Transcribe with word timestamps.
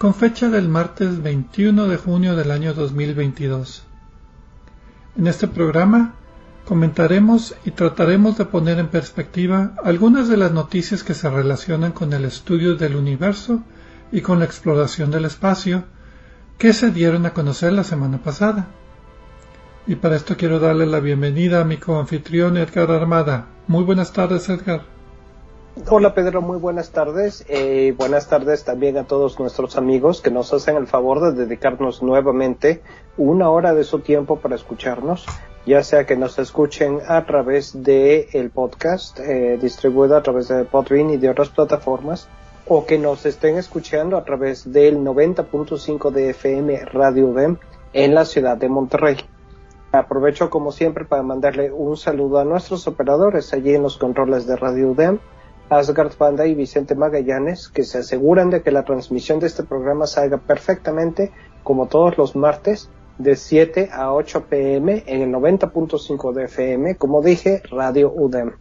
con 0.00 0.14
fecha 0.14 0.48
del 0.48 0.66
martes 0.66 1.22
21 1.22 1.86
de 1.86 1.98
junio 1.98 2.34
del 2.34 2.52
año 2.52 2.72
2022. 2.72 3.84
En 5.18 5.26
este 5.26 5.46
programa 5.46 6.14
comentaremos 6.64 7.54
y 7.66 7.72
trataremos 7.72 8.38
de 8.38 8.46
poner 8.46 8.78
en 8.78 8.88
perspectiva 8.88 9.74
algunas 9.84 10.28
de 10.28 10.38
las 10.38 10.52
noticias 10.52 11.04
que 11.04 11.12
se 11.12 11.28
relacionan 11.28 11.92
con 11.92 12.14
el 12.14 12.24
estudio 12.24 12.76
del 12.76 12.96
universo 12.96 13.62
y 14.10 14.22
con 14.22 14.38
la 14.38 14.46
exploración 14.46 15.10
del 15.10 15.26
espacio 15.26 15.84
que 16.56 16.72
se 16.72 16.90
dieron 16.92 17.26
a 17.26 17.34
conocer 17.34 17.74
la 17.74 17.84
semana 17.84 18.22
pasada. 18.22 18.68
Y 19.86 19.96
para 19.96 20.16
esto 20.16 20.34
quiero 20.34 20.60
darle 20.60 20.86
la 20.86 21.00
bienvenida 21.00 21.60
a 21.60 21.64
mi 21.64 21.76
coanfitrión 21.76 22.56
Edgar 22.56 22.90
Armada. 22.90 23.48
Muy 23.66 23.84
buenas 23.84 24.14
tardes, 24.14 24.48
Edgar. 24.48 24.80
Hola 25.88 26.14
Pedro, 26.14 26.42
muy 26.42 26.58
buenas 26.58 26.90
tardes. 26.90 27.44
Eh, 27.48 27.94
buenas 27.96 28.28
tardes 28.28 28.64
también 28.64 28.98
a 28.98 29.04
todos 29.04 29.38
nuestros 29.38 29.76
amigos 29.76 30.20
que 30.20 30.32
nos 30.32 30.52
hacen 30.52 30.76
el 30.76 30.88
favor 30.88 31.20
de 31.20 31.44
dedicarnos 31.44 32.02
nuevamente 32.02 32.82
una 33.16 33.50
hora 33.50 33.72
de 33.72 33.84
su 33.84 34.00
tiempo 34.00 34.40
para 34.40 34.56
escucharnos, 34.56 35.26
ya 35.66 35.84
sea 35.84 36.06
que 36.06 36.16
nos 36.16 36.40
escuchen 36.40 36.98
a 37.06 37.24
través 37.24 37.84
de 37.84 38.28
el 38.32 38.50
podcast 38.50 39.20
eh, 39.20 39.58
distribuido 39.62 40.16
a 40.16 40.24
través 40.24 40.48
de 40.48 40.64
Podbean 40.64 41.10
y 41.10 41.18
de 41.18 41.30
otras 41.30 41.50
plataformas, 41.50 42.28
o 42.66 42.84
que 42.84 42.98
nos 42.98 43.24
estén 43.24 43.56
escuchando 43.56 44.16
a 44.16 44.24
través 44.24 44.72
del 44.72 44.98
90.5 44.98 46.10
de 46.10 46.30
FM 46.30 46.84
Radio 46.86 47.28
UDEM 47.28 47.58
en 47.92 48.14
la 48.16 48.24
ciudad 48.24 48.56
de 48.56 48.68
Monterrey. 48.68 49.18
Aprovecho 49.92 50.50
como 50.50 50.72
siempre 50.72 51.04
para 51.04 51.22
mandarle 51.22 51.70
un 51.70 51.96
saludo 51.96 52.40
a 52.40 52.44
nuestros 52.44 52.88
operadores 52.88 53.52
allí 53.52 53.74
en 53.74 53.82
los 53.82 53.98
controles 53.98 54.46
de 54.48 54.56
Radio 54.56 54.90
UDEM 54.90 55.20
Asgard 55.70 56.12
Banda 56.18 56.46
y 56.46 56.54
Vicente 56.54 56.94
Magallanes, 56.94 57.68
que 57.68 57.84
se 57.84 57.98
aseguran 57.98 58.50
de 58.50 58.62
que 58.62 58.72
la 58.72 58.84
transmisión 58.84 59.38
de 59.38 59.46
este 59.46 59.62
programa 59.62 60.06
salga 60.06 60.38
perfectamente, 60.38 61.32
como 61.62 61.86
todos 61.86 62.18
los 62.18 62.34
martes, 62.36 62.90
de 63.18 63.36
7 63.36 63.90
a 63.92 64.12
8 64.12 64.46
pm 64.48 65.04
en 65.06 65.22
el 65.22 65.30
90.5 65.30 66.32
de 66.32 66.44
FM, 66.44 66.96
como 66.96 67.22
dije, 67.22 67.62
Radio 67.70 68.12
UDEM. 68.12 68.52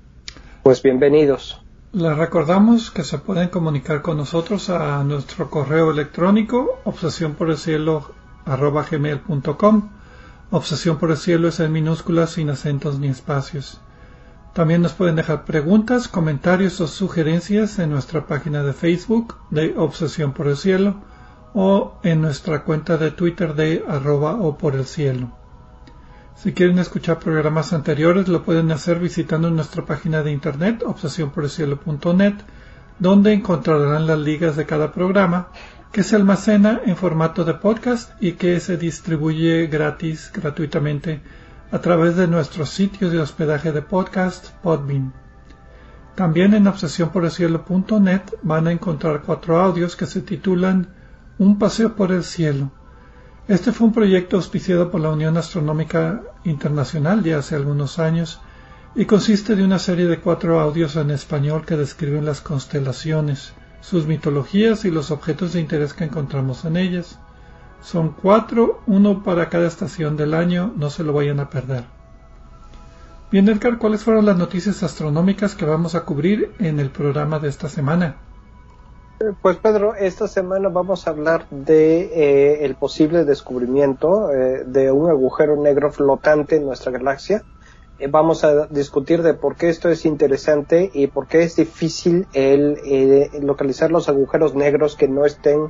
Pues 0.63 0.83
bienvenidos. 0.83 1.61
Les 1.91 2.15
recordamos 2.15 2.91
que 2.91 3.03
se 3.03 3.17
pueden 3.17 3.49
comunicar 3.49 4.03
con 4.03 4.17
nosotros 4.17 4.69
a 4.69 5.03
nuestro 5.03 5.49
correo 5.49 5.89
electrónico 5.89 6.79
obsesión 6.83 7.33
por. 9.27 9.89
Obsesión 10.51 10.97
por 10.97 11.09
el 11.11 11.17
cielo 11.17 11.47
es 11.47 11.59
en 11.59 11.71
minúsculas 11.71 12.31
sin 12.31 12.49
acentos 12.49 12.99
ni 12.99 13.07
espacios. 13.07 13.81
También 14.59 14.81
nos 14.81 14.91
pueden 14.91 15.15
dejar 15.15 15.45
preguntas, 15.45 16.09
comentarios 16.09 16.81
o 16.81 16.87
sugerencias 16.87 17.79
en 17.79 17.91
nuestra 17.91 18.27
página 18.27 18.61
de 18.61 18.73
Facebook 18.73 19.37
de 19.51 19.73
Obsesión 19.77 20.33
por 20.33 20.47
el 20.47 20.57
Cielo 20.57 20.95
o 21.53 21.97
en 22.03 22.19
nuestra 22.19 22.65
cuenta 22.65 22.97
de 22.97 23.11
Twitter 23.11 23.55
de 23.55 23.85
arroba 23.87 24.33
o 24.33 24.57
por 24.57 24.75
el 24.75 24.83
cielo. 24.83 25.31
Si 26.35 26.51
quieren 26.51 26.77
escuchar 26.77 27.19
programas 27.19 27.71
anteriores 27.71 28.27
lo 28.27 28.43
pueden 28.43 28.69
hacer 28.73 28.99
visitando 28.99 29.49
nuestra 29.49 29.85
página 29.85 30.23
de 30.23 30.33
internet 30.33 30.83
obsesiónporelcielo.net 30.85 32.33
donde 32.99 33.31
encontrarán 33.31 34.07
las 34.07 34.19
ligas 34.19 34.57
de 34.57 34.65
cada 34.65 34.91
programa 34.91 35.53
que 35.93 36.03
se 36.03 36.17
almacena 36.17 36.81
en 36.85 36.97
formato 36.97 37.45
de 37.45 37.53
podcast 37.53 38.11
y 38.19 38.33
que 38.33 38.59
se 38.59 38.75
distribuye 38.75 39.67
gratis, 39.67 40.29
gratuitamente 40.33 41.21
a 41.71 41.79
través 41.79 42.15
de 42.15 42.27
nuestro 42.27 42.65
sitio 42.65 43.11
de 43.11 43.19
hospedaje 43.19 43.71
de 43.71 43.83
podcast 43.83 44.49
Podbean. 44.63 45.13
También 46.15 46.55
en 46.55 46.67
obsesiónporelcielo.net 46.67 48.21
van 48.41 48.67
a 48.67 48.71
encontrar 48.71 49.21
cuatro 49.21 49.59
audios 49.59 49.95
que 49.95 50.07
se 50.07 50.21
titulan 50.21 50.87
Un 51.37 51.59
paseo 51.59 51.95
por 51.95 52.11
el 52.11 52.23
cielo. 52.23 52.71
Este 53.47 53.71
fue 53.71 53.87
un 53.87 53.93
proyecto 53.93 54.35
auspiciado 54.37 54.89
por 54.89 55.01
la 55.01 55.11
Unión 55.11 55.37
Astronómica 55.37 56.21
Internacional 56.43 57.23
ya 57.23 57.37
hace 57.37 57.55
algunos 57.55 57.99
años 57.99 58.41
y 58.95 59.05
consiste 59.05 59.55
de 59.55 59.63
una 59.63 59.77
serie 59.77 60.07
de 60.07 60.19
cuatro 60.19 60.59
audios 60.59 60.95
en 60.95 61.11
español 61.11 61.65
que 61.65 61.77
describen 61.77 62.25
las 62.25 62.41
constelaciones, 62.41 63.53
sus 63.81 64.07
mitologías 64.07 64.85
y 64.85 64.91
los 64.91 65.11
objetos 65.11 65.53
de 65.53 65.61
interés 65.61 65.93
que 65.93 66.05
encontramos 66.05 66.65
en 66.65 66.77
ellas. 66.77 67.19
Son 67.81 68.09
cuatro, 68.09 68.81
uno 68.87 69.23
para 69.23 69.49
cada 69.49 69.67
estación 69.67 70.17
del 70.17 70.33
año, 70.33 70.73
no 70.75 70.89
se 70.89 71.03
lo 71.03 71.13
vayan 71.13 71.39
a 71.39 71.49
perder. 71.49 71.85
Bien, 73.31 73.47
Edgar, 73.47 73.77
¿cuáles 73.77 74.03
fueron 74.03 74.25
las 74.25 74.37
noticias 74.37 74.81
astronómicas 74.81 75.53
que 75.53 75.63
vamos 75.63 75.93
a 75.93 76.03
cubrir 76.03 76.51
en 76.59 76.79
el 76.79 76.89
programa 76.89 77.37
de 77.39 77.49
esta 77.49 77.69
semana? 77.69 78.15
Eh, 79.19 79.33
pues 79.41 79.57
Pedro, 79.57 79.95
esta 79.95 80.27
semana 80.27 80.69
vamos 80.69 81.05
a 81.05 81.11
hablar 81.11 81.47
de 81.49 82.01
eh, 82.05 82.65
el 82.65 82.75
posible 82.75 83.25
descubrimiento 83.25 84.31
eh, 84.31 84.63
de 84.65 84.91
un 84.91 85.09
agujero 85.09 85.61
negro 85.61 85.91
flotante 85.91 86.55
en 86.55 86.65
nuestra 86.65 86.91
galaxia. 86.91 87.43
vamos 88.09 88.43
a 88.43 88.65
discutir 88.67 89.21
de 89.21 89.33
por 89.33 89.57
qué 89.57 89.69
esto 89.69 89.89
es 89.89 90.05
interesante 90.05 90.89
y 90.93 91.07
por 91.07 91.27
qué 91.27 91.43
es 91.43 91.57
difícil 91.57 92.27
el 92.33 92.77
localizar 93.41 93.91
los 93.91 94.07
agujeros 94.07 94.55
negros 94.55 94.95
que 94.95 95.09
no 95.09 95.25
estén 95.25 95.69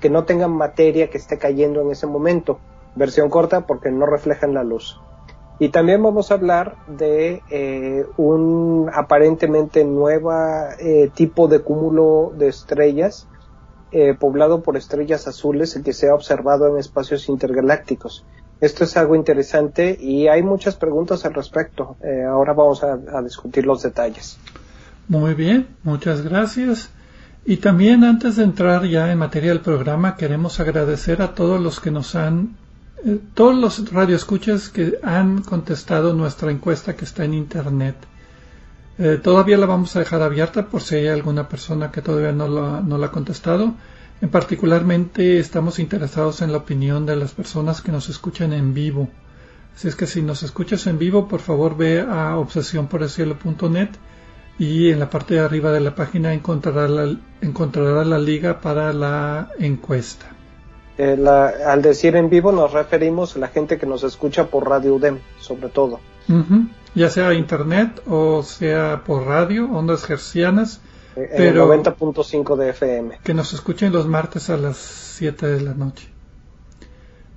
que 0.00 0.10
no 0.10 0.24
tengan 0.24 0.52
materia 0.52 1.10
que 1.10 1.18
esté 1.18 1.38
cayendo 1.38 1.80
en 1.80 1.90
ese 1.90 2.06
momento. 2.06 2.58
Versión 2.96 3.30
corta 3.30 3.66
porque 3.66 3.90
no 3.90 4.06
reflejan 4.06 4.54
la 4.54 4.64
luz. 4.64 5.00
Y 5.58 5.68
también 5.68 6.02
vamos 6.02 6.30
a 6.30 6.34
hablar 6.34 6.76
de 6.88 7.42
eh, 7.50 8.04
un 8.16 8.90
aparentemente 8.92 9.84
nuevo 9.84 10.32
eh, 10.80 11.10
tipo 11.14 11.46
de 11.46 11.60
cúmulo 11.60 12.32
de 12.36 12.48
estrellas 12.48 13.28
eh, 13.92 14.14
poblado 14.14 14.62
por 14.62 14.76
estrellas 14.76 15.28
azules 15.28 15.80
que 15.84 15.92
se 15.92 16.08
ha 16.08 16.14
observado 16.14 16.66
en 16.66 16.78
espacios 16.78 17.28
intergalácticos. 17.28 18.24
Esto 18.60 18.82
es 18.82 18.96
algo 18.96 19.14
interesante 19.14 19.96
y 20.00 20.26
hay 20.26 20.42
muchas 20.42 20.74
preguntas 20.74 21.24
al 21.24 21.34
respecto. 21.34 21.96
ahora 22.28 22.52
vamos 22.52 22.82
a 22.82 23.22
discutir 23.22 23.66
los 23.66 23.82
detalles. 23.82 24.38
Muy 25.06 25.34
bien, 25.34 25.68
muchas 25.82 26.22
gracias. 26.22 26.90
Y 27.46 27.58
también 27.58 28.04
antes 28.04 28.36
de 28.36 28.44
entrar 28.44 28.86
ya 28.86 29.12
en 29.12 29.18
materia 29.18 29.50
del 29.50 29.60
programa, 29.60 30.16
queremos 30.16 30.60
agradecer 30.60 31.20
a 31.20 31.34
todos 31.34 31.60
los 31.60 31.78
que 31.78 31.90
nos 31.90 32.14
han, 32.14 32.56
eh, 33.04 33.18
todos 33.34 33.54
los 33.54 33.92
radioescuchas 33.92 34.70
que 34.70 34.98
han 35.02 35.42
contestado 35.42 36.14
nuestra 36.14 36.50
encuesta 36.50 36.96
que 36.96 37.04
está 37.04 37.24
en 37.24 37.34
internet. 37.34 37.96
Eh, 38.96 39.20
todavía 39.22 39.58
la 39.58 39.66
vamos 39.66 39.94
a 39.94 39.98
dejar 39.98 40.22
abierta 40.22 40.68
por 40.68 40.80
si 40.80 40.94
hay 40.94 41.08
alguna 41.08 41.46
persona 41.48 41.90
que 41.90 42.00
todavía 42.00 42.32
no 42.32 42.48
la, 42.48 42.80
no 42.80 42.96
la 42.96 43.06
ha 43.06 43.10
contestado. 43.10 43.74
En 44.22 44.30
particularmente 44.30 45.38
estamos 45.38 45.78
interesados 45.78 46.40
en 46.40 46.50
la 46.50 46.58
opinión 46.58 47.04
de 47.04 47.16
las 47.16 47.32
personas 47.32 47.82
que 47.82 47.92
nos 47.92 48.08
escuchan 48.08 48.54
en 48.54 48.72
vivo. 48.72 49.10
Así 49.76 49.88
es 49.88 49.96
que 49.96 50.06
si 50.06 50.22
nos 50.22 50.42
escuchas 50.44 50.86
en 50.86 50.98
vivo, 50.98 51.28
por 51.28 51.40
favor 51.40 51.76
ve 51.76 52.00
a 52.00 52.38
obsesiónporelcielo.net 52.38 53.90
y 54.58 54.90
en 54.90 55.00
la 55.00 55.10
parte 55.10 55.34
de 55.34 55.40
arriba 55.40 55.72
de 55.72 55.80
la 55.80 55.94
página 55.94 56.32
encontrará 56.32 56.88
la, 56.88 57.16
encontrará 57.40 58.04
la 58.04 58.18
liga 58.18 58.60
para 58.60 58.92
la 58.92 59.50
encuesta. 59.58 60.26
Eh, 60.96 61.18
al 61.66 61.82
decir 61.82 62.14
en 62.14 62.30
vivo 62.30 62.52
nos 62.52 62.72
referimos 62.72 63.34
a 63.34 63.40
la 63.40 63.48
gente 63.48 63.78
que 63.78 63.86
nos 63.86 64.04
escucha 64.04 64.46
por 64.46 64.68
Radio 64.68 64.94
UDEM, 64.94 65.18
sobre 65.40 65.68
todo. 65.68 66.00
Ya 66.94 67.10
sea 67.10 67.34
internet 67.34 68.00
o 68.06 68.42
sea 68.42 69.02
por 69.04 69.26
radio, 69.26 69.68
ondas 69.70 70.08
hercianas, 70.08 70.80
Pero 71.14 71.68
90.5 71.68 72.56
de 72.56 72.70
FM. 72.70 73.18
Que 73.22 73.34
nos 73.34 73.52
escuchen 73.52 73.92
los 73.92 74.06
martes 74.06 74.50
a 74.50 74.56
las 74.56 74.76
7 74.76 75.46
de 75.46 75.60
la 75.60 75.74
noche. 75.74 76.08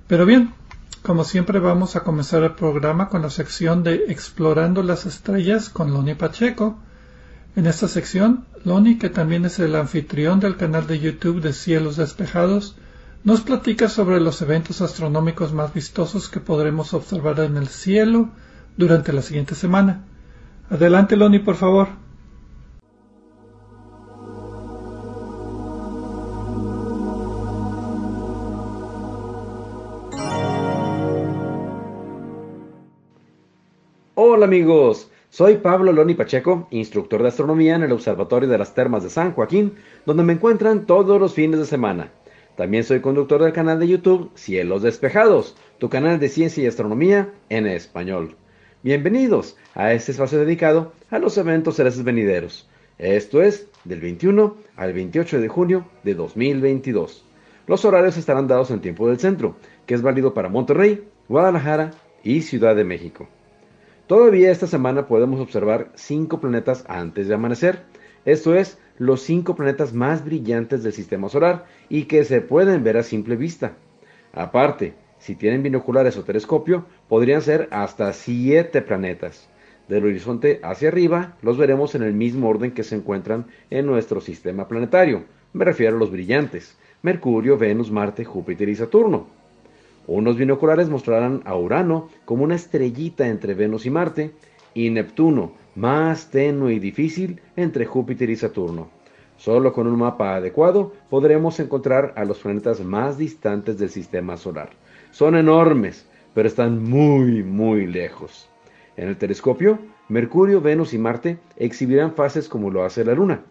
Pero 0.06 0.24
bien, 0.24 0.54
como 1.02 1.24
siempre 1.24 1.58
vamos 1.58 1.96
a 1.96 2.02
comenzar 2.02 2.42
el 2.44 2.52
programa 2.52 3.08
con 3.08 3.22
la 3.22 3.30
sección 3.30 3.82
de 3.82 4.06
Explorando 4.08 4.82
las 4.82 5.06
Estrellas 5.06 5.68
con 5.68 5.92
Loni 5.92 6.14
Pacheco. 6.14 6.78
En 7.56 7.66
esta 7.66 7.88
sección, 7.88 8.44
Loni, 8.64 8.98
que 8.98 9.08
también 9.08 9.44
es 9.44 9.58
el 9.58 9.74
anfitrión 9.74 10.38
del 10.38 10.56
canal 10.56 10.86
de 10.86 11.00
YouTube 11.00 11.40
de 11.40 11.52
Cielos 11.52 11.96
Despejados, 11.96 12.76
nos 13.24 13.40
platica 13.40 13.88
sobre 13.88 14.20
los 14.20 14.40
eventos 14.42 14.80
astronómicos 14.80 15.52
más 15.52 15.74
vistosos 15.74 16.28
que 16.28 16.40
podremos 16.40 16.94
observar 16.94 17.40
en 17.40 17.56
el 17.56 17.68
cielo 17.68 18.30
durante 18.76 19.12
la 19.12 19.22
siguiente 19.22 19.54
semana. 19.54 20.04
Adelante, 20.70 21.16
Loni, 21.16 21.40
por 21.40 21.56
favor. 21.56 21.88
Hola 34.14 34.46
amigos, 34.46 35.10
soy 35.30 35.58
Pablo 35.58 35.92
Loni 35.92 36.14
Pacheco, 36.14 36.68
instructor 36.70 37.20
de 37.20 37.28
astronomía 37.28 37.76
en 37.76 37.82
el 37.82 37.92
Observatorio 37.92 38.48
de 38.48 38.56
las 38.56 38.74
Termas 38.74 39.02
de 39.02 39.10
San 39.10 39.32
Joaquín, 39.32 39.74
donde 40.06 40.22
me 40.22 40.32
encuentran 40.32 40.86
todos 40.86 41.20
los 41.20 41.34
fines 41.34 41.60
de 41.60 41.66
semana. 41.66 42.10
También 42.56 42.82
soy 42.82 43.00
conductor 43.00 43.42
del 43.42 43.52
canal 43.52 43.78
de 43.78 43.88
YouTube 43.88 44.30
Cielos 44.34 44.82
Despejados, 44.82 45.54
tu 45.76 45.90
canal 45.90 46.18
de 46.18 46.30
ciencia 46.30 46.64
y 46.64 46.66
astronomía 46.66 47.30
en 47.50 47.66
español. 47.66 48.36
Bienvenidos 48.82 49.58
a 49.74 49.92
este 49.92 50.12
espacio 50.12 50.38
dedicado 50.38 50.92
a 51.10 51.18
los 51.18 51.36
eventos 51.36 51.76
celestes 51.76 52.04
venideros. 52.04 52.66
Esto 52.96 53.42
es 53.42 53.68
del 53.84 54.00
21 54.00 54.56
al 54.76 54.92
28 54.94 55.40
de 55.40 55.48
junio 55.48 55.86
de 56.04 56.14
2022. 56.14 57.24
Los 57.66 57.84
horarios 57.84 58.16
estarán 58.16 58.48
dados 58.48 58.70
en 58.70 58.80
tiempo 58.80 59.06
del 59.08 59.18
centro, 59.18 59.56
que 59.84 59.94
es 59.94 60.00
válido 60.00 60.32
para 60.32 60.48
Monterrey, 60.48 61.06
Guadalajara 61.28 61.90
y 62.24 62.40
Ciudad 62.40 62.74
de 62.74 62.84
México. 62.84 63.28
Todavía 64.08 64.50
esta 64.50 64.66
semana 64.66 65.06
podemos 65.06 65.38
observar 65.38 65.90
cinco 65.94 66.40
planetas 66.40 66.82
antes 66.88 67.28
de 67.28 67.34
amanecer, 67.34 67.82
esto 68.24 68.54
es, 68.54 68.78
los 68.96 69.20
cinco 69.20 69.54
planetas 69.54 69.92
más 69.92 70.24
brillantes 70.24 70.82
del 70.82 70.94
sistema 70.94 71.28
solar 71.28 71.66
y 71.90 72.04
que 72.04 72.24
se 72.24 72.40
pueden 72.40 72.82
ver 72.82 72.96
a 72.96 73.02
simple 73.02 73.36
vista. 73.36 73.74
Aparte, 74.32 74.94
si 75.18 75.34
tienen 75.34 75.62
binoculares 75.62 76.16
o 76.16 76.24
telescopio, 76.24 76.86
podrían 77.06 77.42
ser 77.42 77.68
hasta 77.70 78.14
siete 78.14 78.80
planetas. 78.80 79.50
Del 79.88 80.06
horizonte 80.06 80.58
hacia 80.62 80.88
arriba 80.88 81.36
los 81.42 81.58
veremos 81.58 81.94
en 81.94 82.02
el 82.02 82.14
mismo 82.14 82.48
orden 82.48 82.70
que 82.70 82.84
se 82.84 82.96
encuentran 82.96 83.48
en 83.68 83.84
nuestro 83.84 84.22
sistema 84.22 84.68
planetario. 84.68 85.24
Me 85.52 85.66
refiero 85.66 85.96
a 85.96 85.98
los 85.98 86.10
brillantes, 86.10 86.78
Mercurio, 87.02 87.58
Venus, 87.58 87.90
Marte, 87.90 88.24
Júpiter 88.24 88.70
y 88.70 88.74
Saturno. 88.74 89.37
Unos 90.08 90.38
binoculares 90.38 90.88
mostrarán 90.88 91.42
a 91.44 91.54
Urano 91.54 92.08
como 92.24 92.42
una 92.42 92.54
estrellita 92.54 93.28
entre 93.28 93.52
Venus 93.52 93.84
y 93.84 93.90
Marte 93.90 94.30
y 94.72 94.88
Neptuno 94.88 95.52
más 95.76 96.30
tenue 96.30 96.72
y 96.72 96.78
difícil 96.78 97.42
entre 97.56 97.84
Júpiter 97.84 98.30
y 98.30 98.36
Saturno. 98.36 98.88
Solo 99.36 99.74
con 99.74 99.86
un 99.86 99.98
mapa 99.98 100.34
adecuado 100.34 100.94
podremos 101.10 101.60
encontrar 101.60 102.14
a 102.16 102.24
los 102.24 102.38
planetas 102.38 102.80
más 102.80 103.18
distantes 103.18 103.78
del 103.78 103.90
sistema 103.90 104.38
solar. 104.38 104.70
Son 105.10 105.36
enormes, 105.36 106.08
pero 106.32 106.48
están 106.48 106.82
muy, 106.82 107.42
muy 107.42 107.86
lejos. 107.86 108.48
En 108.96 109.08
el 109.08 109.18
telescopio, 109.18 109.78
Mercurio, 110.08 110.62
Venus 110.62 110.94
y 110.94 110.98
Marte 110.98 111.36
exhibirán 111.58 112.14
fases 112.14 112.48
como 112.48 112.70
lo 112.70 112.82
hace 112.82 113.04
la 113.04 113.12
Luna. 113.12 113.42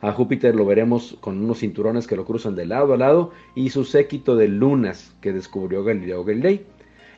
A 0.00 0.12
Júpiter 0.12 0.54
lo 0.54 0.66
veremos 0.66 1.16
con 1.20 1.42
unos 1.42 1.60
cinturones 1.60 2.06
que 2.06 2.16
lo 2.16 2.24
cruzan 2.24 2.54
de 2.54 2.66
lado 2.66 2.92
a 2.92 2.96
lado 2.96 3.30
y 3.54 3.70
su 3.70 3.84
séquito 3.84 4.36
de 4.36 4.48
lunas 4.48 5.14
que 5.20 5.32
descubrió 5.32 5.84
Galileo 5.84 6.24
Galilei. 6.24 6.66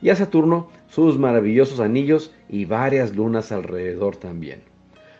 Y 0.00 0.10
a 0.10 0.16
Saturno 0.16 0.68
sus 0.88 1.18
maravillosos 1.18 1.80
anillos 1.80 2.32
y 2.48 2.66
varias 2.66 3.16
lunas 3.16 3.50
alrededor 3.50 4.16
también. 4.16 4.62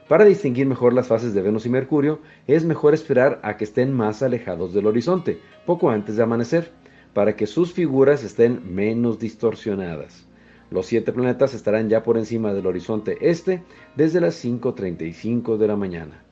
Para 0.08 0.24
distinguir 0.24 0.66
mejor 0.66 0.94
las 0.94 1.08
fases 1.08 1.34
de 1.34 1.42
Venus 1.42 1.66
y 1.66 1.68
Mercurio, 1.68 2.20
es 2.46 2.64
mejor 2.64 2.94
esperar 2.94 3.40
a 3.42 3.56
que 3.56 3.64
estén 3.64 3.92
más 3.92 4.22
alejados 4.22 4.72
del 4.72 4.86
horizonte, 4.86 5.38
poco 5.66 5.90
antes 5.90 6.16
de 6.16 6.22
amanecer, 6.22 6.70
para 7.12 7.36
que 7.36 7.46
sus 7.46 7.72
figuras 7.72 8.24
estén 8.24 8.74
menos 8.74 9.18
distorsionadas. 9.18 10.26
Los 10.70 10.86
siete 10.86 11.12
planetas 11.12 11.54
estarán 11.54 11.88
ya 11.88 12.02
por 12.02 12.16
encima 12.16 12.54
del 12.54 12.66
horizonte 12.66 13.18
este 13.20 13.62
desde 13.96 14.20
las 14.20 14.42
5.35 14.42 15.56
de 15.56 15.66
la 15.66 15.76
mañana. 15.76 16.22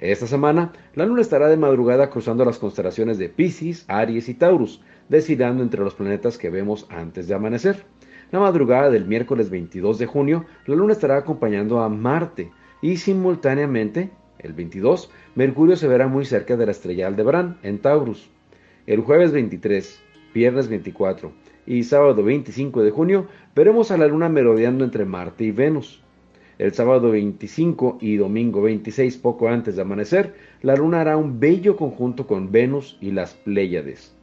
Esta 0.00 0.26
semana, 0.26 0.72
la 0.94 1.04
luna 1.04 1.20
estará 1.20 1.48
de 1.48 1.58
madrugada 1.58 2.08
cruzando 2.08 2.42
las 2.46 2.58
constelaciones 2.58 3.18
de 3.18 3.28
Pisces, 3.28 3.84
Aries 3.86 4.30
y 4.30 4.34
Taurus, 4.34 4.80
desfilando 5.10 5.62
entre 5.62 5.82
los 5.84 5.94
planetas 5.94 6.38
que 6.38 6.48
vemos 6.48 6.86
antes 6.88 7.28
de 7.28 7.34
amanecer. 7.34 7.84
La 8.30 8.40
madrugada 8.40 8.88
del 8.88 9.04
miércoles 9.04 9.50
22 9.50 9.98
de 9.98 10.06
junio, 10.06 10.46
la 10.64 10.74
luna 10.74 10.94
estará 10.94 11.18
acompañando 11.18 11.80
a 11.80 11.90
Marte 11.90 12.50
y 12.80 12.96
simultáneamente, 12.96 14.10
el 14.38 14.54
22, 14.54 15.10
Mercurio 15.34 15.76
se 15.76 15.86
verá 15.86 16.08
muy 16.08 16.24
cerca 16.24 16.56
de 16.56 16.64
la 16.64 16.72
estrella 16.72 17.06
Aldebarán, 17.06 17.58
en 17.62 17.78
Taurus. 17.78 18.30
El 18.86 19.02
jueves 19.02 19.32
23, 19.32 20.00
viernes 20.32 20.68
24 20.68 21.30
y 21.66 21.82
sábado 21.84 22.24
25 22.24 22.82
de 22.82 22.90
junio 22.90 23.26
veremos 23.54 23.90
a 23.90 23.98
la 23.98 24.06
luna 24.06 24.30
merodeando 24.30 24.82
entre 24.82 25.04
Marte 25.04 25.44
y 25.44 25.50
Venus. 25.50 25.99
El 26.60 26.74
sábado 26.74 27.12
25 27.12 27.96
y 28.02 28.16
domingo 28.18 28.60
26, 28.60 29.16
poco 29.16 29.48
antes 29.48 29.76
de 29.76 29.80
amanecer, 29.80 30.34
la 30.60 30.76
luna 30.76 31.00
hará 31.00 31.16
un 31.16 31.40
bello 31.40 31.74
conjunto 31.74 32.26
con 32.26 32.52
Venus 32.52 32.98
y 33.00 33.12
las 33.12 33.32
Pléyades. 33.32 34.14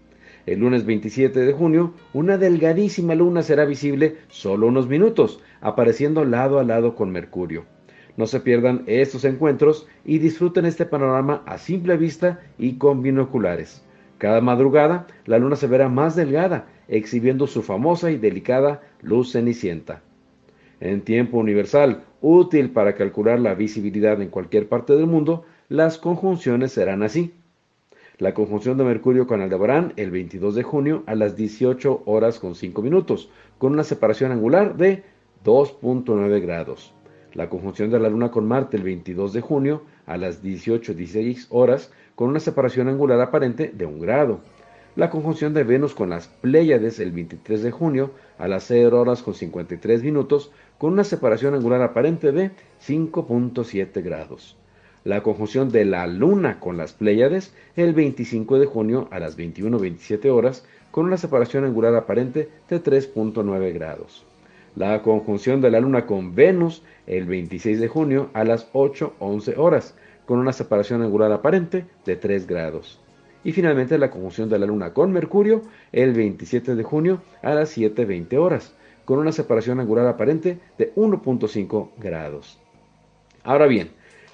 El 0.45 0.59
lunes 0.59 0.85
27 0.85 1.39
de 1.39 1.53
junio, 1.53 1.95
una 2.13 2.37
delgadísima 2.37 3.15
luna 3.15 3.41
será 3.41 3.65
visible 3.65 4.17
solo 4.27 4.67
unos 4.67 4.87
minutos, 4.87 5.41
apareciendo 5.61 6.25
lado 6.25 6.59
a 6.59 6.63
lado 6.63 6.93
con 6.93 7.09
Mercurio. 7.09 7.65
No 8.17 8.27
se 8.27 8.39
pierdan 8.39 8.83
estos 8.85 9.25
encuentros 9.25 9.87
y 10.05 10.19
disfruten 10.19 10.65
este 10.65 10.85
panorama 10.85 11.41
a 11.47 11.57
simple 11.57 11.97
vista 11.97 12.39
y 12.59 12.73
con 12.73 13.01
binoculares. 13.01 13.83
Cada 14.19 14.41
madrugada, 14.41 15.07
la 15.25 15.39
luna 15.39 15.55
se 15.55 15.65
verá 15.65 15.89
más 15.89 16.15
delgada, 16.15 16.67
exhibiendo 16.87 17.47
su 17.47 17.63
famosa 17.63 18.11
y 18.11 18.17
delicada 18.17 18.83
luz 19.01 19.31
cenicienta. 19.31 20.03
En 20.79 21.01
tiempo 21.01 21.39
universal, 21.39 22.03
útil 22.21 22.71
para 22.71 22.95
calcular 22.95 23.39
la 23.39 23.53
visibilidad 23.53 24.21
en 24.21 24.29
cualquier 24.29 24.67
parte 24.67 24.95
del 24.95 25.07
mundo, 25.07 25.45
las 25.69 25.97
conjunciones 25.97 26.71
serán 26.71 27.03
así. 27.03 27.33
La 28.17 28.33
conjunción 28.33 28.77
de 28.77 28.83
Mercurio 28.83 29.27
con 29.27 29.41
Aldebarán 29.41 29.93
el 29.95 30.09
22 30.09 30.55
de 30.55 30.63
junio 30.63 31.03
a 31.05 31.13
las 31.13 31.35
18 31.35 32.03
horas 32.05 32.39
con 32.39 32.55
5 32.55 32.81
minutos, 32.81 33.29
con 33.59 33.73
una 33.73 33.83
separación 33.83 34.31
angular 34.31 34.75
de 34.75 35.03
2.9 35.43 36.41
grados. 36.41 36.93
La 37.33 37.49
conjunción 37.49 37.91
de 37.91 37.99
la 37.99 38.09
Luna 38.09 38.31
con 38.31 38.47
Marte 38.47 38.77
el 38.77 38.83
22 38.83 39.33
de 39.33 39.41
junio 39.41 39.83
a 40.07 40.17
las 40.17 40.43
18.16 40.43 41.47
horas, 41.49 41.91
con 42.15 42.29
una 42.29 42.39
separación 42.39 42.87
angular 42.87 43.21
aparente 43.21 43.71
de 43.71 43.85
1 43.85 43.99
grado. 43.99 44.39
La 44.97 45.11
conjunción 45.11 45.53
de 45.53 45.63
Venus 45.63 45.93
con 45.93 46.09
las 46.09 46.27
Pléyades 46.27 46.99
el 46.99 47.11
23 47.11 47.61
de 47.61 47.69
junio 47.69 48.09
a 48.39 48.47
las 48.47 48.63
0 48.63 48.99
horas 48.99 49.21
con 49.21 49.35
53 49.35 50.01
minutos, 50.01 50.49
con 50.79 50.93
una 50.93 51.03
separación 51.03 51.53
angular 51.53 51.83
aparente 51.83 52.31
de 52.31 52.49
5.7 52.83 54.03
grados. 54.03 54.57
La 55.03 55.21
conjunción 55.21 55.69
de 55.69 55.85
la 55.85 56.07
Luna 56.07 56.59
con 56.59 56.77
las 56.77 56.93
Pléyades 56.93 57.53
el 57.75 57.93
25 57.93 58.57
de 58.57 58.65
junio 58.65 59.07
a 59.11 59.19
las 59.19 59.37
21.27 59.37 60.31
horas 60.31 60.65
con 60.89 61.05
una 61.05 61.17
separación 61.17 61.63
angular 61.63 61.93
aparente 61.93 62.49
de 62.67 62.83
3.9 62.83 63.73
grados. 63.75 64.25
La 64.75 65.03
conjunción 65.03 65.61
de 65.61 65.69
la 65.69 65.79
Luna 65.79 66.07
con 66.07 66.33
Venus 66.33 66.81
el 67.05 67.27
26 67.27 67.79
de 67.79 67.87
junio 67.87 68.31
a 68.33 68.43
las 68.43 68.73
8.11 68.73 69.59
horas 69.59 69.93
con 70.25 70.39
una 70.39 70.53
separación 70.53 71.03
angular 71.03 71.31
aparente 71.31 71.85
de 72.03 72.15
3 72.15 72.47
grados. 72.47 72.99
Y 73.43 73.51
finalmente 73.51 73.97
la 73.97 74.09
conjunción 74.09 74.49
de 74.49 74.59
la 74.59 74.65
Luna 74.65 74.93
con 74.93 75.11
Mercurio 75.11 75.61
el 75.91 76.13
27 76.13 76.75
de 76.75 76.83
junio 76.83 77.21
a 77.41 77.53
las 77.53 77.77
7.20 77.77 78.37
horas 78.37 78.75
con 79.05 79.19
una 79.19 79.31
separación 79.31 79.79
angular 79.79 80.05
aparente 80.05 80.59
de 80.77 80.93
1.5 80.95 81.91
grados. 81.97 82.59
Ahora 83.43 83.65
bien, 83.65 83.91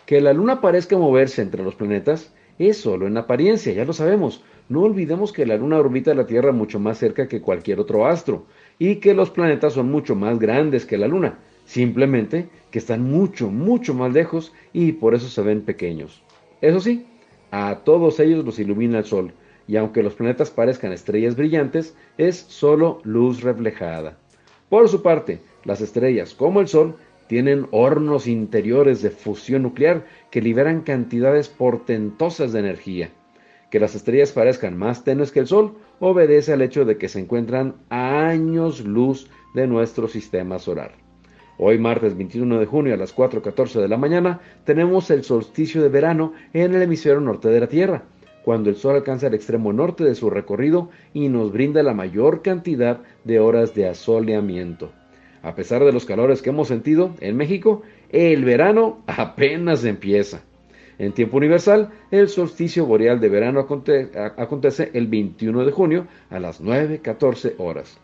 que 0.07 0.19
la 0.19 0.33
Luna 0.33 0.62
parezca 0.62 0.98
moverse 0.98 1.43
entre 1.43 1.63
los 1.63 1.75
planetas 1.75 2.33
es 2.57 2.77
solo 2.77 3.07
en 3.07 3.17
apariencia, 3.17 3.74
ya 3.74 3.86
lo 3.86 3.93
sabemos. 3.93 4.43
No 4.69 4.81
olvidemos 4.81 5.31
que 5.31 5.45
la 5.45 5.57
Luna 5.57 5.77
orbita 5.77 6.13
la 6.13 6.25
Tierra 6.25 6.51
mucho 6.51 6.79
más 6.79 6.98
cerca 6.98 7.27
que 7.27 7.41
cualquier 7.41 7.79
otro 7.79 8.05
astro 8.05 8.45
y 8.79 8.95
que 8.95 9.13
los 9.13 9.29
planetas 9.29 9.74
son 9.74 9.91
mucho 9.91 10.15
más 10.15 10.39
grandes 10.39 10.86
que 10.86 10.98
la 10.98 11.07
Luna, 11.07 11.38
simplemente 11.65 12.48
que 12.72 12.79
están 12.79 13.03
mucho, 13.03 13.50
mucho 13.50 13.93
más 13.93 14.13
lejos 14.13 14.53
y 14.72 14.93
por 14.93 15.13
eso 15.13 15.29
se 15.29 15.41
ven 15.41 15.62
pequeños. 15.62 16.24
Eso 16.62 16.79
sí, 16.79 17.05
a 17.55 17.83
todos 17.83 18.19
ellos 18.19 18.43
los 18.43 18.57
ilumina 18.57 18.98
el 18.98 19.05
Sol, 19.05 19.31
y 19.67 19.75
aunque 19.75 20.01
los 20.01 20.15
planetas 20.15 20.50
parezcan 20.50 20.91
estrellas 20.91 21.36
brillantes, 21.36 21.95
es 22.17 22.36
solo 22.36 23.00
luz 23.03 23.43
reflejada. 23.43 24.17
Por 24.69 24.89
su 24.89 25.03
parte, 25.03 25.39
las 25.63 25.79
estrellas, 25.79 26.33
como 26.33 26.62
el 26.62 26.67
Sol, 26.67 26.95
tienen 27.27 27.67
hornos 27.69 28.25
interiores 28.25 29.03
de 29.03 29.12
fusión 29.12 29.62
nuclear 29.62 30.07
que 30.31 30.41
liberan 30.41 30.81
cantidades 30.81 31.48
portentosas 31.48 32.53
de 32.53 32.60
energía. 32.60 33.12
Que 33.69 33.79
las 33.79 33.93
estrellas 33.93 34.31
parezcan 34.31 34.75
más 34.75 35.03
tenues 35.03 35.31
que 35.31 35.41
el 35.41 35.48
Sol 35.48 35.75
obedece 36.00 36.53
al 36.53 36.63
hecho 36.63 36.86
de 36.86 36.98
que 36.98 37.07
se 37.07 37.19
encuentran 37.19 37.75
a 37.91 38.25
años 38.29 38.83
luz 38.83 39.29
de 39.53 39.67
nuestro 39.67 40.07
sistema 40.07 40.57
solar. 40.57 41.02
Hoy 41.65 41.77
martes 41.77 42.17
21 42.17 42.60
de 42.60 42.65
junio 42.65 42.93
a 42.93 42.98
las 42.98 43.15
4.14 43.15 43.79
de 43.79 43.88
la 43.88 43.96
mañana 43.96 44.41
tenemos 44.65 45.10
el 45.12 45.24
solsticio 45.24 45.82
de 45.82 45.88
verano 45.88 46.34
en 46.51 46.75
el 46.75 46.82
hemisferio 46.82 47.22
norte 47.22 47.48
de 47.48 47.62
la 47.62 47.67
Tierra, 47.67 48.03
cuando 48.43 48.70
el 48.70 48.75
Sol 48.75 48.98
alcanza 48.98 49.27
el 49.27 49.34
extremo 49.34 49.72
norte 49.72 50.03
de 50.03 50.13
su 50.13 50.29
recorrido 50.29 50.89
y 51.13 51.29
nos 51.29 51.53
brinda 51.53 51.82
la 51.82 51.93
mayor 51.93 52.41
cantidad 52.41 53.00
de 53.24 53.39
horas 53.39 53.74
de 53.75 53.88
asoleamiento. 53.88 54.91
A 55.41 55.55
pesar 55.55 55.86
de 55.86 55.93
los 55.93 56.03
calores 56.03 56.41
que 56.41 56.50
hemos 56.50 56.67
sentido 56.67 57.12
en 57.22 57.38
México, 57.38 57.84
el 58.10 58.43
verano 58.43 59.01
apenas 59.08 59.86
empieza. 59.86 60.41
En 60.98 61.13
tiempo 61.13 61.38
universal, 61.38 61.91
el 62.12 62.27
solsticio 62.27 62.86
boreal 62.86 63.22
de 63.22 63.29
verano 63.29 63.65
acontece 64.36 64.91
el 64.93 65.08
21 65.08 65.63
de 65.63 65.72
junio 65.72 66.08
a 66.29 66.41
las 66.41 66.62
9.14 66.62 67.53
horas. 67.58 68.02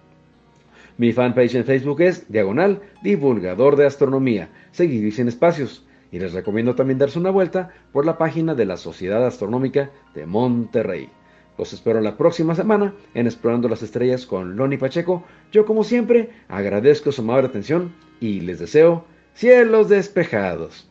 Mi 0.99 1.13
fanpage 1.13 1.55
en 1.55 1.63
Facebook 1.63 2.01
es 2.01 2.29
Diagonal 2.29 2.81
Divulgador 3.01 3.77
de 3.77 3.85
Astronomía, 3.85 4.49
seguido 4.71 5.07
y 5.07 5.11
sin 5.11 5.29
espacios. 5.29 5.85
Y 6.11 6.19
les 6.19 6.33
recomiendo 6.33 6.75
también 6.75 6.99
darse 6.99 7.17
una 7.17 7.29
vuelta 7.29 7.69
por 7.93 8.05
la 8.05 8.17
página 8.17 8.53
de 8.53 8.65
la 8.65 8.75
Sociedad 8.75 9.25
Astronómica 9.25 9.91
de 10.13 10.25
Monterrey. 10.25 11.09
Los 11.57 11.71
espero 11.71 12.01
la 12.01 12.17
próxima 12.17 12.53
semana 12.53 12.93
en 13.13 13.27
Explorando 13.27 13.69
las 13.69 13.81
Estrellas 13.81 14.25
con 14.25 14.57
Loni 14.57 14.75
Pacheco. 14.75 15.23
Yo 15.53 15.65
como 15.65 15.85
siempre 15.85 16.31
agradezco 16.49 17.13
su 17.13 17.21
amable 17.21 17.47
atención 17.47 17.95
y 18.19 18.41
les 18.41 18.59
deseo 18.59 19.05
cielos 19.33 19.87
despejados. 19.87 20.88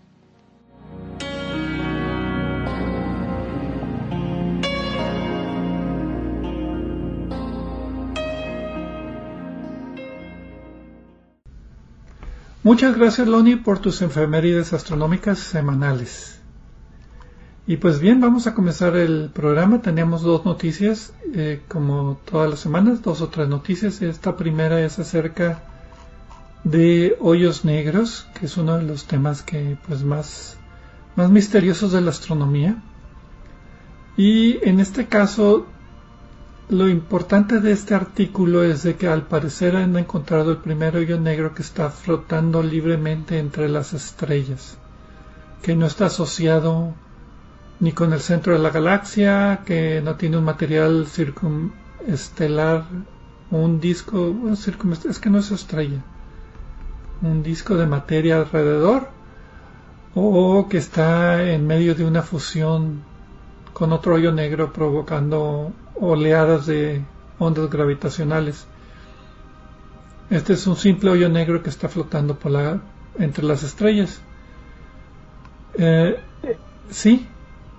Muchas 12.68 12.98
gracias 12.98 13.26
Loni 13.26 13.56
por 13.56 13.78
tus 13.78 14.02
enfermerías 14.02 14.74
astronómicas 14.74 15.38
semanales. 15.38 16.38
Y 17.66 17.78
pues 17.78 17.98
bien, 17.98 18.20
vamos 18.20 18.46
a 18.46 18.52
comenzar 18.52 18.94
el 18.94 19.30
programa. 19.32 19.80
Tenemos 19.80 20.20
dos 20.20 20.44
noticias, 20.44 21.14
eh, 21.32 21.62
como 21.66 22.20
todas 22.30 22.50
las 22.50 22.60
semanas, 22.60 23.00
dos 23.00 23.22
o 23.22 23.28
tres 23.28 23.48
noticias. 23.48 24.02
Esta 24.02 24.36
primera 24.36 24.82
es 24.82 24.98
acerca 24.98 25.62
de 26.62 27.16
hoyos 27.20 27.64
negros, 27.64 28.28
que 28.38 28.44
es 28.44 28.58
uno 28.58 28.76
de 28.76 28.82
los 28.82 29.06
temas 29.06 29.42
que 29.42 29.78
pues 29.88 30.02
más, 30.02 30.58
más 31.16 31.30
misteriosos 31.30 31.92
de 31.92 32.02
la 32.02 32.10
astronomía. 32.10 32.82
Y 34.18 34.62
en 34.68 34.78
este 34.78 35.06
caso, 35.06 35.66
lo 36.68 36.86
importante 36.86 37.60
de 37.60 37.72
este 37.72 37.94
artículo 37.94 38.62
es 38.62 38.82
de 38.82 38.96
que 38.96 39.08
al 39.08 39.22
parecer 39.22 39.74
han 39.74 39.96
encontrado 39.96 40.50
el 40.50 40.58
primer 40.58 40.96
hoyo 40.96 41.18
negro 41.18 41.54
que 41.54 41.62
está 41.62 41.88
flotando 41.88 42.62
libremente 42.62 43.38
entre 43.38 43.70
las 43.70 43.94
estrellas, 43.94 44.76
que 45.62 45.74
no 45.74 45.86
está 45.86 46.06
asociado 46.06 46.92
ni 47.80 47.92
con 47.92 48.12
el 48.12 48.20
centro 48.20 48.52
de 48.52 48.58
la 48.58 48.68
galaxia, 48.68 49.62
que 49.64 50.02
no 50.02 50.16
tiene 50.16 50.36
un 50.36 50.44
material 50.44 51.06
circunestelar, 51.06 52.84
un 53.50 53.80
disco, 53.80 54.34
es 54.52 55.18
que 55.18 55.30
no 55.30 55.38
es 55.38 55.50
estrella, 55.50 56.02
un 57.22 57.42
disco 57.42 57.76
de 57.76 57.86
materia 57.86 58.36
alrededor, 58.36 59.08
o 60.14 60.68
que 60.68 60.76
está 60.76 61.50
en 61.50 61.66
medio 61.66 61.94
de 61.94 62.04
una 62.04 62.22
fusión 62.22 63.02
con 63.72 63.92
otro 63.92 64.14
hoyo 64.14 64.32
negro 64.32 64.72
provocando 64.72 65.72
oleadas 66.00 66.66
de 66.66 67.02
ondas 67.38 67.70
gravitacionales. 67.70 68.66
Este 70.30 70.52
es 70.52 70.66
un 70.66 70.76
simple 70.76 71.10
hoyo 71.10 71.28
negro 71.28 71.62
que 71.62 71.70
está 71.70 71.88
flotando 71.88 72.38
por 72.38 72.52
la, 72.52 72.80
entre 73.18 73.44
las 73.44 73.62
estrellas. 73.62 74.20
Eh, 75.74 76.18
sí, 76.90 77.26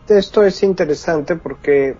esto 0.08 0.44
es 0.44 0.64
interesante 0.64 1.36
porque 1.36 1.96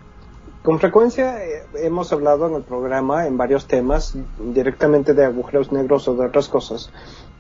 con 0.64 0.80
frecuencia 0.80 1.44
eh, 1.44 1.64
hemos 1.76 2.12
hablado 2.12 2.48
en 2.48 2.56
el 2.56 2.64
programa 2.64 3.28
en 3.28 3.38
varios 3.38 3.68
temas 3.68 4.16
directamente 4.40 5.14
de 5.14 5.26
agujeros 5.26 5.72
negros 5.72 6.08
o 6.08 6.16
de 6.16 6.26
otras 6.26 6.50
cosas 6.50 6.92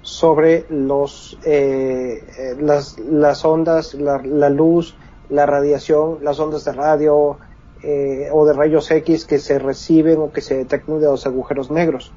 sobre 0.02 0.66
los 0.70 1.38
eh, 1.44 2.24
eh, 2.38 2.56
las, 2.60 3.46
ondas, 3.46 3.94
la, 3.94 4.50
luz, 4.50 4.96
la 5.30 5.46
radiación, 5.46 6.20
las 6.22 6.40
ondas 6.40 6.64
de 6.66 6.72
radio 6.72 7.38
o 7.84 8.46
de 8.46 8.54
rayos 8.54 8.92
X 8.92 9.26
que 9.26 9.40
se 9.40 9.60
reciben 9.60 10.20
o 10.20 10.32
que 10.32 10.42
se 10.42 10.58
detectan 10.58 11.00
de 11.00 11.06
los 11.06 11.26
agujeros 11.26 11.72
negros. 11.72 12.12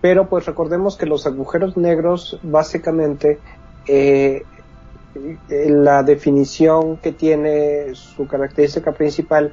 Pero 0.00 0.28
pues 0.28 0.46
recordemos 0.46 0.96
que 0.96 1.06
los 1.06 1.26
agujeros 1.26 1.76
negros 1.76 2.38
básicamente 2.42 3.38
la 5.48 6.02
definición 6.02 6.98
que 6.98 7.12
tiene 7.12 7.94
su 7.94 8.26
característica 8.26 8.92
principal 8.92 9.52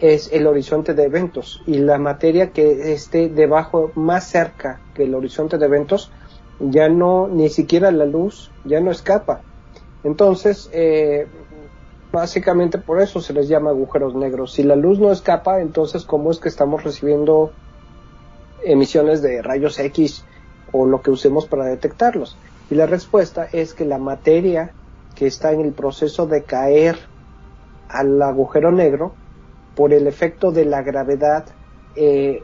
es 0.00 0.32
el 0.32 0.46
horizonte 0.46 0.94
de 0.94 1.04
eventos 1.04 1.62
y 1.66 1.78
la 1.78 1.98
materia 1.98 2.50
que 2.50 2.92
esté 2.92 3.28
debajo 3.28 3.92
más 3.94 4.28
cerca 4.28 4.80
que 4.94 5.04
el 5.04 5.14
horizonte 5.14 5.58
de 5.58 5.66
eventos 5.66 6.10
ya 6.58 6.88
no 6.88 7.28
ni 7.28 7.48
siquiera 7.48 7.90
la 7.90 8.06
luz 8.06 8.50
ya 8.64 8.80
no 8.80 8.90
escapa 8.90 9.42
entonces 10.04 10.70
eh, 10.72 11.26
básicamente 12.12 12.78
por 12.78 13.00
eso 13.00 13.20
se 13.20 13.32
les 13.32 13.48
llama 13.48 13.70
agujeros 13.70 14.14
negros 14.14 14.52
si 14.52 14.62
la 14.62 14.76
luz 14.76 14.98
no 14.98 15.12
escapa 15.12 15.60
entonces 15.60 16.04
cómo 16.04 16.30
es 16.30 16.38
que 16.38 16.48
estamos 16.48 16.82
recibiendo 16.82 17.52
emisiones 18.64 19.22
de 19.22 19.42
rayos 19.42 19.78
X 19.78 20.24
o 20.72 20.86
lo 20.86 21.02
que 21.02 21.10
usemos 21.10 21.46
para 21.46 21.64
detectarlos 21.64 22.36
y 22.70 22.74
la 22.74 22.86
respuesta 22.86 23.48
es 23.52 23.74
que 23.74 23.84
la 23.84 23.98
materia 23.98 24.72
que 25.14 25.26
está 25.26 25.52
en 25.52 25.60
el 25.60 25.72
proceso 25.72 26.26
de 26.26 26.44
caer 26.44 26.98
al 27.88 28.20
agujero 28.22 28.70
negro 28.70 29.12
por 29.74 29.92
el 29.92 30.06
efecto 30.06 30.52
de 30.52 30.64
la 30.64 30.82
gravedad 30.82 31.44
eh, 31.96 32.42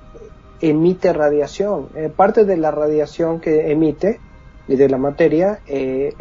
emite 0.60 1.12
radiación. 1.12 1.88
Eh, 1.94 2.10
parte 2.14 2.44
de 2.44 2.56
la 2.56 2.70
radiación 2.70 3.40
que 3.40 3.70
emite 3.70 4.20
y 4.68 4.76
de 4.76 4.88
la 4.88 4.98
materia 4.98 5.60
eh, 5.66 6.14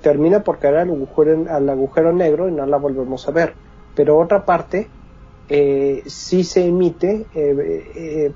termina 0.00 0.42
por 0.42 0.58
caer 0.58 0.76
al 0.76 0.90
agujero, 0.90 1.46
al 1.50 1.68
agujero 1.68 2.12
negro 2.12 2.48
y 2.48 2.52
no 2.52 2.66
la 2.66 2.76
volvemos 2.76 3.28
a 3.28 3.32
ver. 3.32 3.54
Pero 3.94 4.18
otra 4.18 4.44
parte 4.44 4.88
sí 6.06 6.44
se 6.44 6.66
emite 6.66 7.26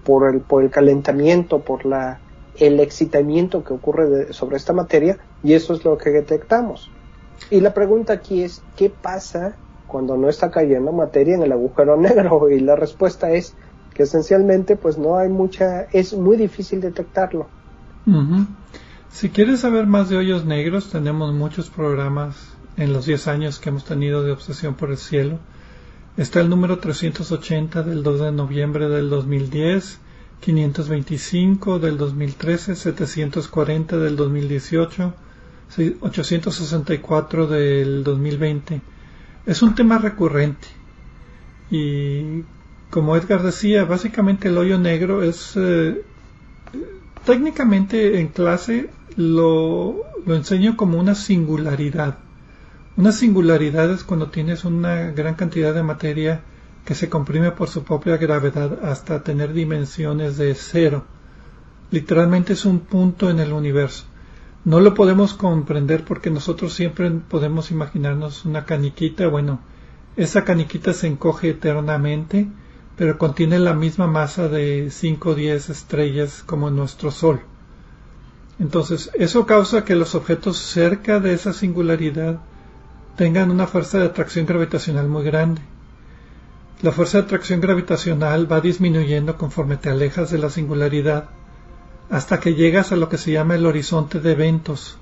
por, 0.05 0.29
el, 0.29 0.41
por 0.41 0.63
el 0.63 0.71
calentamiento, 0.71 1.61
por 1.61 1.87
la, 1.87 2.21
el 2.59 2.81
excitamiento 2.81 3.65
que 3.65 3.75
ocurre 3.75 4.33
sobre 4.33 4.57
esta 4.57 4.73
materia 4.73 5.19
y 5.43 5.55
eso 5.55 5.75
es 5.75 5.85
lo 5.85 5.99
que 5.99 6.11
detectamos. 6.11 6.91
Y 7.51 7.61
la 7.61 7.75
pregunta 7.75 8.15
aquí 8.15 8.43
es, 8.43 8.63
¿qué 8.77 8.91
pasa 8.91 9.55
cuando 9.87 10.17
no 10.17 10.29
está 10.29 10.51
cayendo 10.51 10.93
materia 10.93 11.35
en 11.35 11.43
el 11.43 11.53
agujero 11.53 11.97
negro? 12.01 12.51
Y 12.51 12.61
la 12.61 12.77
respuesta 12.77 13.31
es 13.31 13.55
que 13.95 14.05
esencialmente 14.05 14.77
pues 14.77 14.99
no 14.99 15.17
hay 15.17 15.29
mucha, 15.29 15.83
es 15.93 16.15
muy 16.15 16.37
difícil 16.37 16.81
detectarlo. 16.81 17.47
Si 19.11 19.31
quieres 19.31 19.61
saber 19.61 19.87
más 19.87 20.09
de 20.09 20.17
hoyos 20.17 20.45
negros, 20.45 20.91
tenemos 20.91 21.33
muchos 21.33 21.71
programas 21.71 22.37
en 22.77 22.93
los 22.93 23.07
10 23.07 23.29
años 23.29 23.59
que 23.59 23.71
hemos 23.71 23.85
tenido 23.85 24.23
de 24.23 24.33
Obsesión 24.33 24.75
por 24.75 24.91
el 24.91 24.99
Cielo. 24.99 25.39
Está 26.17 26.41
el 26.41 26.51
número 26.51 26.79
380 26.79 27.83
del 27.83 28.03
2 28.03 28.21
de 28.21 28.33
noviembre 28.33 28.89
del 28.89 29.09
2010, 29.09 29.99
525 30.41 31.79
del 31.79 31.97
2013, 31.97 32.77
740 32.77 33.97
del 33.97 34.17
2018, 34.17 35.15
864 36.01 37.47
del 37.47 38.05
2020. 38.05 38.81
Es 39.47 39.63
un 39.63 39.75
tema 39.75 39.99
recurrente 39.99 40.69
y 41.71 42.43
como 42.91 43.17
Edgar 43.17 43.43
decía, 43.43 43.85
básicamente 43.85 44.49
el 44.49 44.59
hoyo 44.59 44.79
negro 44.79 45.23
es 45.23 45.53
eh, 45.57 46.03
técnicamente 47.25 48.21
en 48.21 48.29
clase 48.29 48.91
lo, 49.17 49.97
lo 50.25 50.35
enseño 50.35 50.77
como 50.77 50.99
una 50.99 51.15
singularidad. 51.15 52.19
Una 52.97 53.13
singularidad 53.13 53.91
es 53.91 54.05
cuando 54.05 54.29
tienes 54.29 54.65
una 54.65 55.11
gran 55.11 55.35
cantidad 55.35 55.75
de 55.75 55.83
materia 55.83 56.43
que 56.85 56.95
se 56.95 57.09
comprime 57.09 57.51
por 57.51 57.69
su 57.69 57.83
propia 57.83 58.17
gravedad 58.17 58.85
hasta 58.85 59.23
tener 59.23 59.53
dimensiones 59.53 60.37
de 60.37 60.55
cero. 60.55 61.05
Literalmente 61.91 62.53
es 62.53 62.65
un 62.65 62.81
punto 62.81 63.29
en 63.29 63.41
el 63.41 63.53
universo. 63.53 64.05
No 64.65 64.81
lo 64.81 64.95
podemos 64.95 65.35
comprender 65.35 66.05
porque 66.05 66.31
nosotros 66.31 66.73
siempre 66.73 67.11
podemos 67.11 67.71
imaginarnos 67.71 68.45
una 68.45 68.65
caniquita, 68.65 69.29
bueno, 69.29 69.61
esa 70.17 70.45
caniquita 70.45 70.93
se 70.93 71.07
encoge 71.07 71.51
eternamente, 71.51 72.49
pero 72.97 73.19
contiene 73.19 73.59
la 73.59 73.75
misma 73.75 74.07
masa 74.07 74.49
de 74.49 74.89
5 74.91 75.31
o 75.31 75.35
10 75.35 75.71
estrellas 75.71 76.43
como 76.45 76.71
nuestro 76.71 77.11
Sol. 77.11 77.41
Entonces, 78.59 79.11
eso 79.15 79.47
causa 79.47 79.85
que 79.85 79.97
los 79.97 80.15
objetos 80.15 80.59
cerca 80.59 81.21
de 81.21 81.35
esa 81.35 81.53
singularidad 81.53 82.41
tengan 83.17 83.51
una 83.51 83.67
fuerza 83.67 83.99
de 83.99 84.07
atracción 84.07 84.47
gravitacional 84.47 85.09
muy 85.09 85.25
grande. 85.25 85.61
La 86.83 86.93
fuerza 86.93 87.19
de 87.19 87.25
atracción 87.25 87.61
gravitacional 87.61 88.51
va 88.51 88.61
disminuyendo 88.61 89.37
conforme 89.37 89.77
te 89.77 89.91
alejas 89.91 90.31
de 90.31 90.39
la 90.39 90.51
singularidad 90.51 91.29
hasta 92.11 92.39
que 92.39 92.55
llegas 92.55 92.93
a 92.93 92.97
lo 92.97 93.09
que 93.09 93.19
se 93.19 93.33
llama 93.33 93.57
el 93.57 93.67
horizonte 93.67 94.21
de 94.21 94.33
eventos, 94.33 94.99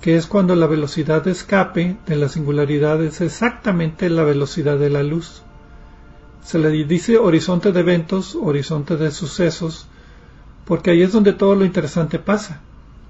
que 0.00 0.16
es 0.16 0.26
cuando 0.26 0.54
la 0.54 0.66
velocidad 0.66 1.22
de 1.22 1.32
escape 1.32 1.96
de 2.06 2.16
la 2.16 2.28
singularidad 2.28 3.02
es 3.02 3.20
exactamente 3.20 4.08
la 4.08 4.22
velocidad 4.22 4.78
de 4.78 4.90
la 4.90 5.02
luz. 5.02 5.42
Se 6.42 6.58
le 6.58 6.70
dice 6.70 7.18
horizonte 7.18 7.72
de 7.72 7.80
eventos, 7.80 8.36
horizonte 8.36 8.96
de 8.96 9.10
sucesos, 9.10 9.86
porque 10.64 10.92
ahí 10.92 11.02
es 11.02 11.12
donde 11.12 11.32
todo 11.32 11.56
lo 11.56 11.64
interesante 11.64 12.18
pasa. 12.18 12.60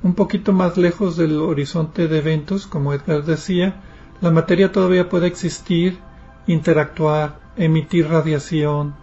Un 0.03 0.15
poquito 0.15 0.53
más 0.53 0.77
lejos 0.77 1.17
del 1.17 1.41
horizonte 1.41 2.09
de 2.09 2.19
eventos, 2.19 2.67
como 2.67 2.93
Edgar 2.93 3.25
decía, 3.25 3.83
la 4.21 4.31
materia 4.31 4.73
todavía 4.73 5.09
puede 5.09 5.27
existir, 5.27 5.99
interactuar, 6.47 7.41
emitir 7.57 8.09
radiación, 8.09 8.95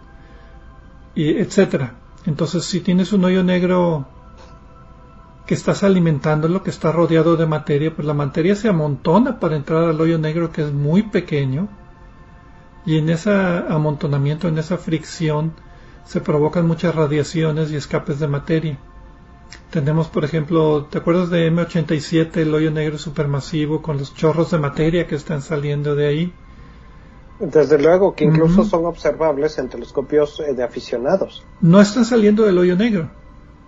y 1.14 1.38
etcétera. 1.38 1.94
Entonces, 2.26 2.64
si 2.64 2.80
tienes 2.80 3.12
un 3.12 3.24
hoyo 3.24 3.44
negro 3.44 4.06
que 5.46 5.54
estás 5.54 5.82
alimentándolo, 5.84 6.62
que 6.62 6.70
está 6.70 6.90
rodeado 6.90 7.36
de 7.36 7.46
materia, 7.46 7.94
pues 7.94 8.06
la 8.06 8.14
materia 8.14 8.56
se 8.56 8.68
amontona 8.68 9.38
para 9.38 9.56
entrar 9.56 9.84
al 9.84 10.00
hoyo 10.00 10.18
negro 10.18 10.50
que 10.50 10.62
es 10.62 10.72
muy 10.72 11.02
pequeño 11.02 11.68
y 12.86 12.98
en 12.98 13.08
ese 13.10 13.30
amontonamiento, 13.30 14.48
en 14.48 14.58
esa 14.58 14.78
fricción, 14.78 15.52
se 16.04 16.20
provocan 16.20 16.66
muchas 16.66 16.94
radiaciones 16.94 17.70
y 17.70 17.76
escapes 17.76 18.20
de 18.20 18.28
materia. 18.28 18.78
Tenemos, 19.70 20.08
por 20.08 20.24
ejemplo, 20.24 20.86
¿te 20.90 20.98
acuerdas 20.98 21.30
de 21.30 21.50
M87, 21.50 22.36
el 22.36 22.54
hoyo 22.54 22.70
negro 22.70 22.98
supermasivo, 22.98 23.82
con 23.82 23.98
los 23.98 24.14
chorros 24.14 24.50
de 24.50 24.58
materia 24.58 25.06
que 25.06 25.16
están 25.16 25.42
saliendo 25.42 25.94
de 25.94 26.06
ahí? 26.06 26.32
Desde 27.40 27.78
luego, 27.78 28.14
que 28.14 28.24
incluso 28.24 28.64
son 28.64 28.86
observables 28.86 29.58
en 29.58 29.68
telescopios 29.68 30.38
eh, 30.40 30.54
de 30.54 30.62
aficionados. 30.62 31.44
No 31.60 31.80
están 31.80 32.04
saliendo 32.04 32.44
del 32.44 32.58
hoyo 32.58 32.76
negro 32.76 33.10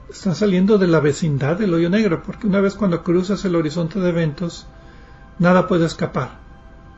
está 0.09 0.35
saliendo 0.35 0.79
de 0.79 0.87
la 0.87 1.01
vecindad 1.01 1.57
del 1.57 1.75
hoyo 1.75 1.91
negro, 1.91 2.23
porque 2.23 2.47
una 2.47 2.61
vez 2.61 2.75
cuando 2.75 3.03
cruzas 3.03 3.45
el 3.45 3.57
horizonte 3.57 3.99
de 3.99 4.09
eventos, 4.09 4.67
nada 5.39 5.67
puede 5.67 5.87
escapar, 5.87 6.39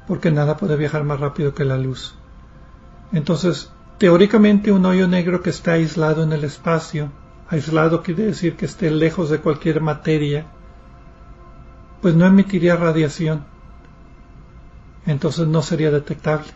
porque 0.07 0.31
nada 0.31 0.57
puede 0.57 0.77
viajar 0.77 1.05
más 1.05 1.21
rápido 1.21 1.55
que 1.55 1.65
la 1.65 1.79
luz. 1.79 2.15
Entonces, 3.13 3.71
teóricamente 3.99 4.73
un 4.73 4.85
hoyo 4.85 5.09
negro 5.09 5.43
que 5.43 5.51
está 5.51 5.73
aislado 5.73 6.23
en 6.23 6.33
el 6.33 6.45
espacio, 6.45 7.11
aislado 7.49 8.03
quiere 8.03 8.25
decir 8.27 8.57
que 8.57 8.67
esté 8.67 8.91
lejos 8.91 9.31
de 9.31 9.39
cualquier 9.39 9.81
materia, 9.81 10.47
pues 12.03 12.15
no 12.15 12.27
emitiría 12.27 12.77
radiación. 12.77 13.45
Entonces 15.07 15.47
no 15.47 15.63
sería 15.63 15.91
detectable. 15.91 16.49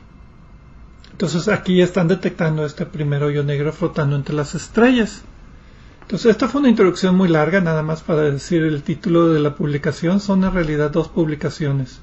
Entonces 1.10 1.48
aquí 1.48 1.80
están 1.80 2.08
detectando 2.08 2.64
este 2.64 2.86
primer 2.86 3.22
hoyo 3.22 3.42
negro 3.42 3.72
flotando 3.72 4.16
entre 4.16 4.34
las 4.34 4.54
estrellas. 4.54 5.22
Entonces, 6.02 6.32
esta 6.32 6.48
fue 6.48 6.60
una 6.60 6.68
introducción 6.70 7.16
muy 7.16 7.28
larga, 7.28 7.60
nada 7.60 7.82
más 7.82 8.02
para 8.02 8.22
decir 8.22 8.62
el 8.62 8.82
título 8.82 9.28
de 9.28 9.40
la 9.40 9.54
publicación. 9.54 10.20
Son 10.20 10.44
en 10.44 10.52
realidad 10.52 10.90
dos 10.90 11.08
publicaciones. 11.08 12.00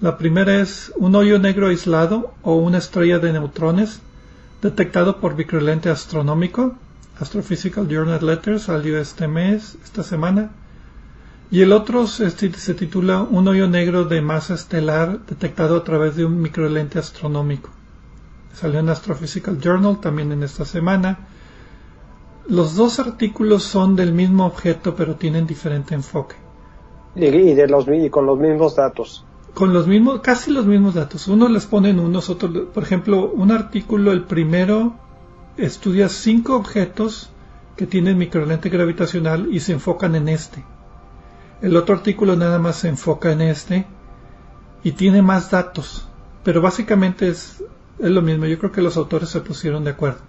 La 0.00 0.18
primera 0.18 0.60
es 0.60 0.92
Un 0.96 1.14
hoyo 1.14 1.38
negro 1.38 1.68
aislado 1.68 2.34
o 2.42 2.56
una 2.56 2.78
estrella 2.78 3.18
de 3.18 3.32
neutrones 3.32 4.00
detectado 4.60 5.20
por 5.20 5.36
microlente 5.36 5.88
astronómico, 5.88 6.74
Astrophysical 7.20 7.86
Journal 7.86 8.24
Letters, 8.24 8.62
salió 8.62 8.98
este 8.98 9.28
mes, 9.28 9.76
esta 9.84 10.02
semana. 10.02 10.52
Y 11.50 11.60
el 11.60 11.72
otro 11.72 12.06
se, 12.06 12.30
se 12.30 12.74
titula 12.74 13.22
Un 13.22 13.46
hoyo 13.46 13.68
negro 13.68 14.04
de 14.04 14.22
masa 14.22 14.54
estelar 14.54 15.20
detectado 15.26 15.76
a 15.76 15.84
través 15.84 16.16
de 16.16 16.24
un 16.24 16.40
microlente 16.40 16.98
astronómico. 16.98 17.68
Salió 18.54 18.80
en 18.80 18.88
Astrophysical 18.88 19.60
Journal 19.60 20.00
también 20.00 20.32
en 20.32 20.42
esta 20.42 20.64
semana. 20.64 21.18
Los 22.48 22.74
dos 22.74 22.98
artículos 22.98 23.64
son 23.64 23.96
del 23.96 24.12
mismo 24.12 24.46
objeto, 24.46 24.96
pero 24.96 25.16
tienen 25.16 25.46
diferente 25.46 25.94
enfoque. 25.94 26.36
Y, 27.14 27.52
de 27.54 27.68
los, 27.68 27.86
con 28.10 28.24
los 28.24 28.38
mismos 28.38 28.76
datos. 28.76 29.24
Con 29.52 29.74
los 29.74 29.86
mismos, 29.86 30.20
casi 30.20 30.52
los 30.52 30.64
mismos 30.64 30.94
datos. 30.94 31.28
Uno 31.28 31.48
les 31.48 31.66
ponen 31.66 32.00
unos, 32.00 32.30
otros. 32.30 32.68
Por 32.72 32.82
ejemplo, 32.82 33.30
un 33.30 33.50
artículo, 33.50 34.12
el 34.12 34.22
primero, 34.22 34.94
estudia 35.60 36.08
cinco 36.08 36.56
objetos 36.56 37.30
que 37.76 37.86
tienen 37.86 38.18
microlente 38.18 38.68
gravitacional 38.68 39.48
y 39.50 39.60
se 39.60 39.72
enfocan 39.72 40.14
en 40.14 40.28
este. 40.28 40.62
El 41.62 41.76
otro 41.76 41.94
artículo 41.94 42.36
nada 42.36 42.58
más 42.58 42.76
se 42.76 42.88
enfoca 42.88 43.32
en 43.32 43.42
este 43.42 43.86
y 44.82 44.92
tiene 44.92 45.22
más 45.22 45.50
datos, 45.50 46.08
pero 46.42 46.62
básicamente 46.62 47.28
es, 47.28 47.62
lo 47.98 48.22
mismo. 48.22 48.46
Yo 48.46 48.58
creo 48.58 48.72
que 48.72 48.80
los 48.80 48.96
autores 48.96 49.28
se 49.28 49.40
pusieron 49.40 49.84
de 49.84 49.90
acuerdo. 49.90 50.20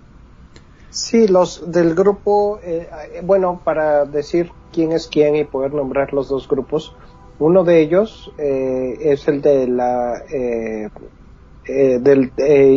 Sí, 0.89 1.27
los 1.27 1.71
del 1.71 1.95
grupo, 1.95 2.59
eh, 2.63 2.89
bueno, 3.23 3.61
para 3.63 4.03
decir 4.05 4.51
quién 4.73 4.91
es 4.91 5.07
quién 5.07 5.37
y 5.37 5.45
poder 5.45 5.73
nombrar 5.73 6.13
los 6.13 6.27
dos 6.27 6.49
grupos, 6.49 6.95
uno 7.39 7.63
de 7.63 7.81
ellos 7.81 8.31
eh, 8.37 8.97
es 8.99 9.27
el 9.29 9.41
de 9.41 9.67
la 9.67 10.21
eh, 10.29 10.89
del 11.65 12.31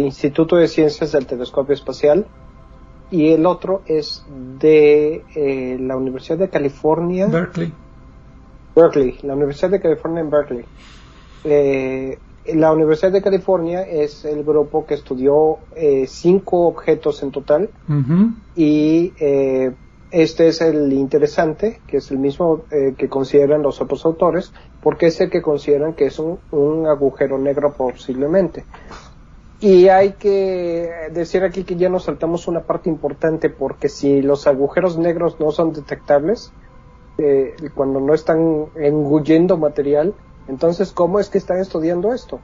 Instituto 0.04 0.56
de 0.56 0.68
Ciencias 0.68 1.10
del 1.10 1.26
Telescopio 1.26 1.74
Espacial 1.74 2.26
y 3.14 3.33
el 3.33 3.46
otro 3.46 3.83
es 3.87 4.24
de 4.59 5.77
la 5.81 5.96
Universidad 5.96 6.38
de 6.38 6.48
California. 6.48 7.27
Berkeley. 7.29 7.72
Berkeley, 8.74 9.18
la 9.22 9.35
Universidad 9.35 9.70
de 9.70 9.81
California 9.81 10.20
en 10.20 10.31
Berkeley. 10.31 10.64
La 12.55 12.72
Universidad 12.72 13.12
de 13.12 13.22
California 13.22 13.83
es 13.83 14.24
el 14.24 14.44
grupo 14.44 14.85
que 14.85 14.94
estudió 14.94 15.59
eh, 15.77 16.07
cinco 16.07 16.66
objetos 16.66 17.22
en 17.22 17.31
total 17.31 17.70
y 18.55 19.12
eh, 19.18 19.72
este 20.11 20.48
es 20.48 20.61
el 20.61 20.92
interesante, 20.92 21.81
que 21.87 21.96
es 21.98 22.11
el 22.11 22.18
mismo 22.18 22.64
eh, 22.70 22.94
que 22.98 23.09
consideran 23.09 23.62
los 23.62 23.81
otros 23.81 24.05
autores, 24.05 24.53
porque 24.83 25.07
es 25.07 25.20
el 25.20 25.31
que 25.31 25.40
consideran 25.40 25.94
que 25.94 26.07
es 26.07 26.18
un, 26.18 26.38
un 26.50 26.87
agujero 26.87 27.38
negro 27.38 27.72
posiblemente. 27.72 28.64
Y 29.64 29.88
hay 29.88 30.12
que 30.12 31.09
decir 31.12 31.42
aquí 31.42 31.64
que 31.64 31.77
ya 31.77 31.88
nos 31.88 32.05
saltamos 32.05 32.48
una 32.48 32.61
parte 32.61 32.90
importante 32.90 33.48
porque 33.48 33.88
si 33.88 34.20
los 34.20 34.46
agujeros 34.46 34.98
negros 34.98 35.40
no 35.40 35.53
son 35.53 35.72
detectables, 35.72 36.53
cuando 37.74 37.98
no 37.98 38.12
están 38.12 38.66
engullendo 38.74 39.57
material, 39.57 40.12
entonces, 40.48 40.92
¿cómo 40.92 41.18
es 41.18 41.31
que 41.31 41.38
están 41.38 41.61
estudiando 41.61 42.12
esto? 42.12 42.40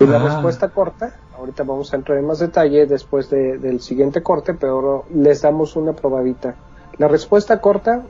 Y 0.00 0.06
la 0.06 0.16
ah. 0.16 0.24
respuesta 0.24 0.70
corta, 0.70 1.14
ahorita 1.36 1.62
vamos 1.64 1.92
a 1.92 1.96
entrar 1.96 2.16
en 2.16 2.26
más 2.26 2.38
detalle 2.38 2.86
después 2.86 3.28
del 3.28 3.82
siguiente 3.82 4.22
corte, 4.22 4.54
pero 4.54 5.04
les 5.14 5.42
damos 5.42 5.76
una 5.76 5.92
probadita. 5.92 6.54
La 6.96 7.06
respuesta 7.06 7.60
corta 7.60 8.02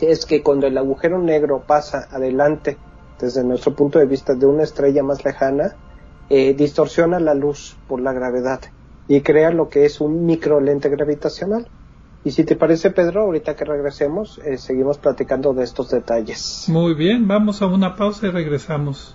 es 0.00 0.26
que 0.26 0.42
cuando 0.42 0.66
el 0.66 0.76
agujero 0.76 1.20
negro 1.20 1.62
pasa 1.64 2.08
adelante, 2.10 2.76
desde 3.20 3.44
nuestro 3.44 3.76
punto 3.76 4.00
de 4.00 4.06
vista, 4.06 4.34
de 4.34 4.46
una 4.46 4.64
estrella 4.64 5.04
más 5.04 5.24
lejana, 5.24 5.76
eh, 6.34 6.54
distorsiona 6.54 7.20
la 7.20 7.34
luz 7.34 7.76
por 7.86 8.00
la 8.00 8.14
gravedad 8.14 8.62
y 9.06 9.20
crea 9.20 9.50
lo 9.50 9.68
que 9.68 9.84
es 9.84 10.00
un 10.00 10.24
microlente 10.24 10.88
gravitacional. 10.88 11.68
Y 12.24 12.30
si 12.30 12.44
te 12.44 12.56
parece, 12.56 12.90
Pedro, 12.90 13.20
ahorita 13.20 13.54
que 13.54 13.66
regresemos, 13.66 14.38
eh, 14.38 14.56
seguimos 14.56 14.96
platicando 14.96 15.52
de 15.52 15.64
estos 15.64 15.90
detalles. 15.90 16.64
Muy 16.68 16.94
bien, 16.94 17.28
vamos 17.28 17.60
a 17.60 17.66
una 17.66 17.96
pausa 17.96 18.28
y 18.28 18.30
regresamos. 18.30 19.14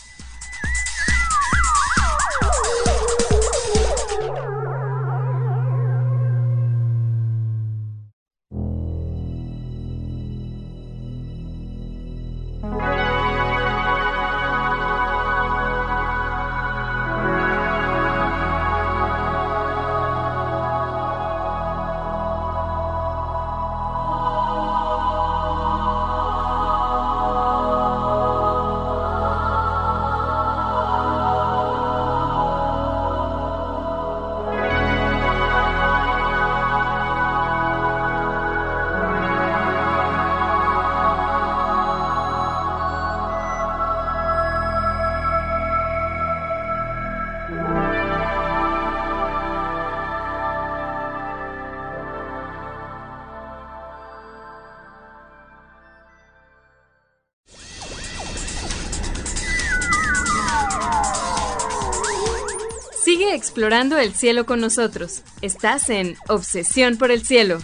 Explorando 63.61 63.99
el 63.99 64.15
cielo 64.15 64.47
con 64.47 64.59
nosotros. 64.59 65.21
Estás 65.43 65.91
en 65.91 66.15
Obsesión 66.27 66.97
por 66.97 67.11
el 67.11 67.21
Cielo. 67.21 67.59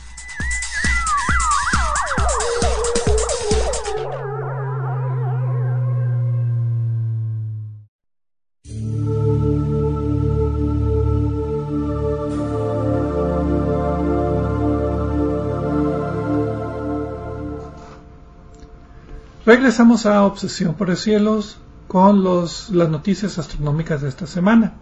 Regresamos 19.48 20.06
a 20.06 20.24
Obsesión 20.26 20.76
por 20.76 20.92
el 20.92 20.98
Cielo 20.98 21.44
con 21.88 22.24
los, 22.24 22.70
las 22.70 22.88
noticias 22.88 23.40
astronómicas 23.40 24.04
de 24.04 24.10
esta 24.10 24.28
semana. 24.28 24.76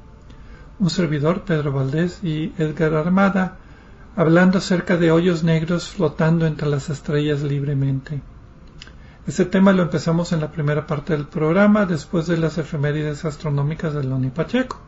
Un 0.78 0.90
servidor, 0.90 1.44
Pedro 1.44 1.72
Valdés 1.72 2.22
y 2.22 2.54
Edgar 2.58 2.96
Armada, 2.96 3.58
hablando 4.18 4.58
acerca 4.58 4.98
de 4.98 5.10
hoyos 5.10 5.42
negros 5.42 5.90
flotando 5.90 6.46
entre 6.46 6.68
las 6.68 6.90
estrellas 6.90 7.44
libremente. 7.44 8.22
Este 9.26 9.46
tema 9.46 9.72
lo 9.72 9.84
empezamos 9.84 10.34
en 10.34 10.42
la 10.42 10.52
primera 10.52 10.86
parte 10.86 11.14
del 11.14 11.28
programa, 11.28 11.86
después 11.86 12.28
de 12.28 12.38
las 12.38 12.58
efemérides 12.58 13.24
astronómicas 13.24 13.94
de 13.94 14.04
Loni 14.04 14.32
Pacheco. 14.32 14.82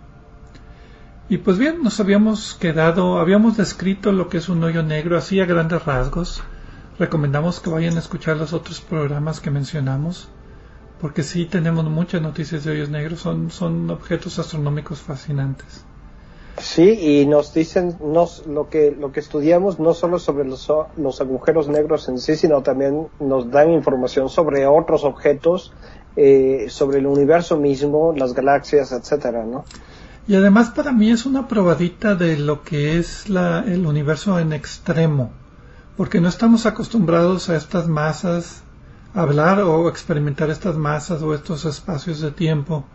Y 1.30 1.38
pues 1.38 1.58
bien, 1.58 1.82
nos 1.82 2.00
habíamos 2.02 2.56
quedado, 2.56 3.20
habíamos 3.20 3.56
descrito 3.56 4.12
lo 4.12 4.28
que 4.28 4.40
es 4.40 4.50
un 4.50 4.64
hoyo 4.66 4.84
negro 4.84 5.18
así 5.18 5.40
a 5.40 5.46
grandes 5.46 5.86
rasgos, 5.86 6.44
recomendamos 7.00 7.62
que 7.62 7.70
vayan 7.70 7.96
a 7.96 8.00
escuchar 8.00 8.36
los 8.36 8.52
otros 8.52 8.82
programas 8.82 9.40
que 9.40 9.52
mencionamos, 9.52 10.30
porque 11.00 11.24
sí 11.24 11.46
tenemos 11.46 11.86
muchas 11.86 12.22
noticias 12.22 12.64
de 12.64 12.72
hoyos 12.72 12.90
negros, 12.90 13.20
son, 13.20 13.52
son 13.52 13.90
objetos 13.90 14.40
astronómicos 14.40 15.02
fascinantes. 15.02 15.84
Sí, 16.60 16.90
y 16.90 17.26
nos 17.28 17.54
dicen 17.54 17.96
nos, 18.04 18.48
lo, 18.48 18.68
que, 18.68 18.96
lo 18.98 19.12
que 19.12 19.20
estudiamos 19.20 19.80
no 19.80 19.94
solo 19.94 20.18
sobre 20.18 20.46
los, 20.46 20.68
los 20.98 21.22
agujeros 21.22 21.68
negros 21.68 22.10
en 22.10 22.18
sí, 22.18 22.36
sino 22.36 22.64
también 22.64 23.08
nos 23.20 23.52
dan 23.52 23.72
información 23.72 24.28
sobre 24.28 24.66
otros 24.66 25.04
objetos, 25.04 25.72
eh, 26.16 26.66
sobre 26.70 26.98
el 26.98 27.06
universo 27.06 27.58
mismo, 27.58 28.14
las 28.18 28.34
galaxias, 28.34 28.92
etcétera, 28.92 29.46
¿no? 29.46 29.66
Y 30.28 30.36
además 30.36 30.72
para 30.72 30.92
mí 30.92 31.12
es 31.12 31.26
una 31.26 31.48
probadita 31.48 32.16
de 32.16 32.38
lo 32.38 32.64
que 32.64 32.98
es 32.98 33.30
la, 33.30 33.64
el 33.66 33.86
universo 33.86 34.40
en 34.40 34.52
extremo 34.52 35.32
porque 35.98 36.22
no 36.22 36.30
estamos 36.30 36.68
acostumbrados 36.68 37.50
a 37.50 37.58
estas 37.58 37.88
masas, 37.88 38.62
hablar 39.18 39.62
o 39.62 39.90
experimentar 39.90 40.52
estas 40.52 40.78
masas 40.78 41.24
o 41.24 41.34
estos 41.34 41.66
espacios 41.66 42.22
de 42.22 42.32
tiempo. 42.32 42.86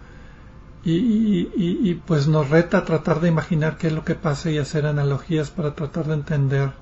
Y, 0.85 1.95
pues 2.07 2.27
nos 2.27 2.51
reta 2.51 2.79
a 2.79 2.85
tratar 2.85 3.21
de 3.21 3.29
imaginar 3.29 3.77
qué 3.77 3.89
es 3.89 3.93
lo 3.93 4.05
que 4.05 4.17
pasa 4.17 4.51
y 4.51 4.59
hacer 4.59 4.87
analogías 4.87 5.51
para 5.51 5.75
tratar 5.75 6.07
de 6.07 6.15
entender. 6.15 6.73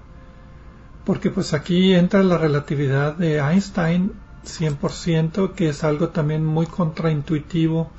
Porque 1.05 1.31
pues 1.31 1.53
aquí 1.55 1.95
entra 1.95 2.23
la 2.23 2.39
relatividad 2.39 3.15
de 3.15 3.39
Einstein 3.39 4.13
100%, 4.45 5.53
que 5.53 5.69
es 5.71 5.85
algo 5.85 6.09
también 6.09 6.45
muy 6.45 6.67
contraintuitivo 6.67 7.91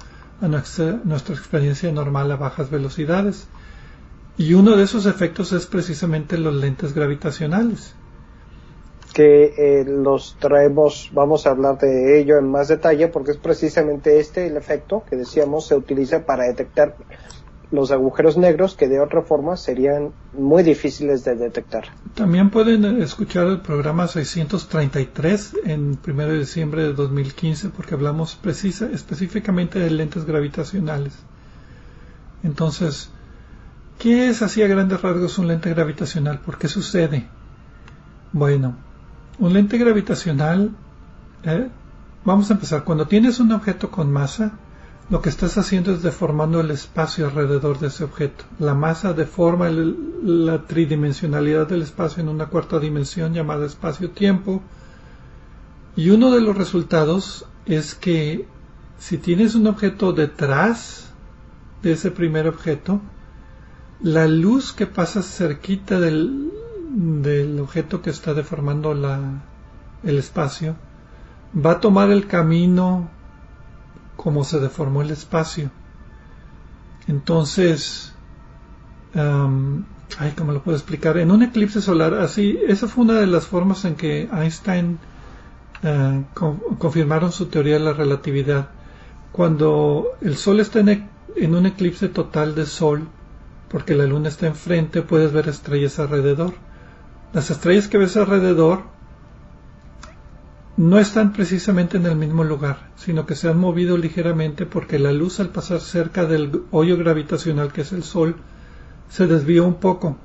a 0.42 0.48
nuestra, 0.48 1.00
nuestra 1.04 1.36
experiencia 1.36 1.92
normal 1.92 2.32
a 2.32 2.36
bajas 2.36 2.72
velocidades. 2.72 3.48
Y 4.38 4.54
uno 4.54 4.76
de 4.76 4.84
esos 4.84 5.06
efectos 5.06 5.54
es 5.54 5.68
precisamente 5.68 6.38
los 6.38 6.56
lentes 6.56 6.94
gravitacionales 6.94 7.96
que 9.14 9.54
eh, 9.58 9.86
los 9.86 10.38
traemos, 10.40 11.12
vamos 11.14 11.46
a 11.46 11.52
hablar 11.52 11.78
de 11.78 12.20
ello 12.20 12.38
en 12.38 12.50
más 12.50 12.68
detalle 12.68 13.08
porque 13.08 13.32
es 13.32 13.38
precisamente 13.38 14.20
este 14.20 14.48
el 14.48 14.58
efecto 14.58 15.04
que 15.10 15.16
decíamos 15.16 15.68
se 15.68 15.76
utiliza 15.76 16.26
para 16.26 16.46
detectar 16.46 16.96
los 17.72 17.92
agujeros 17.92 18.38
negros 18.38 18.76
que 18.76 18.88
de 18.88 19.00
otra 19.00 19.22
forma 19.22 19.56
serían 19.56 20.12
muy 20.34 20.62
difíciles 20.62 21.24
de 21.24 21.36
detectar. 21.36 21.86
También 22.16 22.50
pueden 22.50 23.02
escuchar 23.02 23.48
el 23.48 23.62
programa 23.62 24.08
633 24.08 25.56
en 25.66 25.98
1 26.06 26.28
de 26.28 26.40
diciembre 26.40 26.84
de 26.84 26.94
2015 26.94 27.70
porque 27.70 27.96
hablamos 27.96 28.36
precisa, 28.36 28.90
específicamente 28.92 29.80
de 29.80 29.90
lentes 29.90 30.26
gravitacionales. 30.26 31.14
Entonces, 32.44 33.10
¿qué 34.00 34.28
es 34.28 34.42
así 34.42 34.62
a 34.62 34.68
grandes 34.68 35.02
rasgos 35.02 35.38
un 35.38 35.48
lente 35.48 35.70
gravitacional? 35.70 36.40
¿Por 36.40 36.58
qué 36.58 36.68
sucede? 36.68 37.28
Bueno, 38.34 38.76
un 39.40 39.54
lente 39.54 39.78
gravitacional, 39.78 40.72
¿eh? 41.44 41.70
vamos 42.26 42.50
a 42.50 42.54
empezar, 42.54 42.84
cuando 42.84 43.08
tienes 43.08 43.40
un 43.40 43.52
objeto 43.52 43.90
con 43.90 44.12
masa, 44.12 44.54
lo 45.10 45.22
que 45.22 45.30
estás 45.30 45.58
haciendo 45.58 45.94
es 45.94 46.04
deformando 46.04 46.62
el 46.62 46.72
espacio 46.72 47.26
alrededor 47.26 47.80
de 47.80 47.88
ese 47.88 48.06
objeto. 48.06 48.46
La 48.60 48.76
masa 48.76 49.12
deforma 49.12 49.70
la 49.70 50.66
tridimensionalidad 50.66 51.68
del 51.68 51.82
espacio 51.82 52.24
en 52.24 52.30
una 52.30 52.46
cuarta 52.46 52.80
dimensión 52.80 53.34
llamada 53.34 53.66
espacio-tiempo. 53.66 54.62
Y 55.98 56.12
uno 56.12 56.32
de 56.32 56.40
los 56.40 56.58
resultados 56.58 57.46
es 57.66 57.94
que 57.94 58.48
si 59.00 59.18
tienes 59.18 59.54
un 59.56 59.68
objeto 59.68 60.14
detrás 60.14 61.12
de 61.84 61.92
ese 61.92 62.10
primer 62.12 62.48
objeto, 62.48 63.02
la 64.02 64.28
luz 64.28 64.72
que 64.72 64.88
pasa 64.88 65.22
cerquita 65.22 66.00
del, 66.00 66.52
del 66.94 67.60
objeto 67.60 68.02
que 68.02 68.10
está 68.10 68.34
deformando 68.34 68.94
la, 68.94 69.20
el 70.04 70.18
espacio 70.18 70.76
va 71.54 71.72
a 71.72 71.80
tomar 71.80 72.12
el 72.12 72.28
camino 72.28 73.10
como 74.16 74.44
se 74.44 74.60
deformó 74.60 75.02
el 75.02 75.12
espacio. 75.12 75.72
Entonces, 77.08 78.14
ay, 79.14 80.34
¿cómo 80.38 80.52
lo 80.52 80.62
puedo 80.62 80.78
explicar? 80.78 81.18
En 81.18 81.32
un 81.32 81.44
eclipse 81.44 81.82
solar, 81.82 82.14
así, 82.16 82.60
esa 82.68 82.88
fue 82.88 83.06
una 83.06 83.20
de 83.20 83.28
las 83.28 83.48
formas 83.48 83.86
en 83.86 83.96
que 83.96 84.30
Einstein 84.32 85.00
eh, 85.84 86.24
confirmaron 86.78 87.32
su 87.32 87.48
teoría 87.48 87.76
de 87.76 87.80
la 87.80 87.94
relatividad. 87.94 88.70
Cuando 89.32 90.10
el 90.22 90.36
Sol 90.36 90.60
está 90.60 90.82
en, 90.82 91.10
en 91.36 91.56
un 91.56 91.66
eclipse 91.66 92.10
total 92.10 92.54
de 92.54 92.66
Sol, 92.66 93.08
porque 93.70 93.96
la 93.96 94.06
Luna 94.06 94.28
está 94.28 94.48
enfrente, 94.48 95.02
puedes 95.02 95.32
ver 95.32 95.48
estrellas 95.48 95.98
alrededor 95.98 96.54
las 97.34 97.50
estrellas 97.50 97.88
que 97.88 97.98
ves 97.98 98.18
alrededor 98.18 98.84
no 100.78 100.98
están 101.00 101.34
precisamente 101.34 101.98
en 101.98 102.06
el 102.06 102.16
mismo 102.16 102.44
lugar, 102.44 102.90
sino 102.96 103.26
que 103.26 103.36
se 103.36 103.50
han 103.50 103.58
movido 103.58 103.98
ligeramente 103.98 104.66
porque 104.66 105.00
la 105.00 105.12
luz 105.12 105.40
al 105.40 105.50
pasar 105.50 105.80
cerca 105.80 106.26
del 106.26 106.64
hoyo 106.72 106.98
gravitacional 106.98 107.72
que 107.72 107.82
es 107.82 107.92
el 107.92 108.04
Sol 108.04 108.36
se 109.10 109.28
desvió 109.28 109.66
un 109.66 109.76
poco 109.76 110.18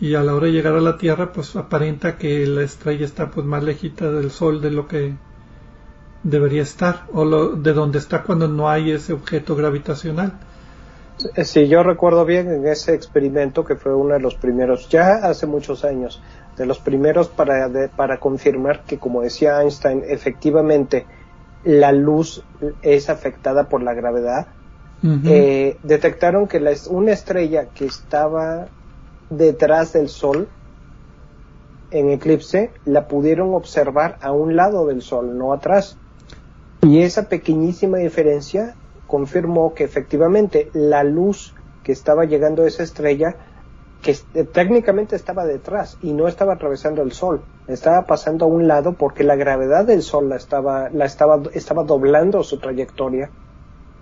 y 0.00 0.14
a 0.14 0.22
la 0.22 0.34
hora 0.34 0.46
de 0.46 0.52
llegar 0.52 0.74
a 0.74 0.80
la 0.80 0.98
Tierra 0.98 1.32
pues 1.32 1.56
aparenta 1.56 2.18
que 2.18 2.46
la 2.46 2.62
estrella 2.62 3.04
está 3.04 3.30
pues 3.30 3.46
más 3.46 3.62
lejita 3.62 4.10
del 4.10 4.30
Sol 4.30 4.60
de 4.60 4.70
lo 4.70 4.86
que 4.86 5.14
debería 6.22 6.62
estar 6.62 7.06
o 7.12 7.56
de 7.56 7.72
donde 7.72 7.98
está 7.98 8.22
cuando 8.22 8.48
no 8.48 8.68
hay 8.68 8.90
ese 8.90 9.12
objeto 9.12 9.54
gravitacional. 9.56 10.40
Si 11.44 11.68
yo 11.68 11.82
recuerdo 11.82 12.24
bien 12.24 12.50
en 12.50 12.66
ese 12.66 12.92
experimento 12.92 13.64
que 13.64 13.76
fue 13.76 13.94
uno 13.94 14.14
de 14.14 14.20
los 14.20 14.34
primeros, 14.34 14.88
ya 14.88 15.14
hace 15.14 15.46
muchos 15.46 15.84
años, 15.84 16.20
de 16.56 16.66
los 16.66 16.78
primeros 16.78 17.28
para, 17.28 17.70
para 17.96 18.18
confirmar 18.18 18.82
que, 18.84 18.98
como 18.98 19.22
decía 19.22 19.60
Einstein, 19.62 20.02
efectivamente 20.06 21.06
la 21.64 21.92
luz 21.92 22.44
es 22.82 23.08
afectada 23.10 23.68
por 23.68 23.82
la 23.82 23.94
gravedad, 23.94 24.48
eh, 25.26 25.76
detectaron 25.82 26.48
que 26.48 26.60
la, 26.60 26.72
una 26.88 27.12
estrella 27.12 27.66
que 27.74 27.84
estaba 27.84 28.68
detrás 29.28 29.92
del 29.92 30.08
Sol 30.08 30.48
en 31.90 32.10
eclipse 32.10 32.70
la 32.86 33.06
pudieron 33.06 33.54
observar 33.54 34.16
a 34.22 34.32
un 34.32 34.56
lado 34.56 34.86
del 34.86 35.02
Sol, 35.02 35.36
no 35.36 35.52
atrás. 35.52 35.98
Y 36.80 37.02
esa 37.02 37.28
pequeñísima 37.28 37.98
diferencia 37.98 38.74
confirmó 39.06 39.74
que 39.74 39.84
efectivamente 39.84 40.70
la 40.72 41.04
luz 41.04 41.54
que 41.82 41.92
estaba 41.92 42.24
llegando 42.24 42.62
a 42.62 42.68
esa 42.68 42.82
estrella, 42.82 43.36
que 44.02 44.14
técnicamente 44.52 45.16
estaba 45.16 45.46
detrás 45.46 45.98
y 46.02 46.12
no 46.12 46.28
estaba 46.28 46.54
atravesando 46.54 47.02
el 47.02 47.12
sol, 47.12 47.42
estaba 47.68 48.06
pasando 48.06 48.44
a 48.44 48.48
un 48.48 48.68
lado 48.68 48.94
porque 48.94 49.24
la 49.24 49.36
gravedad 49.36 49.86
del 49.86 50.02
sol 50.02 50.28
la 50.28 50.36
estaba, 50.36 50.90
la 50.90 51.06
estaba, 51.06 51.42
estaba 51.52 51.84
doblando 51.84 52.42
su 52.42 52.58
trayectoria. 52.58 53.30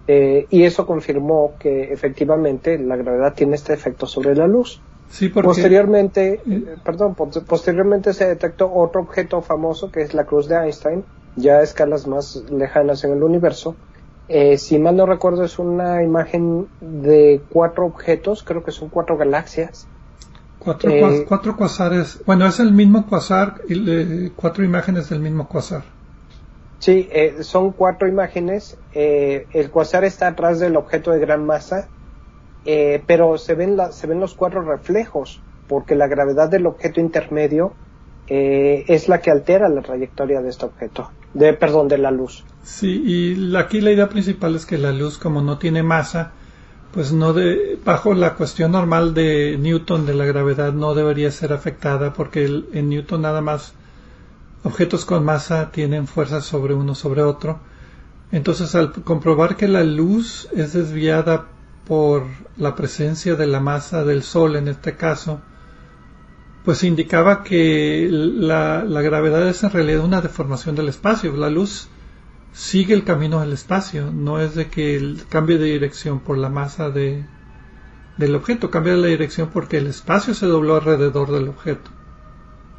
Eh, 0.08 0.46
y 0.50 0.64
eso 0.64 0.84
confirmó 0.84 1.54
que 1.60 1.92
efectivamente 1.92 2.76
la 2.76 2.96
gravedad 2.96 3.34
tiene 3.34 3.54
este 3.54 3.72
efecto 3.72 4.06
sobre 4.06 4.34
la 4.34 4.48
luz. 4.48 4.82
Sí, 5.08 5.28
Posteriormente, 5.28 6.40
eh, 6.48 6.76
perdón, 6.82 7.14
posteriormente 7.14 8.14
se 8.14 8.26
detectó 8.26 8.72
otro 8.72 9.02
objeto 9.02 9.42
famoso 9.42 9.92
que 9.92 10.00
es 10.00 10.14
la 10.14 10.24
cruz 10.24 10.48
de 10.48 10.56
Einstein, 10.56 11.04
ya 11.36 11.58
a 11.58 11.62
escalas 11.62 12.06
más 12.06 12.42
lejanas 12.50 13.04
en 13.04 13.12
el 13.12 13.22
universo, 13.22 13.76
eh, 14.32 14.58
si 14.58 14.78
mal 14.78 14.96
no 14.96 15.06
recuerdo, 15.06 15.44
es 15.44 15.58
una 15.58 16.02
imagen 16.02 16.68
de 16.80 17.42
cuatro 17.50 17.86
objetos, 17.86 18.42
creo 18.42 18.64
que 18.64 18.72
son 18.72 18.88
cuatro 18.88 19.16
galaxias. 19.16 19.86
Cuatro, 20.58 20.90
eh, 20.90 21.24
cuatro 21.26 21.56
cuasares. 21.56 22.20
Bueno, 22.24 22.46
es 22.46 22.60
el 22.60 22.72
mismo 22.72 23.06
cuasar 23.06 23.62
cuatro 24.36 24.64
imágenes 24.64 25.08
del 25.08 25.20
mismo 25.20 25.48
cuasar. 25.48 25.82
Sí, 26.78 27.08
eh, 27.12 27.42
son 27.42 27.72
cuatro 27.72 28.08
imágenes. 28.08 28.78
el 28.92 29.70
cuasar 29.70 30.04
está 30.04 30.28
atrás 30.28 30.60
del 30.60 30.76
objeto 30.76 31.10
de 31.10 31.18
gran 31.18 31.44
masa 31.44 31.88
eh, 32.64 33.02
pero 33.06 33.38
se 33.38 33.54
ven, 33.54 33.76
la, 33.76 33.92
se 33.92 34.06
ven 34.06 34.20
los 34.20 34.34
cuatro 34.34 34.62
reflejos, 34.62 35.40
porque 35.68 35.94
la 35.94 36.06
gravedad 36.06 36.48
del 36.48 36.66
objeto 36.66 37.00
intermedio 37.00 37.72
eh, 38.28 38.84
es 38.88 39.08
la 39.08 39.20
que 39.20 39.30
altera 39.30 39.68
la 39.68 39.82
trayectoria 39.82 40.40
de 40.40 40.50
este 40.50 40.66
objeto, 40.66 41.10
de, 41.34 41.54
perdón, 41.54 41.88
de 41.88 41.98
la 41.98 42.10
luz. 42.10 42.44
Sí, 42.62 43.02
y 43.04 43.56
aquí 43.56 43.80
la 43.80 43.92
idea 43.92 44.08
principal 44.08 44.54
es 44.54 44.66
que 44.66 44.78
la 44.78 44.92
luz, 44.92 45.18
como 45.18 45.42
no 45.42 45.58
tiene 45.58 45.82
masa, 45.82 46.32
pues 46.92 47.12
no 47.12 47.32
de, 47.32 47.78
bajo 47.84 48.14
la 48.14 48.34
cuestión 48.34 48.72
normal 48.72 49.14
de 49.14 49.56
Newton 49.58 50.06
de 50.06 50.14
la 50.14 50.26
gravedad 50.26 50.72
no 50.72 50.94
debería 50.94 51.30
ser 51.30 51.52
afectada 51.52 52.12
porque 52.12 52.44
en 52.72 52.88
Newton 52.90 53.22
nada 53.22 53.40
más 53.40 53.72
objetos 54.62 55.04
con 55.04 55.24
masa 55.24 55.72
tienen 55.72 56.06
fuerza 56.06 56.40
sobre 56.40 56.74
uno 56.74 56.94
sobre 56.94 57.22
otro. 57.22 57.60
Entonces 58.30 58.74
al 58.74 58.92
comprobar 58.92 59.56
que 59.56 59.68
la 59.68 59.84
luz 59.84 60.48
es 60.54 60.74
desviada 60.74 61.46
por 61.86 62.24
la 62.58 62.74
presencia 62.74 63.34
de 63.36 63.46
la 63.46 63.60
masa 63.60 64.04
del 64.04 64.22
Sol 64.22 64.56
en 64.56 64.68
este 64.68 64.96
caso, 64.96 65.40
pues 66.64 66.84
indicaba 66.84 67.42
que 67.42 68.08
la, 68.10 68.84
la 68.84 69.00
gravedad 69.00 69.48
es 69.48 69.64
en 69.64 69.70
realidad 69.70 70.04
una 70.04 70.20
deformación 70.20 70.76
del 70.76 70.88
espacio. 70.88 71.34
La 71.36 71.50
luz 71.50 71.88
sigue 72.52 72.94
el 72.94 73.04
camino 73.04 73.40
del 73.40 73.52
espacio, 73.52 74.10
no 74.12 74.40
es 74.40 74.54
de 74.54 74.68
que 74.68 75.16
cambie 75.28 75.58
de 75.58 75.66
dirección 75.66 76.20
por 76.20 76.38
la 76.38 76.48
masa 76.48 76.90
de, 76.90 77.24
del 78.18 78.34
objeto, 78.34 78.70
cambia 78.70 78.94
la 78.94 79.08
dirección 79.08 79.50
porque 79.52 79.78
el 79.78 79.86
espacio 79.86 80.34
se 80.34 80.46
dobló 80.46 80.76
alrededor 80.76 81.30
del 81.30 81.48
objeto. 81.48 81.90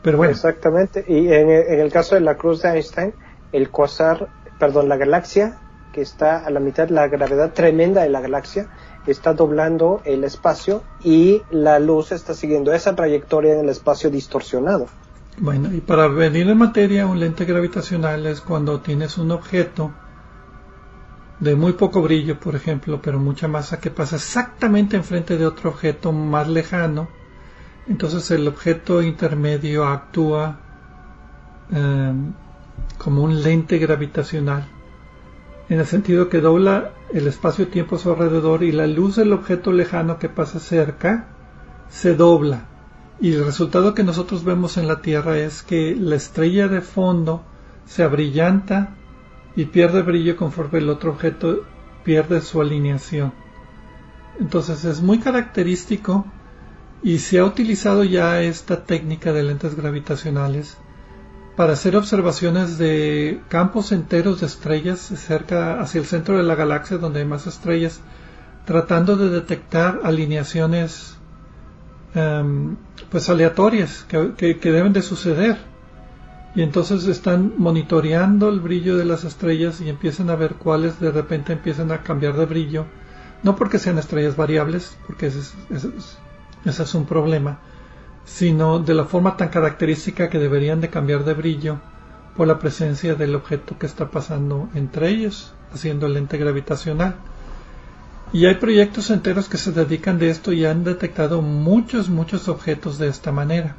Pero 0.02 0.18
bueno. 0.18 0.32
Exactamente, 0.32 1.06
y 1.08 1.28
en, 1.32 1.50
el 1.50 1.92
caso 1.92 2.16
de 2.16 2.22
la 2.22 2.36
cruz 2.36 2.62
de 2.62 2.70
Einstein, 2.70 3.14
el 3.52 3.70
quasar, 3.70 4.28
perdón, 4.60 4.90
la 4.90 4.98
galaxia, 4.98 5.60
que 5.94 6.02
está 6.02 6.46
a 6.46 6.50
la 6.50 6.60
mitad, 6.60 6.90
la 6.90 7.08
gravedad 7.08 7.54
tremenda 7.54 8.02
de 8.04 8.10
la 8.10 8.20
galaxia, 8.20 8.68
está 9.08 9.34
doblando 9.34 10.02
el 10.06 10.24
espacio 10.24 10.84
y 11.04 11.42
la 11.52 11.80
luz 11.80 12.12
está 12.12 12.34
siguiendo 12.34 12.74
esa 12.74 12.96
trayectoria 12.96 13.54
en 13.54 13.60
el 13.62 13.70
espacio 13.70 14.10
distorsionado. 14.10 14.88
Bueno, 15.40 15.74
y 15.74 15.82
para 15.82 16.08
venir 16.08 16.48
en 16.48 16.58
materia, 16.58 17.08
un 17.08 17.20
lente 17.20 17.46
gravitacional 17.46 18.28
es 18.28 18.40
cuando 18.40 18.82
tienes 18.82 19.18
un 19.18 19.32
objeto 19.32 19.92
de 21.40 21.56
muy 21.56 21.74
poco 21.74 22.04
brillo, 22.04 22.40
por 22.40 22.56
ejemplo, 22.56 23.02
pero 23.02 23.20
mucha 23.20 23.48
masa 23.48 23.80
que 23.80 23.90
pasa 23.90 24.18
exactamente 24.18 24.96
enfrente 24.96 25.38
de 25.38 25.48
otro 25.48 25.72
objeto 25.72 26.12
más 26.12 26.48
lejano. 26.48 27.08
Entonces 27.88 28.30
el 28.30 28.48
objeto 28.48 29.02
intermedio 29.02 29.86
actúa 29.86 30.60
em, 31.72 32.34
como 33.00 33.24
un 33.24 33.42
lente 33.42 33.80
gravitacional, 33.80 34.68
en 35.68 35.80
el 35.80 35.88
sentido 35.88 36.30
que 36.30 36.42
dobla 36.42 36.92
el 37.12 37.26
espacio-tiempo 37.28 37.96
a 37.96 38.00
su 38.00 38.12
alrededor 38.12 38.64
y 38.64 38.72
la 38.72 38.86
luz 38.86 39.16
del 39.16 39.34
objeto 39.34 39.72
lejano 39.72 40.20
que 40.20 40.30
pasa 40.30 40.60
cerca 40.60 41.26
se 41.90 42.16
dobla 42.16 42.68
y 43.22 43.34
el 43.34 43.46
resultado 43.46 43.94
que 43.94 44.04
nosotros 44.04 44.44
vemos 44.44 44.78
en 44.78 44.88
la 44.88 45.02
Tierra 45.02 45.38
es 45.38 45.64
que 45.64 45.96
la 45.96 46.16
estrella 46.16 46.68
de 46.68 46.82
fondo 46.82 47.44
se 47.86 48.04
abrillanta 48.04 48.96
y 49.56 49.66
pierde 49.66 50.02
brillo 50.02 50.36
conforme 50.36 50.80
el 50.80 50.90
otro 50.90 51.12
objeto 51.12 51.64
pierde 52.04 52.42
su 52.42 52.62
alineación. 52.62 53.34
Entonces 54.40 54.84
es 54.84 55.02
muy 55.02 55.20
característico 55.20 56.26
y 57.04 57.20
se 57.20 57.40
ha 57.40 57.46
utilizado 57.46 58.04
ya 58.04 58.42
esta 58.42 58.84
técnica 58.84 59.32
de 59.32 59.44
lentes 59.44 59.76
gravitacionales 59.76 60.78
para 61.56 61.74
hacer 61.74 61.96
observaciones 61.96 62.80
de 62.80 63.42
campos 63.48 63.92
enteros 63.92 64.42
de 64.42 64.48
estrellas 64.48 65.00
cerca 65.00 65.80
hacia 65.80 66.00
el 66.00 66.08
centro 66.08 66.38
de 66.38 66.44
la 66.44 66.56
galaxia 66.56 66.98
donde 66.98 67.20
hay 67.20 67.26
más 67.26 67.46
estrellas, 67.46 68.02
tratando 68.66 69.18
de 69.18 69.30
detectar 69.30 70.00
alineaciones 70.04 71.18
Em, 72.16 72.76
pues 73.14 73.30
aleatorias 73.30 74.08
que, 74.10 74.56
deben 74.60 74.92
de 74.92 75.04
suceder. 75.04 75.58
Y 76.56 76.64
entonces 76.64 77.06
están 77.06 77.54
monitoreando 77.58 78.50
el 78.50 78.60
brillo 78.60 78.98
de 78.98 79.06
las 79.06 79.24
estrellas 79.24 79.82
y 79.82 79.90
empiezan 79.90 80.32
a 80.32 80.36
ver 80.36 80.56
cuáles 80.56 81.00
de 81.00 81.12
repente 81.12 81.54
empiezan 81.54 81.92
a 81.92 82.02
cambiar 82.02 82.36
de 82.36 82.48
brillo. 82.48 82.86
No 83.44 83.56
porque 83.56 83.78
sean 83.78 84.00
estrellas 84.00 84.36
variables 84.36 84.98
porque 85.06 85.28
ese 85.28 85.42
es, 86.66 86.96
un 86.96 87.06
problema 87.06 87.60
sino 88.26 88.80
de 88.80 88.96
la 88.96 89.04
forma 89.06 89.38
tan 89.38 89.50
característica 89.50 90.30
que 90.30 90.40
deberían 90.40 90.82
de 90.82 90.90
cambiar 90.90 91.24
de 91.24 91.36
brillo 91.36 91.82
por 92.36 92.48
la 92.48 92.58
presencia 92.58 93.14
del 93.14 93.36
objeto 93.36 93.78
que 93.78 93.86
está 93.86 94.10
pasando 94.10 94.70
entre 94.74 95.10
ellos 95.10 95.54
haciendo 95.72 96.08
el 96.08 96.14
lente 96.14 96.38
gravitacional 96.38 97.18
y 98.34 98.48
hay 98.48 98.56
proyectos 98.56 99.12
enteros 99.12 99.48
que 99.48 99.60
se 99.60 99.72
dedican 99.72 100.18
de 100.18 100.32
esto 100.32 100.52
y 100.52 100.66
han 100.66 100.84
detectado 100.84 101.44
muchos, 101.44 102.10
muchos 102.10 102.50
objetos 102.50 102.98
de 102.98 103.08
esta 103.08 103.32
manera. 103.32 103.76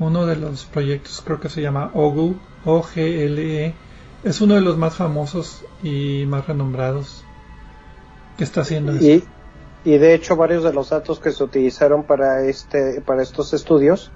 Uno 0.00 0.26
de 0.26 0.34
los 0.34 0.64
proyectos 0.64 1.22
creo 1.24 1.38
que 1.38 1.48
se 1.48 1.62
llama 1.62 1.92
OGLE, 1.94 2.34
O-G-L-E, 2.64 3.74
es 4.24 4.40
uno 4.40 4.54
de 4.54 4.60
los 4.60 4.76
más 4.76 4.96
famosos 4.96 5.64
y 5.80 6.24
más 6.26 6.48
renombrados 6.48 7.24
que 8.36 8.42
está 8.42 8.62
haciendo 8.62 8.96
y, 8.96 9.24
Y 9.84 9.98
de 9.98 10.14
hecho 10.14 10.34
varios 10.34 10.64
de 10.64 10.72
los 10.72 10.90
datos 10.90 11.20
que 11.20 11.30
se 11.30 11.44
utilizaron 11.44 12.02
para 12.02 12.44
este, 12.44 13.00
para 13.00 13.22
estos 13.22 13.54
estudios 13.54 14.10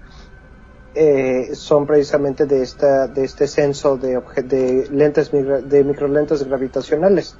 eh, 0.96 1.54
son 1.54 1.86
precisamente 1.86 2.46
de 2.46 2.62
esta, 2.62 3.06
de 3.06 3.24
este 3.24 3.46
censo 3.46 3.96
de, 3.96 4.20
de 4.44 4.88
lentes 4.90 5.30
de 5.30 5.84
microlentes 5.84 6.42
gravitacionales 6.42 7.36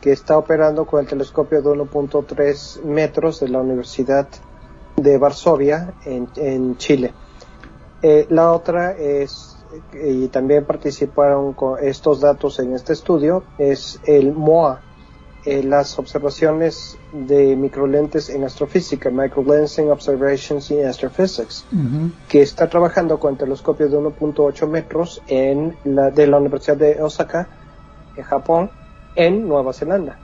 que 0.00 0.12
está 0.12 0.38
operando 0.38 0.86
con 0.86 1.00
el 1.00 1.06
telescopio 1.06 1.60
de 1.60 1.70
1.3 1.70 2.82
metros 2.84 3.40
de 3.40 3.48
la 3.48 3.60
Universidad 3.60 4.28
de 4.96 5.18
Varsovia 5.18 5.94
en, 6.04 6.76
Chile. 6.76 7.12
Eh, 8.02 8.26
la 8.30 8.52
otra 8.52 8.92
es, 8.92 9.56
y 9.92 10.28
también 10.28 10.64
participaron 10.64 11.52
con 11.52 11.82
estos 11.82 12.20
datos 12.20 12.58
en 12.58 12.74
este 12.74 12.92
estudio, 12.92 13.42
es 13.58 14.00
el 14.04 14.32
MOA, 14.32 14.82
eh, 15.44 15.62
las 15.62 15.98
observaciones 15.98 16.98
de 17.12 17.56
microlentes 17.56 18.28
en 18.28 18.44
astrofísica, 18.44 19.10
Microlensing 19.10 19.90
Observations 19.90 20.70
in 20.70 20.84
Astrophysics, 20.84 21.64
que 22.28 22.42
está 22.42 22.68
trabajando 22.68 23.18
con 23.18 23.32
el 23.32 23.38
telescopio 23.38 23.88
de 23.88 23.96
1.8 23.98 24.68
metros 24.68 25.22
en 25.26 25.76
la, 25.84 26.10
de 26.10 26.26
la 26.26 26.38
Universidad 26.38 26.76
de 26.76 27.00
Osaka, 27.00 27.48
en 28.16 28.24
Japón, 28.24 28.70
en 29.18 29.48
Nueva 29.48 29.74
Zelanda. 29.74 30.16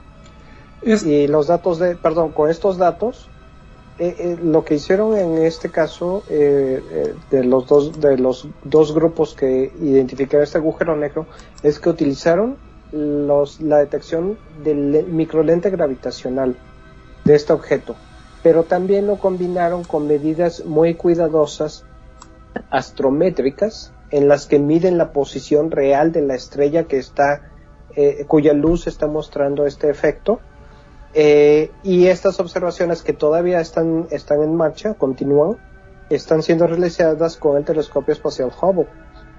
Y 0.81 1.27
los 1.27 1.47
datos 1.47 1.77
de, 1.79 1.95
perdón, 1.95 2.31
con 2.31 2.49
estos 2.49 2.77
datos, 2.77 3.29
eh, 3.99 4.15
eh, 4.17 4.37
lo 4.41 4.63
que 4.63 4.75
hicieron 4.75 5.17
en 5.17 5.43
este 5.43 5.69
caso 5.69 6.23
eh, 6.29 7.13
de 7.31 7.43
los 7.43 7.67
dos 7.67 7.99
de 7.99 8.17
los 8.17 8.47
dos 8.63 8.93
grupos 8.93 9.33
que 9.33 9.71
identificaron 9.79 10.43
este 10.43 10.57
agujero 10.57 10.97
negro 10.97 11.27
es 11.63 11.79
que 11.79 11.89
utilizaron 11.89 12.57
los, 12.91 13.61
la 13.61 13.77
detección 13.77 14.37
del 14.63 15.05
microlente 15.07 15.69
gravitacional 15.69 16.55
de 17.23 17.35
este 17.35 17.53
objeto, 17.53 17.95
pero 18.43 18.63
también 18.63 19.07
lo 19.07 19.17
combinaron 19.17 19.83
con 19.83 20.07
medidas 20.07 20.65
muy 20.65 20.95
cuidadosas 20.95 21.85
astrométricas 22.69 23.91
en 24.11 24.27
las 24.27 24.45
que 24.45 24.59
miden 24.59 24.97
la 24.97 25.11
posición 25.13 25.71
real 25.71 26.11
de 26.11 26.21
la 26.21 26.35
estrella 26.35 26.83
que 26.83 26.97
está 26.97 27.54
eh, 27.95 28.25
cuya 28.27 28.53
luz 28.53 28.87
está 28.87 29.07
mostrando 29.07 29.65
este 29.65 29.89
efecto. 29.89 30.39
Eh, 31.13 31.71
y 31.83 32.07
estas 32.07 32.39
observaciones 32.39 33.01
que 33.01 33.13
todavía 33.13 33.61
están, 33.61 34.07
están 34.11 34.43
en 34.43 34.55
marcha, 34.55 34.95
continúan, 34.95 35.57
están 36.09 36.43
siendo 36.43 36.67
realizadas 36.67 37.37
con 37.37 37.57
el 37.57 37.63
telescopio 37.63 38.13
espacial 38.13 38.51
Hubble. 38.61 38.87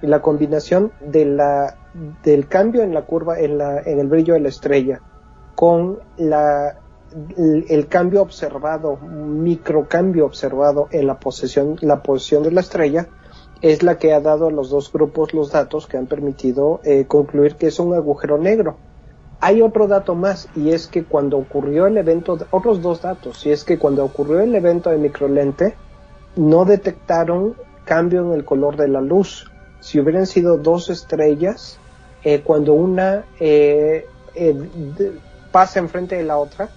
Y 0.01 0.07
la 0.07 0.21
combinación 0.21 0.91
de 1.01 1.25
la, 1.25 1.75
del 2.23 2.47
cambio 2.47 2.83
en 2.83 2.93
la 2.93 3.03
curva, 3.03 3.39
en, 3.39 3.57
la, 3.57 3.79
en 3.81 3.99
el 3.99 4.07
brillo 4.07 4.35
de 4.35 4.41
la 4.41 4.49
estrella, 4.49 5.01
con 5.55 5.99
la, 6.17 6.77
el, 7.35 7.87
cambio 7.87 8.21
observado, 8.21 8.97
microcambio 8.97 10.25
observado 10.25 10.87
en 10.91 11.07
la 11.07 11.19
posición, 11.19 11.77
la 11.81 12.03
posición 12.03 12.43
de 12.43 12.51
la 12.51 12.61
estrella, 12.61 13.07
es 13.61 13.83
la 13.83 13.97
que 13.97 14.13
ha 14.13 14.19
dado 14.19 14.47
a 14.47 14.51
los 14.51 14.69
dos 14.69 14.91
grupos 14.91 15.33
los 15.33 15.51
datos 15.51 15.87
que 15.87 15.97
han 15.97 16.07
permitido 16.07 16.79
eh, 16.83 17.05
concluir 17.07 17.55
que 17.55 17.67
es 17.67 17.79
un 17.79 17.93
agujero 17.93 18.37
negro. 18.37 18.77
Hay 19.39 19.61
otro 19.61 19.87
dato 19.87 20.15
más 20.15 20.49
y 20.55 20.71
es 20.71 20.87
que 20.87 21.03
cuando 21.03 21.37
ocurrió 21.37 21.85
el 21.85 21.97
evento, 21.97 22.37
otros 22.51 22.81
dos 22.81 23.01
datos, 23.01 23.45
y 23.45 23.51
es 23.51 23.63
que 23.63 23.77
cuando 23.77 24.03
ocurrió 24.03 24.39
el 24.39 24.55
evento 24.55 24.89
de 24.89 24.97
microlente, 24.97 25.75
no 26.35 26.65
detectaron 26.65 27.55
cambio 27.85 28.21
en 28.21 28.33
el 28.33 28.45
color 28.45 28.77
de 28.77 28.87
la 28.87 29.01
luz. 29.01 29.51
Si 29.79 29.99
hubieran 29.99 30.25
sido 30.25 30.57
dos 30.57 30.89
estrellas, 30.89 31.79
eh, 32.23 32.41
cuando 32.41 32.73
una 32.73 33.25
eh, 33.39 34.07
pasa 35.51 35.79
enfrente 35.79 36.15
de 36.15 36.23
la 36.23 36.37
otra, 36.37 36.69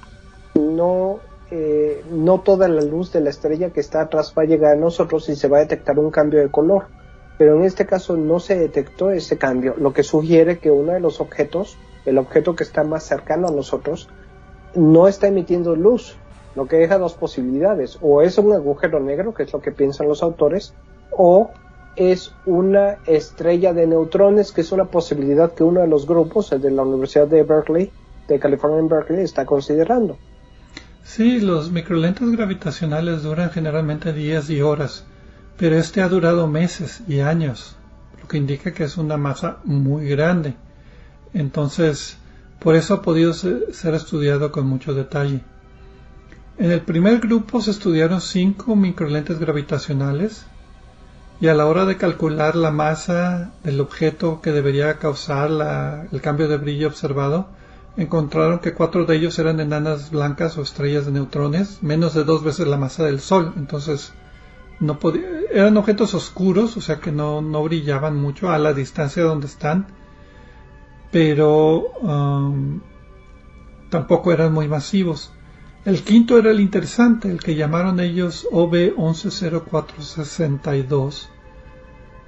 no 0.54 1.20
eh, 1.50 2.04
no 2.10 2.40
toda 2.40 2.68
la 2.68 2.82
luz 2.82 3.12
de 3.12 3.20
la 3.20 3.30
estrella 3.30 3.70
que 3.70 3.80
está 3.80 4.02
atrás 4.02 4.32
va 4.36 4.42
a 4.42 4.46
llegar 4.46 4.72
a 4.72 4.80
nosotros 4.80 5.28
y 5.28 5.36
se 5.36 5.48
va 5.48 5.58
a 5.58 5.60
detectar 5.60 5.98
un 5.98 6.10
cambio 6.10 6.40
de 6.40 6.50
color. 6.50 6.86
Pero 7.38 7.56
en 7.56 7.64
este 7.64 7.86
caso 7.86 8.16
no 8.16 8.38
se 8.38 8.58
detectó 8.58 9.10
ese 9.10 9.38
cambio, 9.38 9.74
lo 9.78 9.92
que 9.92 10.02
sugiere 10.02 10.58
que 10.58 10.70
uno 10.70 10.92
de 10.92 11.00
los 11.00 11.20
objetos, 11.20 11.78
el 12.04 12.18
objeto 12.18 12.54
que 12.54 12.64
está 12.64 12.84
más 12.84 13.04
cercano 13.04 13.48
a 13.48 13.52
nosotros, 13.52 14.08
no 14.74 15.08
está 15.08 15.26
emitiendo 15.26 15.74
luz, 15.74 16.16
lo 16.54 16.66
que 16.66 16.76
deja 16.76 16.98
dos 16.98 17.14
posibilidades, 17.14 17.98
o 18.02 18.22
es 18.22 18.36
un 18.38 18.52
agujero 18.52 19.00
negro, 19.00 19.34
que 19.34 19.44
es 19.44 19.52
lo 19.52 19.60
que 19.60 19.72
piensan 19.72 20.08
los 20.08 20.22
autores, 20.22 20.74
o 21.10 21.50
es 21.96 22.32
una 22.46 22.98
estrella 23.06 23.72
de 23.72 23.86
neutrones, 23.86 24.52
que 24.52 24.60
es 24.60 24.70
una 24.70 24.84
posibilidad 24.84 25.52
que 25.52 25.64
uno 25.64 25.80
de 25.80 25.88
los 25.88 26.06
grupos, 26.06 26.52
el 26.52 26.60
de 26.60 26.70
la 26.70 26.82
Universidad 26.82 27.26
de 27.26 27.42
Berkeley, 27.42 27.90
de 28.28 28.38
California 28.38 28.78
en 28.78 28.88
Berkeley, 28.88 29.24
está 29.24 29.44
considerando. 29.44 30.16
Sí, 31.12 31.40
los 31.40 31.72
microlentes 31.72 32.30
gravitacionales 32.30 33.24
duran 33.24 33.50
generalmente 33.50 34.12
días 34.12 34.48
y 34.48 34.62
horas, 34.62 35.02
pero 35.56 35.74
este 35.74 36.02
ha 36.02 36.08
durado 36.08 36.46
meses 36.46 37.02
y 37.08 37.18
años, 37.18 37.74
lo 38.22 38.28
que 38.28 38.36
indica 38.36 38.72
que 38.72 38.84
es 38.84 38.96
una 38.96 39.16
masa 39.16 39.56
muy 39.64 40.06
grande. 40.06 40.54
Entonces, 41.34 42.16
por 42.60 42.76
eso 42.76 42.94
ha 42.94 43.02
podido 43.02 43.32
ser 43.32 43.94
estudiado 43.94 44.52
con 44.52 44.68
mucho 44.68 44.94
detalle. 44.94 45.40
En 46.58 46.70
el 46.70 46.82
primer 46.82 47.18
grupo 47.18 47.60
se 47.60 47.72
estudiaron 47.72 48.20
cinco 48.20 48.76
microlentes 48.76 49.40
gravitacionales 49.40 50.46
y 51.40 51.48
a 51.48 51.54
la 51.54 51.66
hora 51.66 51.86
de 51.86 51.96
calcular 51.96 52.54
la 52.54 52.70
masa 52.70 53.50
del 53.64 53.80
objeto 53.80 54.40
que 54.40 54.52
debería 54.52 55.00
causar 55.00 56.06
el 56.12 56.20
cambio 56.20 56.46
de 56.46 56.56
brillo 56.56 56.86
observado, 56.86 57.48
encontraron 57.96 58.60
que 58.60 58.74
cuatro 58.74 59.04
de 59.04 59.16
ellos 59.16 59.38
eran 59.38 59.60
enanas 59.60 60.10
blancas 60.10 60.56
o 60.58 60.62
estrellas 60.62 61.06
de 61.06 61.12
neutrones, 61.12 61.82
menos 61.82 62.14
de 62.14 62.24
dos 62.24 62.42
veces 62.42 62.66
la 62.66 62.76
masa 62.76 63.04
del 63.04 63.20
Sol. 63.20 63.52
Entonces, 63.56 64.12
no 64.80 64.98
eran 65.52 65.76
objetos 65.76 66.14
oscuros, 66.14 66.76
o 66.76 66.80
sea 66.80 66.98
que 67.00 67.12
no, 67.12 67.42
brillaban 67.62 68.16
mucho 68.16 68.50
a 68.50 68.58
la 68.58 68.72
distancia 68.72 69.22
donde 69.22 69.46
están, 69.46 69.86
pero 71.10 71.90
um, 72.00 72.80
tampoco 73.90 74.32
eran 74.32 74.52
muy 74.52 74.66
masivos. 74.68 75.32
El 75.84 76.02
quinto 76.02 76.38
era 76.38 76.50
el 76.50 76.60
interesante, 76.60 77.30
el 77.30 77.40
que 77.40 77.54
llamaron 77.54 78.00
ellos 78.00 78.46
OB110462, 78.50 81.28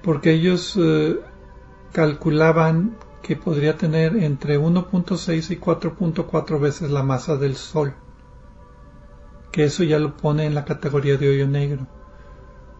porque 0.03 0.33
ellos 0.33 0.79
eh, 0.81 1.19
calculaban 1.93 2.97
que 3.23 3.37
podría 3.37 3.77
tener 3.77 4.17
entre 4.17 4.59
1.6 4.59 5.51
y 5.51 5.57
4.4 5.57 6.61
veces 6.61 6.91
la 6.91 7.03
masa 7.03 7.37
del 7.37 7.57
Sol, 7.57 7.95
que 9.53 9.65
eso 9.65 9.85
ya 9.85 9.99
lo 9.99 10.17
pone 10.17 10.45
en 10.45 10.55
la 10.55 10.65
categoría 10.65 11.17
de 11.17 11.29
hoyo 11.29 11.47
negro. 11.47 11.87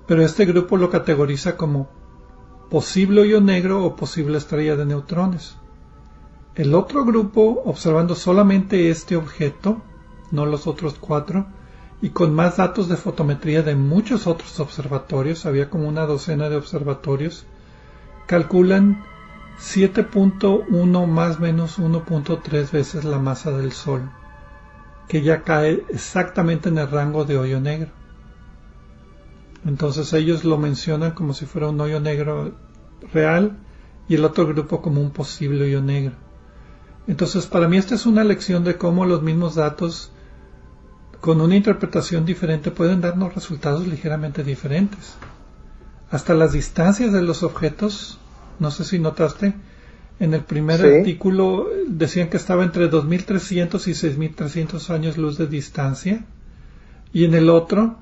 Pero 0.07 0.23
este 0.23 0.45
grupo 0.45 0.77
lo 0.77 0.91
categoriza 0.91 1.57
como 1.57 1.89
posible 2.71 3.21
hoyo 3.21 3.41
negro 3.41 3.85
o 3.85 3.95
posible 3.95 4.39
estrella 4.39 4.77
de 4.77 4.87
neutrones. 4.87 5.57
El 6.55 6.75
otro 6.75 7.05
grupo, 7.05 7.63
observando 7.65 8.15
solamente 8.15 8.91
este 8.91 9.17
objeto, 9.17 9.81
no 10.33 10.45
los 10.45 10.67
otros 10.67 10.97
cuatro, 10.99 11.47
y 12.03 12.11
con 12.11 12.35
más 12.35 12.57
datos 12.57 12.89
de 12.89 12.97
fotometría 12.97 13.63
de 13.63 13.77
muchos 13.77 14.27
otros 14.27 14.59
observatorios, 14.59 15.47
había 15.47 15.71
como 15.71 15.89
una 15.89 16.05
docena 16.05 16.49
de 16.49 16.57
observatorios, 16.57 17.47
calculan 18.27 19.05
7.1 19.59 21.07
más 21.07 21.41
menos 21.41 21.79
1.3 21.79 22.71
veces 22.71 23.05
la 23.05 23.19
masa 23.19 23.51
del 23.51 23.73
Sol, 23.73 24.11
que 25.09 25.23
ya 25.23 25.43
cae 25.43 25.85
exactamente 25.89 26.69
en 26.69 26.79
el 26.79 26.91
rango 26.91 27.25
de 27.25 27.39
hoyo 27.39 27.61
negro. 27.61 27.91
Entonces 29.65 30.13
ellos 30.13 30.45
lo 30.45 30.59
mencionan 30.59 31.13
como 31.13 31.35
si 31.35 31.47
fuera 31.47 31.69
un 31.69 31.81
hoyo 31.81 32.01
negro 32.01 32.55
real 33.13 33.59
y 34.09 34.17
el 34.17 34.25
otro 34.25 34.47
grupo 34.47 34.83
como 34.83 35.01
un 35.01 35.11
posible 35.11 35.65
hoyo 35.65 35.81
negro. 35.81 36.15
Entonces 37.07 37.47
para 37.47 37.69
mí 37.69 37.77
esta 37.77 37.95
es 37.95 38.07
una 38.07 38.25
lección 38.25 38.65
de 38.65 38.77
cómo 38.77 39.07
los 39.07 39.23
mismos 39.23 39.55
datos 39.55 40.11
con 41.21 41.41
una 41.41 41.55
interpretación 41.55 42.25
diferente 42.25 42.73
pueden 42.73 43.01
darnos 43.01 43.35
resultados 43.35 43.87
ligeramente 43.87 44.43
diferentes. 44.43 45.15
Hasta 46.11 46.35
las 46.35 46.53
distancias 46.53 47.13
de 47.13 47.23
los 47.23 47.45
objetos 47.45 48.19
no 48.63 48.71
sé 48.71 48.85
si 48.85 48.99
notaste, 48.99 49.53
en 50.21 50.35
el 50.35 50.45
primer 50.45 50.81
artículo 50.81 51.67
decían 51.89 52.31
que 52.31 52.37
estaba 52.37 52.63
entre 52.63 52.89
2.300 52.89 53.89
y 53.89 53.91
6.300 53.91 54.91
años 54.91 55.19
luz 55.19 55.37
de 55.37 55.49
distancia, 55.49 56.25
y 57.13 57.25
en 57.25 57.35
el 57.35 57.51
otro 57.51 57.97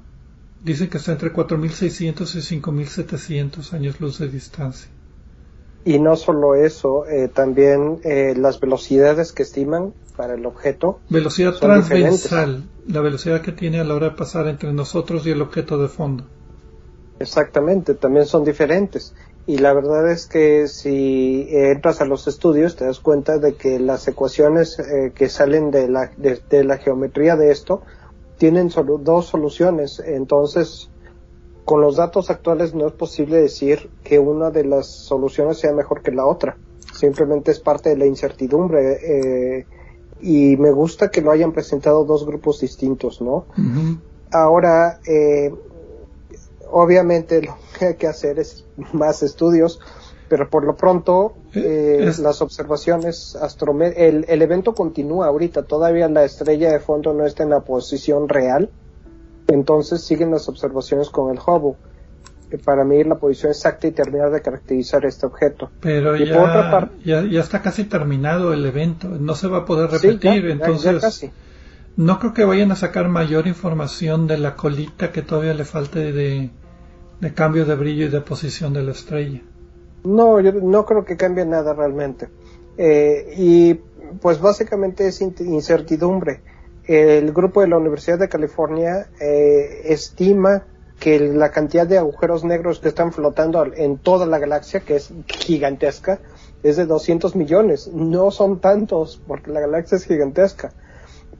dicen 0.62 0.90
que 0.90 0.98
está 0.98 1.12
entre 1.12 1.32
4.600 1.32 2.34
y 2.34 2.60
5.700 2.60 3.72
años 3.72 4.00
luz 4.00 4.18
de 4.18 4.28
distancia. 4.28 4.90
Y 5.82 5.98
no 5.98 6.14
solo 6.14 6.54
eso, 6.54 7.06
eh, 7.06 7.28
también 7.28 8.00
eh, 8.04 8.34
las 8.36 8.60
velocidades 8.60 9.32
que 9.32 9.42
estiman 9.42 9.94
para 10.14 10.34
el 10.34 10.44
objeto. 10.44 11.00
Velocidad 11.08 11.54
transversal, 11.54 12.64
la 12.86 13.00
velocidad 13.00 13.40
que 13.40 13.52
tiene 13.52 13.80
a 13.80 13.84
la 13.84 13.94
hora 13.94 14.10
de 14.10 14.16
pasar 14.16 14.46
entre 14.48 14.74
nosotros 14.74 15.26
y 15.26 15.30
el 15.30 15.40
objeto 15.40 15.78
de 15.78 15.88
fondo. 15.88 16.26
Exactamente, 17.18 17.94
también 17.94 18.26
son 18.26 18.44
diferentes 18.44 19.14
y 19.50 19.58
la 19.58 19.72
verdad 19.72 20.08
es 20.08 20.26
que 20.26 20.68
si 20.68 21.48
entras 21.50 22.00
a 22.00 22.04
los 22.04 22.28
estudios 22.28 22.76
te 22.76 22.84
das 22.84 23.00
cuenta 23.00 23.38
de 23.38 23.56
que 23.56 23.80
las 23.80 24.06
ecuaciones 24.06 24.78
eh, 24.78 25.10
que 25.12 25.28
salen 25.28 25.72
de 25.72 25.88
la, 25.88 26.12
de, 26.16 26.62
la 26.62 26.78
geometría 26.78 27.34
de 27.34 27.50
esto 27.50 27.82
tienen 28.38 28.70
solo 28.70 28.98
dos 28.98 29.26
soluciones. 29.26 30.00
Entonces, 30.06 30.88
con 31.64 31.80
los 31.80 31.96
datos 31.96 32.30
actuales 32.30 32.74
no 32.76 32.86
es 32.86 32.92
posible 32.92 33.38
decir 33.38 33.90
que 34.04 34.20
una 34.20 34.50
de 34.50 34.66
las 34.66 34.86
soluciones 34.86 35.58
sea 35.58 35.72
mejor 35.72 36.00
que 36.02 36.12
la 36.12 36.26
otra. 36.26 36.56
Simplemente 36.94 37.50
es 37.50 37.58
parte 37.58 37.88
de 37.88 37.96
la 37.96 38.06
incertidumbre. 38.06 38.98
Eh, 39.02 39.66
y 40.20 40.56
me 40.58 40.70
gusta 40.70 41.10
que 41.10 41.22
lo 41.22 41.32
hayan 41.32 41.50
presentado 41.50 42.04
dos 42.04 42.24
grupos 42.24 42.60
distintos, 42.60 43.20
¿no? 43.20 43.46
Ahora, 44.30 45.00
eh, 45.04 45.52
obviamente 46.72 47.42
lo 47.42 47.56
que 47.78 47.86
hay 47.86 47.94
que 47.94 48.06
hacer 48.06 48.38
es 48.38 48.64
más 48.92 49.22
estudios, 49.22 49.80
pero 50.28 50.48
por 50.48 50.64
lo 50.64 50.76
pronto 50.76 51.34
eh, 51.54 52.06
eh 52.08 52.12
las 52.22 52.40
observaciones 52.40 53.36
el, 53.96 54.24
el 54.28 54.42
evento 54.42 54.74
continúa 54.74 55.26
ahorita, 55.26 55.64
todavía 55.64 56.08
la 56.08 56.24
estrella 56.24 56.70
de 56.70 56.80
fondo 56.80 57.12
no 57.12 57.26
está 57.26 57.42
en 57.42 57.50
la 57.50 57.60
posición 57.60 58.28
real, 58.28 58.70
entonces 59.48 60.02
siguen 60.02 60.30
las 60.30 60.48
observaciones 60.48 61.10
con 61.10 61.32
el 61.32 61.40
Hubble 61.44 61.76
para 62.58 62.84
medir 62.84 63.06
la 63.06 63.16
posición 63.16 63.52
exacta 63.52 63.86
y 63.86 63.92
terminar 63.92 64.30
de 64.30 64.42
caracterizar 64.42 65.04
este 65.04 65.26
objeto. 65.26 65.70
Pero 65.80 66.16
ya, 66.16 67.24
ya, 67.24 67.40
está 67.40 67.62
casi 67.62 67.84
terminado 67.84 68.52
el 68.52 68.64
evento, 68.66 69.08
no 69.08 69.34
se 69.34 69.46
va 69.46 69.58
a 69.58 69.64
poder 69.64 69.90
repetir, 69.90 70.46
entonces 70.46 71.30
no 71.96 72.18
creo 72.18 72.32
que 72.32 72.44
vayan 72.44 72.72
a 72.72 72.76
sacar 72.76 73.08
mayor 73.08 73.46
información 73.46 74.26
de 74.26 74.38
la 74.38 74.56
colita 74.56 75.12
que 75.12 75.22
todavía 75.22 75.54
le 75.54 75.64
falte 75.64 76.12
de, 76.12 76.50
de 77.20 77.34
cambio 77.34 77.64
de 77.64 77.74
brillo 77.74 78.06
y 78.06 78.08
de 78.08 78.20
posición 78.20 78.72
de 78.72 78.82
la 78.82 78.92
estrella. 78.92 79.42
No, 80.04 80.40
yo 80.40 80.52
no 80.52 80.86
creo 80.86 81.04
que 81.04 81.16
cambie 81.16 81.44
nada 81.44 81.74
realmente. 81.74 82.28
Eh, 82.78 83.34
y 83.36 83.74
pues 84.20 84.40
básicamente 84.40 85.06
es 85.06 85.20
incertidumbre. 85.20 86.40
El 86.84 87.32
grupo 87.32 87.60
de 87.60 87.68
la 87.68 87.76
Universidad 87.76 88.18
de 88.18 88.28
California 88.28 89.08
eh, 89.20 89.82
estima 89.84 90.64
que 90.98 91.18
la 91.18 91.50
cantidad 91.50 91.86
de 91.86 91.98
agujeros 91.98 92.44
negros 92.44 92.78
que 92.78 92.88
están 92.88 93.12
flotando 93.12 93.64
en 93.74 93.98
toda 93.98 94.26
la 94.26 94.38
galaxia, 94.38 94.80
que 94.80 94.96
es 94.96 95.12
gigantesca, 95.26 96.20
es 96.62 96.76
de 96.76 96.86
200 96.86 97.36
millones. 97.36 97.88
No 97.88 98.30
son 98.30 98.60
tantos 98.60 99.20
porque 99.26 99.50
la 99.50 99.60
galaxia 99.60 99.96
es 99.96 100.04
gigantesca. 100.04 100.72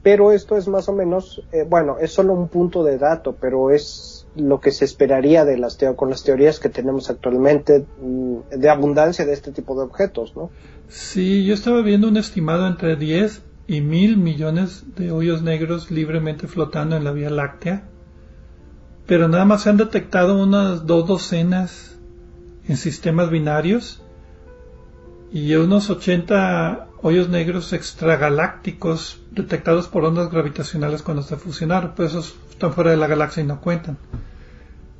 Pero 0.01 0.31
esto 0.31 0.57
es 0.57 0.67
más 0.67 0.89
o 0.89 0.93
menos, 0.93 1.43
eh, 1.51 1.63
bueno, 1.67 1.97
es 1.99 2.11
solo 2.11 2.33
un 2.33 2.47
punto 2.47 2.83
de 2.83 2.97
dato, 2.97 3.35
pero 3.39 3.69
es 3.69 4.20
lo 4.35 4.59
que 4.59 4.71
se 4.71 4.85
esperaría 4.85 5.45
de 5.45 5.57
las 5.57 5.77
con 5.95 6.09
las 6.09 6.23
teorías 6.23 6.59
que 6.59 6.69
tenemos 6.69 7.09
actualmente 7.09 7.85
mm, 8.01 8.57
de 8.57 8.69
abundancia 8.69 9.25
de 9.25 9.33
este 9.33 9.51
tipo 9.51 9.75
de 9.75 9.83
objetos, 9.83 10.35
¿no? 10.35 10.49
Sí, 10.87 11.45
yo 11.45 11.53
estaba 11.53 11.81
viendo 11.81 12.07
un 12.07 12.17
estimado 12.17 12.67
entre 12.67 12.95
10 12.95 13.43
y 13.67 13.81
mil 13.81 14.17
millones 14.17 14.83
de 14.95 15.11
hoyos 15.11 15.41
negros 15.41 15.91
libremente 15.91 16.47
flotando 16.47 16.95
en 16.95 17.03
la 17.03 17.11
Vía 17.11 17.29
Láctea, 17.29 17.87
pero 19.05 19.27
nada 19.27 19.45
más 19.45 19.63
se 19.63 19.69
han 19.69 19.77
detectado 19.77 20.41
unas 20.41 20.85
dos 20.85 21.07
docenas 21.07 21.97
en 22.67 22.77
sistemas 22.77 23.29
binarios 23.29 24.00
y 25.31 25.55
unos 25.55 25.89
80 25.89 26.87
hoyos 27.01 27.29
negros 27.29 27.71
extragalácticos 27.73 29.21
detectados 29.31 29.87
por 29.87 30.03
ondas 30.03 30.29
gravitacionales 30.29 31.01
cuando 31.01 31.23
se 31.23 31.37
fusionaron, 31.37 31.93
pues 31.95 32.11
esos 32.11 32.35
están 32.49 32.73
fuera 32.73 32.91
de 32.91 32.97
la 32.97 33.07
galaxia 33.07 33.43
y 33.43 33.47
no 33.47 33.61
cuentan. 33.61 33.97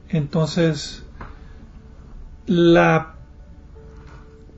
Entonces, 0.09 1.03
la 2.47 3.15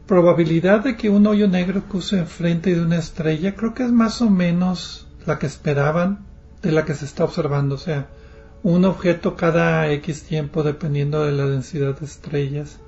probabilidad 0.08 0.84
de 0.84 0.96
que 0.96 1.10
un 1.10 1.26
hoyo 1.26 1.48
negro 1.48 1.84
cruce 1.90 2.20
enfrente 2.20 2.76
de 2.76 2.82
una 2.82 2.98
estrella 2.98 3.56
creo 3.56 3.74
que 3.74 3.84
es 3.84 3.92
más 3.92 4.22
o 4.22 4.30
menos 4.30 5.08
la 5.26 5.40
que 5.40 5.48
esperaban 5.48 6.26
de 6.62 6.72
la 6.72 6.86
que 6.86 6.94
se 6.94 7.06
está 7.06 7.24
observando. 7.24 7.76
O 7.76 7.80
sea, 7.80 8.08
un 8.62 8.86
objeto 8.86 9.36
cada 9.36 9.92
X 9.92 10.24
tiempo 10.24 10.64
dependiendo 10.64 11.24
de 11.26 11.32
la 11.32 11.46
densidad 11.46 11.98
de 11.98 12.06
estrellas. 12.06 12.80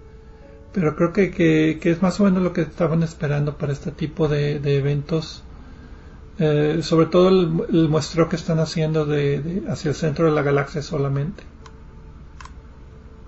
Pero 0.76 0.96
creo 0.96 1.14
que, 1.14 1.32
que, 1.32 1.90
es 1.90 2.02
más 2.04 2.20
o 2.20 2.26
menos 2.26 2.44
lo 2.44 2.54
que 2.54 2.62
estaban 2.62 3.02
esperando 3.02 3.58
para 3.58 3.74
este 3.74 3.92
tipo 3.92 4.28
de, 4.28 4.60
de 4.60 4.78
eventos 4.78 5.44
eh, 6.38 6.80
sobre 6.82 7.06
todo 7.06 7.30
el, 7.30 7.88
muestreo 7.88 8.28
que 8.28 8.36
están 8.36 8.60
haciendo 8.60 9.06
de, 9.06 9.64
hacia 9.70 9.90
el 9.90 9.96
centro 9.96 10.26
de 10.26 10.32
la 10.32 10.42
galaxia 10.42 10.82
solamente. 10.82 11.44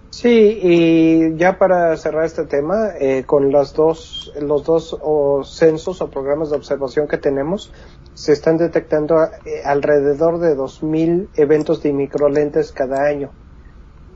Sí, 0.09 0.59
y 0.61 1.37
ya 1.37 1.57
para 1.57 1.95
cerrar 1.95 2.25
este 2.25 2.43
tema, 2.45 2.89
eh, 2.99 3.23
con 3.25 3.51
las 3.51 3.73
dos, 3.73 4.33
los 4.41 4.63
dos 4.65 4.97
censos 5.45 6.01
o 6.01 6.09
programas 6.09 6.49
de 6.49 6.57
observación 6.57 7.07
que 7.07 7.17
tenemos, 7.17 7.71
se 8.13 8.33
están 8.33 8.57
detectando 8.57 9.23
eh, 9.23 9.61
alrededor 9.63 10.39
de 10.39 10.57
2.000 10.57 11.27
eventos 11.35 11.83
de 11.83 11.93
microlentes 11.93 12.71
cada 12.71 13.05
año. 13.05 13.29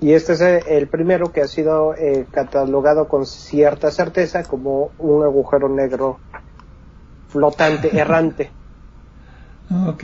Y 0.02 0.14
este 0.14 0.34
es 0.34 0.42
el 0.42 0.88
primero 0.88 1.32
que 1.32 1.42
ha 1.42 1.48
sido 1.48 1.94
eh, 1.94 2.26
catalogado 2.32 3.08
con 3.08 3.28
cierta 3.28 3.92
certeza 3.92 4.44
como 4.44 4.90
un 4.98 5.24
agujero 5.24 5.70
negro 5.70 6.20
flotante, 7.30 7.92
errante. 7.98 8.50
Ok. 9.88 10.04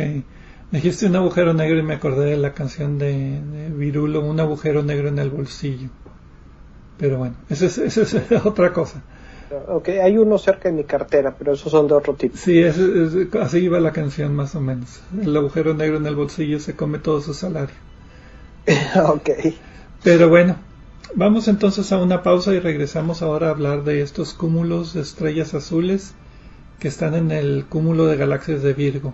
Dijiste 0.72 1.08
un 1.08 1.16
agujero 1.16 1.54
negro 1.54 1.80
y 1.80 1.84
me 1.84 1.96
acordé 1.96 2.32
de 2.32 2.38
la 2.38 2.54
canción 2.54 3.00
de, 3.00 3.42
Virulo, 3.76 4.22
un 4.22 4.40
agujero 4.40 4.84
negro 4.84 5.08
en 5.08 5.18
el 5.18 5.32
bolsillo. 5.32 5.90
Pero 7.00 7.18
bueno, 7.18 7.36
esa 7.50 7.66
es, 7.66 8.16
otra 8.46 8.74
cosa. 8.74 9.02
Ok, 9.68 9.90
hay 9.90 10.18
uno 10.18 10.38
cerca 10.38 10.70
de 10.70 10.76
mi 10.76 10.84
cartera, 10.84 11.34
pero 11.36 11.54
esos 11.54 11.72
son 11.72 11.88
de 11.88 11.96
otro 11.96 12.14
tipo. 12.14 12.38
Sí, 12.38 12.64
así 12.64 13.58
iba 13.60 13.80
la 13.80 13.94
canción 13.94 14.36
más 14.36 14.54
o 14.54 14.62
menos. 14.62 15.02
El 15.20 15.36
agujero 15.36 15.74
negro 15.74 15.98
en 15.98 16.06
el 16.06 16.16
bolsillo 16.16 16.60
se 16.60 16.76
come 16.76 17.00
todo 17.00 17.20
su 17.22 17.34
salario. 17.34 17.76
ok. 19.08 19.30
Pero 20.08 20.30
bueno, 20.30 20.56
vamos 21.16 21.50
entonces 21.50 21.92
a 21.92 21.98
una 21.98 22.24
pausa 22.24 22.54
y 22.54 22.62
regresamos 22.62 23.22
ahora 23.22 23.48
a 23.48 23.50
hablar 23.50 23.84
de 23.84 24.02
estos 24.02 24.34
cúmulos 24.34 24.94
de 24.94 25.02
estrellas 25.02 25.54
azules 25.54 26.14
que 26.80 26.88
están 26.88 27.14
en 27.14 27.30
el 27.30 27.66
cúmulo 27.66 28.06
de 28.06 28.16
galaxias 28.16 28.64
de 28.64 28.72
Virgo. 28.72 29.14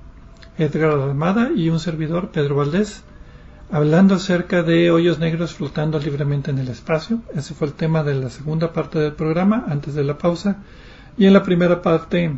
Edgar 0.57 0.91
Armada 0.99 1.51
y 1.55 1.69
un 1.69 1.79
servidor, 1.79 2.29
Pedro 2.29 2.55
Valdés, 2.55 3.03
hablando 3.71 4.15
acerca 4.15 4.63
de 4.63 4.91
hoyos 4.91 5.19
negros 5.19 5.53
flotando 5.53 5.99
libremente 5.99 6.51
en 6.51 6.59
el 6.59 6.67
espacio. 6.67 7.21
Ese 7.33 7.53
fue 7.53 7.67
el 7.67 7.73
tema 7.73 8.03
de 8.03 8.15
la 8.15 8.29
segunda 8.29 8.73
parte 8.73 8.99
del 8.99 9.13
programa, 9.13 9.65
antes 9.69 9.95
de 9.95 10.03
la 10.03 10.17
pausa. 10.17 10.57
Y 11.17 11.25
en 11.25 11.33
la 11.33 11.43
primera 11.43 11.81
parte 11.81 12.37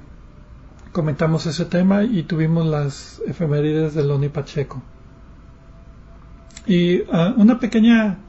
comentamos 0.92 1.46
ese 1.48 1.66
tema 1.66 2.04
y 2.04 2.24
tuvimos 2.24 2.66
las 2.68 3.22
efemérides 3.28 3.96
de 3.96 4.04
Loni 4.04 4.30
Pacheco. 4.30 4.82
Y 6.66 7.02
ah, 7.12 7.34
una 7.36 7.60
pequeña 7.60 8.20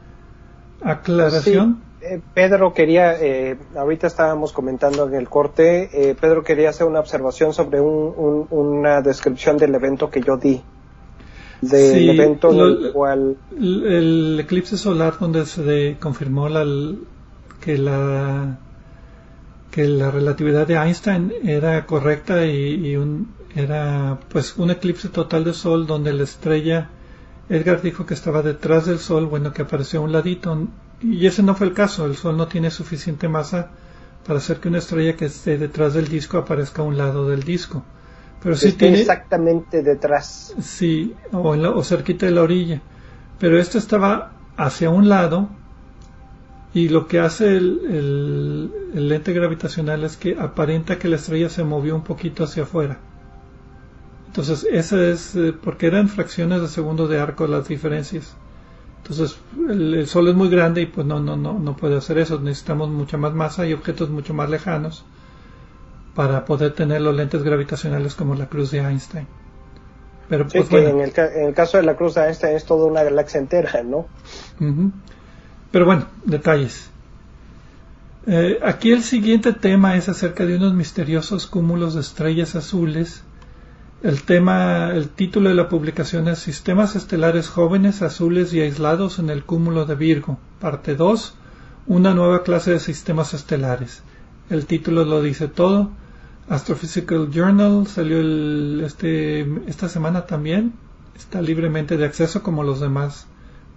aclaración. 0.82 1.82
Eh, 2.06 2.20
Pedro 2.34 2.74
quería, 2.74 3.18
eh, 3.18 3.56
ahorita 3.74 4.06
estábamos 4.06 4.52
comentando 4.52 5.06
en 5.08 5.14
el 5.14 5.26
corte, 5.26 5.88
eh, 5.92 6.14
Pedro 6.14 6.44
quería 6.44 6.68
hacer 6.68 6.86
una 6.86 7.00
observación 7.00 7.54
sobre 7.54 7.80
una 7.80 9.00
descripción 9.00 9.56
del 9.56 9.74
evento 9.74 10.10
que 10.10 10.20
yo 10.20 10.36
di. 10.36 10.60
Del 11.62 12.10
evento 12.10 12.50
en 12.52 12.58
el 12.60 12.92
cual... 12.92 13.38
El, 13.58 14.38
eclipse 14.38 14.76
solar 14.76 15.14
donde 15.18 15.46
se 15.46 15.96
confirmó 15.98 16.50
la, 16.50 16.66
que 17.62 17.78
la 17.78 18.58
que 19.70 19.88
la 19.88 20.10
relatividad 20.10 20.66
de 20.66 20.74
Einstein 20.74 21.32
era 21.42 21.86
correcta 21.86 22.44
y, 22.44 22.86
y 22.86 22.96
un, 22.96 23.34
era 23.56 24.18
pues 24.28 24.56
un 24.58 24.70
eclipse 24.70 25.08
total 25.08 25.42
de 25.44 25.54
sol 25.54 25.86
donde 25.86 26.12
la 26.12 26.24
estrella 26.24 26.90
Edgar 27.48 27.82
dijo 27.82 28.06
que 28.06 28.14
estaba 28.14 28.42
detrás 28.42 28.86
del 28.86 28.98
sol, 28.98 29.26
bueno 29.26 29.52
que 29.52 29.62
apareció 29.62 30.00
a 30.00 30.02
un 30.02 30.12
ladito 30.12 30.68
y 31.02 31.26
ese 31.26 31.42
no 31.42 31.54
fue 31.54 31.66
el 31.66 31.72
caso, 31.72 32.06
el 32.06 32.16
Sol 32.16 32.36
no 32.36 32.48
tiene 32.48 32.70
suficiente 32.70 33.28
masa 33.28 33.70
para 34.26 34.38
hacer 34.38 34.58
que 34.58 34.68
una 34.68 34.78
estrella 34.78 35.16
que 35.16 35.26
esté 35.26 35.58
detrás 35.58 35.94
del 35.94 36.08
disco 36.08 36.38
aparezca 36.38 36.82
a 36.82 36.84
un 36.84 36.96
lado 36.96 37.28
del 37.28 37.42
disco. 37.42 37.82
Pero 38.42 38.56
sí 38.56 38.72
tiene 38.72 39.00
exactamente 39.00 39.82
detrás. 39.82 40.54
Sí, 40.60 41.14
o, 41.32 41.54
en 41.54 41.64
o 41.64 41.82
cerquita 41.82 42.26
de 42.26 42.32
la 42.32 42.42
orilla. 42.42 42.82
Pero 43.38 43.58
esto 43.58 43.78
estaba 43.78 44.32
hacia 44.56 44.90
un 44.90 45.08
lado 45.08 45.48
y 46.74 46.88
lo 46.88 47.06
que 47.06 47.20
hace 47.20 47.56
el, 47.56 48.70
el, 48.94 49.08
lente 49.08 49.32
gravitacional 49.32 50.04
es 50.04 50.16
que 50.16 50.36
aparenta 50.38 50.98
que 50.98 51.08
la 51.08 51.16
estrella 51.16 51.48
se 51.48 51.64
movió 51.64 51.94
un 51.94 52.02
poquito 52.02 52.44
hacia 52.44 52.64
afuera. 52.64 52.98
Entonces, 54.26 54.66
esa 54.70 55.02
es 55.06 55.36
eh, 55.36 55.52
porque 55.52 55.86
eran 55.86 56.08
fracciones 56.08 56.60
de 56.60 56.68
segundo 56.68 57.06
de 57.06 57.20
arco 57.20 57.46
las 57.46 57.68
diferencias. 57.68 58.36
Entonces 59.04 59.36
el, 59.68 60.06
Sol 60.06 60.28
es 60.28 60.34
muy 60.34 60.48
grande 60.48 60.80
y 60.80 60.86
pues 60.86 61.06
no, 61.06 61.20
no, 61.20 61.36
no, 61.36 61.58
no 61.58 61.76
puede 61.76 61.98
hacer 61.98 62.16
eso. 62.16 62.40
Necesitamos 62.40 62.88
mucha 62.88 63.18
más 63.18 63.34
masa 63.34 63.66
y 63.66 63.74
objetos 63.74 64.08
mucho 64.08 64.32
más 64.32 64.48
lejanos 64.48 65.04
para 66.14 66.46
poder 66.46 66.72
tener 66.72 67.02
los 67.02 67.14
lentes 67.14 67.42
gravitacionales 67.42 68.14
como 68.14 68.34
la 68.34 68.46
cruz 68.46 68.70
de 68.70 68.78
Einstein. 68.78 69.26
Pero 70.30 70.48
pues, 70.48 70.72
en, 70.72 71.00
el, 71.00 71.12
en, 71.14 71.46
el, 71.48 71.54
caso 71.54 71.76
de 71.76 71.82
la 71.82 71.96
cruz 71.96 72.14
de 72.14 72.22
Einstein 72.22 72.56
es 72.56 72.64
toda 72.64 72.86
una 72.86 73.02
galaxia 73.02 73.40
entera, 73.40 73.82
¿no? 73.82 74.06
Pero 75.70 75.84
bueno, 75.84 76.06
detalles. 76.24 76.88
Eh, 78.26 78.58
aquí 78.62 78.90
el 78.90 79.02
siguiente 79.02 79.52
tema 79.52 79.96
es 79.96 80.08
acerca 80.08 80.46
de 80.46 80.56
unos 80.56 80.72
misteriosos 80.72 81.46
cúmulos 81.46 81.92
de 81.92 82.00
estrellas 82.00 82.54
azules 82.54 83.22
el 84.04 84.22
tema, 84.22 84.90
el 84.92 85.08
título 85.08 85.48
de 85.48 85.54
la 85.54 85.70
publicación 85.70 86.28
es 86.28 86.38
Sistemas 86.38 86.94
estelares 86.94 87.48
jóvenes, 87.48 88.02
azules 88.02 88.52
y 88.52 88.60
aislados 88.60 89.18
en 89.18 89.30
el 89.30 89.44
cúmulo 89.44 89.86
de 89.86 89.94
Virgo, 89.94 90.36
parte 90.60 90.94
2, 90.94 91.34
una 91.86 92.12
nueva 92.12 92.42
clase 92.42 92.72
de 92.72 92.80
sistemas 92.80 93.32
estelares. 93.32 94.02
El 94.50 94.66
título 94.66 95.06
lo 95.06 95.22
dice 95.22 95.48
todo. 95.48 95.90
Astrophysical 96.50 97.30
Journal 97.30 97.86
salió 97.86 98.20
este, 98.84 99.40
esta 99.66 99.88
semana 99.88 100.26
también. 100.26 100.74
Está 101.16 101.40
libremente 101.40 101.96
de 101.96 102.04
acceso 102.04 102.42
como 102.42 102.62
los 102.62 102.80
demás 102.80 103.26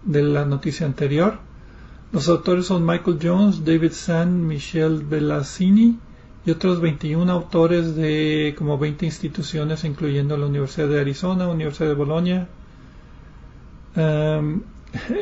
de 0.03 0.23
la 0.23 0.43
noticia 0.43 0.85
anterior. 0.85 1.39
Los 2.11 2.27
autores 2.27 2.65
son 2.65 2.85
Michael 2.85 3.19
Jones, 3.23 3.63
David 3.63 3.93
Sand, 3.93 4.43
Michelle 4.43 5.05
Bellassini 5.05 5.99
y 6.47 6.51
otros 6.51 6.79
21 6.79 7.29
autores 7.29 7.97
de 7.97 8.55
como 8.57 8.77
20 8.77 9.05
instituciones, 9.05 9.83
incluyendo 9.83 10.37
la 10.37 10.45
Universidad 10.45 10.87
de 10.87 11.01
Arizona, 11.01 11.49
Universidad 11.49 11.89
de 11.89 11.95
Bolonia, 11.95 12.47
um, 13.97 14.61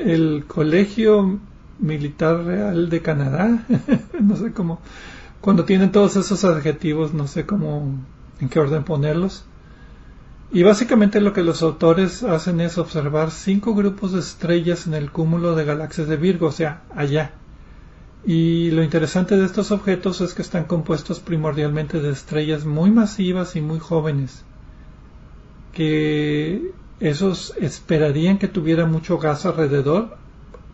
el 0.06 0.46
Colegio 0.46 1.40
Militar 1.80 2.44
Real 2.44 2.92
de 2.92 3.02
Canadá, 3.02 3.66
no 4.22 4.36
sé 4.36 4.54
cómo, 4.54 4.82
cuando 5.42 5.66
tienen 5.66 5.92
todos 5.92 6.16
esos 6.16 6.46
adjetivos, 6.46 7.16
no 7.16 7.26
sé 7.26 7.48
cómo, 7.48 7.96
en 8.40 8.48
qué 8.48 8.60
orden 8.60 8.84
ponerlos. 8.84 9.46
Y 10.52 10.62
básicamente 10.62 11.22
lo 11.22 11.34
que 11.34 11.42
los 11.42 11.64
autores 11.64 12.22
hacen 12.22 12.62
es 12.62 12.78
observar 12.78 13.32
cinco 13.32 13.74
grupos 13.74 14.12
de 14.12 14.20
estrellas 14.20 14.86
en 14.86 14.94
el 14.94 15.10
cúmulo 15.10 15.56
de 15.56 15.66
galaxias 15.66 16.08
de 16.08 16.18
Virgo, 16.18 16.46
o 16.46 16.52
sea, 16.52 16.84
allá. 16.96 17.32
Y 18.26 18.72
lo 18.72 18.84
interesante 18.84 19.38
de 19.38 19.46
estos 19.46 19.70
objetos 19.70 20.20
es 20.22 20.34
que 20.34 20.42
están 20.42 20.64
compuestos 20.64 21.20
primordialmente 21.20 22.00
de 22.00 22.10
estrellas 22.10 22.66
muy 22.66 22.90
masivas 22.90 23.56
y 23.56 23.62
muy 23.62 23.78
jóvenes, 23.78 24.44
que 25.74 26.72
esos 27.00 27.54
esperarían 27.60 28.40
que 28.40 28.48
tuviera 28.48 28.88
mucho 28.88 29.20
gas 29.20 29.46
alrededor, 29.46 30.18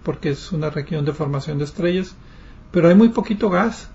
porque 0.04 0.30
es 0.30 0.54
una 0.54 0.70
región 0.70 1.04
de 1.04 1.12
formación 1.12 1.58
de 1.58 1.66
estrellas, 1.66 2.16
pero 2.72 2.88
hay 2.88 2.96
muy 2.96 3.10
poquito 3.10 3.50
gas. 3.50 3.90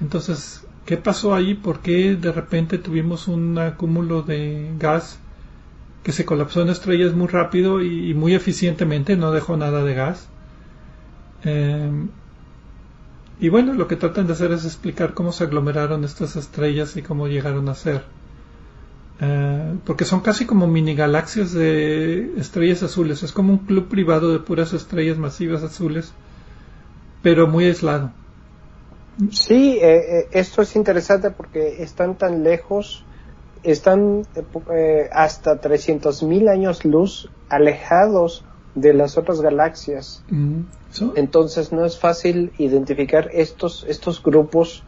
Entonces, 0.00 0.66
¿qué 0.84 0.98
pasó 0.98 1.34
ahí? 1.34 1.54
¿Por 1.54 1.80
qué 1.80 2.14
de 2.14 2.30
repente 2.30 2.76
tuvimos 2.76 3.26
un 3.26 3.56
acúmulo 3.58 4.20
de 4.22 4.70
gas 4.78 5.18
que 6.02 6.12
se 6.12 6.26
colapsó 6.26 6.60
en 6.60 6.68
estrellas 6.68 7.14
muy 7.14 7.28
rápido 7.28 7.80
y, 7.82 8.12
muy 8.12 8.34
eficientemente, 8.34 9.16
no 9.16 9.32
dejó 9.32 9.56
nada 9.56 9.82
de 9.82 9.94
gas? 9.94 10.28
Em, 11.42 12.08
y 13.40 13.48
bueno, 13.48 13.74
lo 13.74 13.88
que 13.88 13.96
tratan 13.96 14.26
de 14.26 14.32
hacer 14.32 14.52
es 14.52 14.64
explicar 14.64 15.14
cómo 15.14 15.32
se 15.32 15.44
aglomeraron 15.44 16.04
estas 16.04 16.36
estrellas 16.36 16.96
y 16.96 17.02
cómo 17.02 17.26
llegaron 17.26 17.68
a 17.68 17.74
ser. 17.74 18.02
Eh, 19.20 19.76
porque 19.84 20.04
son 20.04 20.20
casi 20.20 20.44
como 20.46 20.66
mini 20.66 20.94
galaxias 20.94 21.52
de 21.52 22.32
estrellas 22.38 22.82
azules. 22.82 23.22
Es 23.22 23.32
como 23.32 23.52
un 23.52 23.58
club 23.58 23.88
privado 23.88 24.32
de 24.32 24.38
puras 24.38 24.72
estrellas 24.72 25.18
masivas 25.18 25.62
azules, 25.62 26.12
pero 27.22 27.46
muy 27.48 27.64
aislado. 27.64 28.12
Sí, 29.30 29.78
eh, 29.80 30.20
eh, 30.20 30.28
esto 30.32 30.62
es 30.62 30.74
interesante 30.74 31.30
porque 31.30 31.82
están 31.82 32.16
tan 32.16 32.42
lejos, 32.42 33.04
están 33.62 34.22
hasta 35.12 35.60
300.000 35.60 36.50
años 36.50 36.84
luz 36.84 37.30
alejados 37.48 38.44
de 38.74 38.94
las 38.94 39.16
otras 39.16 39.40
galaxias. 39.40 40.22
Mm, 40.30 40.62
Entonces 41.16 41.72
no 41.72 41.84
es 41.84 41.98
fácil 41.98 42.52
identificar 42.58 43.30
estos, 43.32 43.84
estos 43.88 44.22
grupos 44.22 44.84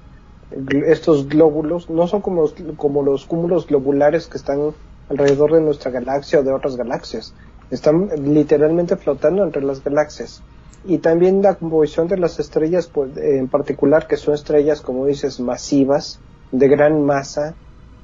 estos 0.51 1.29
glóbulos 1.29 1.91
no 1.91 2.07
son 2.07 2.21
como 2.21 2.43
los, 2.43 2.55
como 2.77 3.03
los 3.03 3.27
cúmulos 3.27 3.67
globulares 3.67 4.27
que 4.29 4.39
están 4.39 4.61
alrededor 5.09 5.53
de 5.53 5.61
nuestra 5.61 5.91
galaxia 5.91 6.41
o 6.41 6.43
de 6.43 6.53
otras 6.53 6.77
galaxias. 6.77 7.35
Están 7.71 8.09
literalmente 8.33 8.97
flotando 8.97 9.43
entre 9.43 9.63
las 9.63 9.83
galaxias. 9.83 10.43
Y 10.85 10.99
también 10.99 11.43
la 11.43 11.57
composición 11.57 12.07
de 12.07 12.17
las 12.17 12.39
estrellas, 12.39 12.87
pues, 12.87 13.17
en 13.17 13.49
particular, 13.49 14.07
que 14.07 14.17
son 14.17 14.35
estrellas, 14.35 14.81
como 14.81 15.07
dices, 15.07 15.41
masivas, 15.41 16.21
de 16.53 16.69
gran 16.69 17.05
masa, 17.05 17.55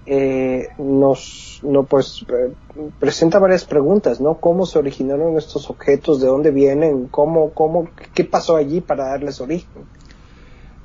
eh, 0.06 0.68
nos 0.78 1.52
no, 1.62 1.84
pues, 1.84 2.24
eh, 2.28 2.52
presenta 2.98 3.38
varias 3.38 3.64
preguntas, 3.64 4.20
¿no? 4.20 4.34
¿Cómo 4.34 4.66
se 4.66 4.78
originaron 4.78 5.38
estos 5.38 5.70
objetos? 5.70 6.20
¿De 6.20 6.26
dónde 6.26 6.50
vienen? 6.50 7.06
¿Cómo, 7.06 7.50
cómo, 7.50 7.88
qué 8.14 8.24
pasó 8.24 8.56
allí 8.56 8.80
para 8.80 9.08
darles 9.08 9.40
origen? 9.40 9.82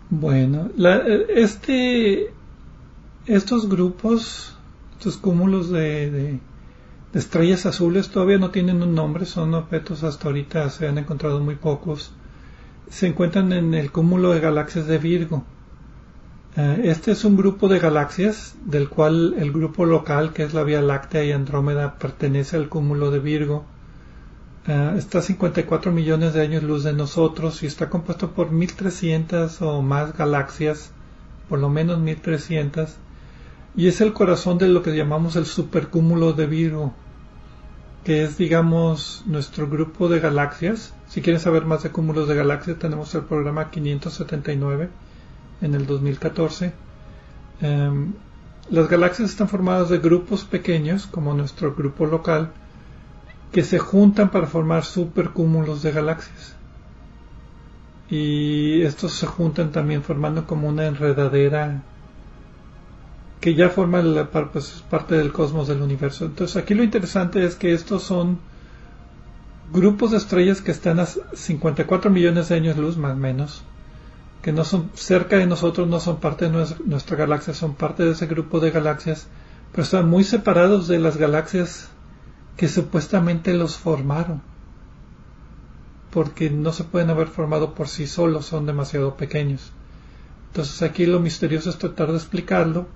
Bueno, 0.10 0.70
este, 1.36 2.32
estos 3.26 3.68
grupos, 3.68 4.56
estos 4.98 5.18
cúmulos 5.18 5.70
de, 5.70 6.40
estrellas 7.14 7.66
azules 7.66 8.10
todavía 8.10 8.38
no 8.38 8.52
tienen 8.52 8.84
un 8.84 8.94
nombre, 8.94 9.26
son 9.26 9.56
objetos 9.56 10.04
hasta 10.04 10.28
ahorita 10.28 10.70
se 10.70 10.88
han 10.88 10.98
encontrado 10.98 11.40
muy 11.40 11.56
pocos. 11.56 12.14
Se 12.90 13.08
encuentran 13.08 13.52
en 13.52 13.74
el 13.74 13.92
cúmulo 13.92 14.32
de 14.32 14.40
galaxias 14.40 14.88
de 14.88 14.98
Virgo. 14.98 15.44
Eh, 16.58 16.82
este 16.86 17.12
es 17.12 17.24
un 17.24 17.38
grupo 17.38 17.70
de 17.70 17.80
galaxias 17.80 18.56
del 18.66 18.90
cual 18.90 19.36
el 19.38 19.54
grupo 19.54 19.86
local, 19.86 20.34
que 20.34 20.44
es 20.44 20.54
la 20.54 20.64
Vía 20.64 20.82
Láctea 20.82 21.24
y 21.24 21.32
Andrómeda, 21.32 21.98
pertenece 21.98 22.58
al 22.58 22.68
cúmulo 22.68 23.12
de 23.12 23.20
Virgo 23.20 23.64
Ah, 24.70 24.96
está 24.98 25.20
a 25.20 25.22
54 25.22 25.94
millones 25.94 26.34
de 26.34 26.42
años 26.42 26.62
luz 26.62 26.84
de 26.84 26.92
nosotros 26.92 27.64
y 27.64 27.68
está 27.68 27.90
compuesto 27.90 28.32
por 28.32 28.52
1300 28.52 29.62
o 29.62 29.82
más 29.82 30.18
galaxias, 30.18 30.92
por 31.48 31.60
lo 31.60 31.70
menos 31.70 32.00
1300, 32.00 32.98
y 33.78 33.88
es 33.88 34.02
el 34.02 34.12
corazón 34.12 34.58
de 34.58 34.68
lo 34.68 34.84
que 34.84 34.94
llamamos 34.94 35.38
el 35.38 35.46
supercúmulo 35.46 36.34
de 36.34 36.48
Virgo, 36.48 36.92
que 38.04 38.24
es, 38.24 38.38
digamos, 38.38 39.24
nuestro 39.26 39.70
grupo 39.70 40.10
de 40.10 40.20
galaxias. 40.20 40.94
Si 41.08 41.22
quieren 41.22 41.40
saber 41.40 41.64
más 41.64 41.84
de 41.84 41.92
cúmulos 41.92 42.28
de 42.28 42.36
galaxias, 42.36 42.78
tenemos 42.78 43.16
el 43.16 43.22
programa 43.22 43.72
579 43.72 44.90
en 45.62 45.76
el 45.76 45.86
2014. 45.86 46.74
Em, 47.62 48.14
las 48.70 48.90
galaxias 48.90 49.30
están 49.30 49.48
formadas 49.48 49.90
de 49.90 50.00
grupos 50.00 50.44
pequeños, 50.44 51.08
como 51.08 51.34
nuestro 51.34 51.74
grupo 51.74 52.06
local, 52.06 52.52
que 53.52 53.64
se 53.64 53.80
juntan 53.80 54.30
para 54.30 54.48
formar 54.48 54.84
supercúmulos 54.84 55.82
de 55.82 55.92
galaxias. 55.92 56.56
Y 58.10 58.82
estos 58.82 59.14
se 59.14 59.26
juntan 59.26 59.72
también 59.72 60.04
formando 60.04 60.46
como 60.46 60.68
una 60.68 60.86
enredadera 60.86 61.82
que 63.40 63.54
ya 63.54 63.70
forma 63.70 64.02
pues, 64.52 64.84
parte 64.90 65.16
del 65.16 65.32
cosmos 65.32 65.68
del 65.68 65.82
universo. 65.82 66.26
Entonces 66.26 66.58
aquí 66.58 66.74
lo 66.74 66.84
interesante 66.84 67.46
es 67.46 67.56
que 67.56 67.74
estos 67.74 68.04
son 68.04 68.40
grupos 69.72 70.12
de 70.12 70.18
estrellas 70.18 70.62
que 70.62 70.72
están 70.72 71.00
a 71.00 71.06
54 71.06 72.10
millones 72.10 72.50
de 72.50 72.56
años 72.56 72.78
luz 72.78 72.98
más 72.98 73.14
o 73.14 73.18
menos, 73.18 73.64
que 74.42 74.52
no 74.52 74.64
son 74.64 74.90
cerca 74.94 75.38
de 75.38 75.48
nosotros, 75.48 75.88
no 75.88 76.00
son 76.00 76.20
parte 76.20 76.50
de 76.50 76.66
nuestra 76.86 77.18
galaxia, 77.18 77.54
son 77.54 77.76
parte 77.76 78.04
de 78.04 78.12
ese 78.12 78.28
grupo 78.28 78.60
de 78.60 78.72
galaxias, 78.72 79.28
pero 79.72 79.84
están 79.84 80.10
muy 80.10 80.24
separados 80.24 80.88
de 80.88 81.00
las 81.00 81.18
galaxias 81.18 81.90
que 82.56 82.68
supuestamente 82.68 83.54
los 83.54 83.78
formaron, 83.78 84.42
porque 86.12 86.50
no 86.50 86.72
se 86.72 86.84
pueden 86.84 87.10
haber 87.10 87.28
formado 87.28 87.74
por 87.74 87.88
sí 87.88 88.08
solos, 88.08 88.46
son 88.46 88.66
demasiado 88.66 89.18
pequeños. 89.18 89.72
Entonces 90.48 90.82
aquí 90.82 91.06
lo 91.06 91.20
misterioso 91.20 91.70
es 91.70 91.78
tratar 91.78 92.12
de 92.12 92.18
explicarlo, 92.18 92.88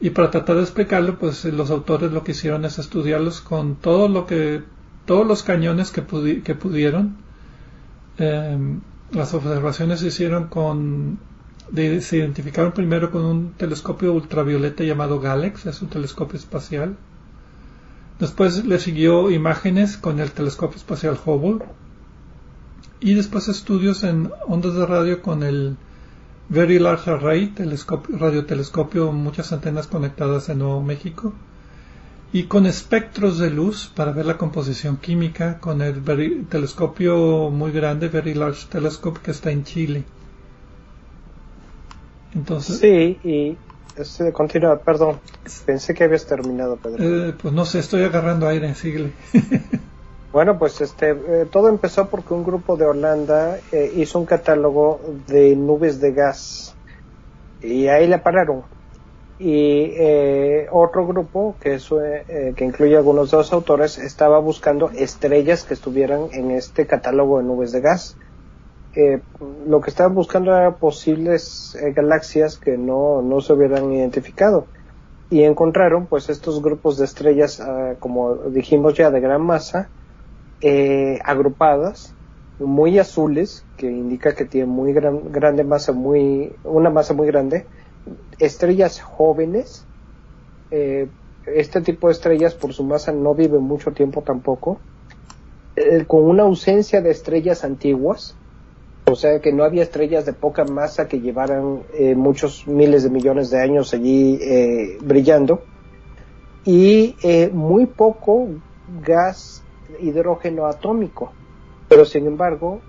y 0.00 0.10
para 0.10 0.30
tratar 0.30 0.56
de 0.56 0.62
explicarlo, 0.62 1.18
pues 1.18 1.44
los 1.44 1.70
autores 1.70 2.12
lo 2.12 2.22
que 2.22 2.32
hicieron 2.32 2.64
es 2.64 2.78
estudiarlos 2.78 3.40
con 3.40 3.76
todo 3.76 4.08
lo 4.08 4.26
que, 4.26 4.62
todos 5.06 5.26
los 5.26 5.42
cañones 5.42 5.90
que, 5.90 6.02
pudieron. 6.02 7.16
Em, 8.16 8.80
las 9.12 9.34
observaciones 9.34 10.00
se 10.00 10.08
hicieron 10.08 10.48
con 10.48 11.18
se 11.74 12.16
identificaron 12.16 12.72
primero 12.72 13.10
con 13.10 13.24
un 13.24 13.52
telescopio 13.52 14.14
ultravioleta 14.14 14.84
llamado 14.84 15.20
Galex, 15.20 15.66
es 15.66 15.82
un 15.82 15.88
telescopio 15.88 16.38
espacial. 16.38 16.96
Después 18.18 18.64
le 18.64 18.78
siguió 18.78 19.30
imágenes 19.30 19.96
con 19.96 20.18
el 20.18 20.32
telescopio 20.32 20.76
espacial 20.76 21.18
Hubble 21.24 21.64
y 23.00 23.14
después 23.14 23.48
estudios 23.48 24.02
en 24.02 24.32
ondas 24.46 24.74
de 24.74 24.86
radio 24.86 25.22
con 25.22 25.42
el 25.42 25.76
Very 26.48 26.78
Large 26.78 27.10
Array, 27.10 27.48
telescopio, 27.48 28.16
radiotelescopio, 28.16 29.12
muchas 29.12 29.52
antenas 29.52 29.86
conectadas 29.86 30.48
en 30.48 30.60
Nuevo 30.60 30.82
México, 30.82 31.34
y 32.32 32.44
con 32.44 32.66
espectros 32.66 33.38
de 33.38 33.50
luz 33.50 33.90
para 33.94 34.12
ver 34.12 34.26
la 34.26 34.36
composición 34.36 34.98
química 34.98 35.58
con 35.60 35.80
el 35.80 36.02
telescopio 36.48 37.50
muy 37.50 37.72
grande, 37.72 38.08
Very 38.08 38.34
Large 38.34 38.66
Telescope, 38.68 39.20
que 39.22 39.30
está 39.30 39.50
en 39.50 39.64
Chile. 39.64 40.04
Entonces, 42.34 42.78
sí, 42.78 43.18
y 43.24 43.56
este, 43.96 44.32
continúa, 44.32 44.78
perdón. 44.78 45.18
Pensé 45.64 45.94
que 45.94 46.04
habías 46.04 46.26
terminado, 46.26 46.76
Pedro. 46.76 47.02
Eh, 47.02 47.34
pues 47.40 47.54
no 47.54 47.64
sé, 47.64 47.78
estoy 47.80 48.04
agarrando 48.04 48.46
aire, 48.46 48.74
síguele. 48.74 49.12
bueno, 50.32 50.58
pues 50.58 50.80
este, 50.82 51.10
eh, 51.10 51.46
todo 51.50 51.68
empezó 51.68 52.08
porque 52.08 52.34
un 52.34 52.44
grupo 52.44 52.76
de 52.76 52.84
Holanda 52.84 53.58
eh, 53.72 53.92
hizo 53.96 54.18
un 54.18 54.26
catálogo 54.26 55.00
de 55.26 55.56
nubes 55.56 56.00
de 56.00 56.12
gas 56.12 56.74
y 57.62 57.88
ahí 57.88 58.06
la 58.06 58.22
pararon. 58.22 58.62
Y 59.40 59.92
otro 60.72 61.06
grupo, 61.06 61.54
que, 61.60 61.74
es, 61.74 61.88
que 62.56 62.64
incluye 62.64 62.96
algunos 62.96 63.30
dos 63.30 63.52
autores, 63.52 63.96
estaba 63.98 64.40
buscando 64.40 64.90
estrellas 64.90 65.62
que 65.62 65.74
estuvieran 65.74 66.28
en 66.32 66.50
este 66.50 66.86
catálogo 66.86 67.38
de 67.38 67.44
nubes 67.44 67.70
de 67.70 67.80
gas. 67.80 68.16
Lo 69.66 69.80
que 69.80 69.90
estaban 69.90 70.14
buscando 70.14 70.54
eran 70.54 70.74
posibles 70.74 71.76
eh, 71.76 71.92
galaxias 71.92 72.58
que 72.58 72.76
no, 72.76 73.22
no 73.22 73.40
se 73.40 73.52
hubieran 73.52 73.92
identificado. 73.92 74.66
Y 75.30 75.42
encontraron 75.42 76.06
pues 76.06 76.30
estos 76.30 76.60
grupos 76.62 76.98
de 76.98 77.04
estrellas 77.04 77.60
ah, 77.60 77.94
como 78.00 78.34
dijimos 78.34 78.94
ya 78.94 79.10
de 79.10 79.20
gran 79.20 79.42
masa 79.42 79.88
eh, 80.62 81.20
agrupadas 81.22 82.14
muy 82.58 82.98
azules, 82.98 83.64
que 83.76 83.86
indica 83.86 84.34
que 84.34 84.44
tienen 84.44 84.70
muy 84.70 84.92
gran, 84.92 85.30
grande 85.30 85.62
masa, 85.62 85.92
muy, 85.92 86.52
una 86.64 86.90
masa 86.90 87.14
muy 87.14 87.28
grande, 87.28 87.66
estrellas 88.38 89.00
jóvenes, 89.00 89.84
eh, 90.70 91.08
este 91.46 91.80
tipo 91.80 92.08
de 92.08 92.12
estrellas 92.12 92.54
por 92.54 92.72
su 92.72 92.84
masa 92.84 93.12
no 93.12 93.34
vive 93.34 93.58
mucho 93.58 93.92
tiempo 93.92 94.22
tampoco, 94.22 94.78
eh, 95.76 96.04
con 96.06 96.24
una 96.24 96.42
ausencia 96.44 97.00
de 97.00 97.10
estrellas 97.10 97.64
antiguas, 97.64 98.34
o 99.06 99.16
sea 99.16 99.40
que 99.40 99.52
no 99.52 99.64
había 99.64 99.82
estrellas 99.82 100.26
de 100.26 100.34
poca 100.34 100.64
masa 100.64 101.08
que 101.08 101.20
llevaran 101.20 101.82
eh, 101.94 102.14
muchos 102.14 102.66
miles 102.66 103.02
de 103.02 103.10
millones 103.10 103.50
de 103.50 103.60
años 103.60 103.94
allí 103.94 104.38
brillando, 105.00 105.62
y 106.64 107.16
muy 107.52 107.86
poco 107.86 108.48
gas 109.02 109.62
hidrógeno 110.00 110.66
atómico. 110.66 111.32
Pero 111.88 112.04
sin 112.04 112.26
embargo, 112.26 112.80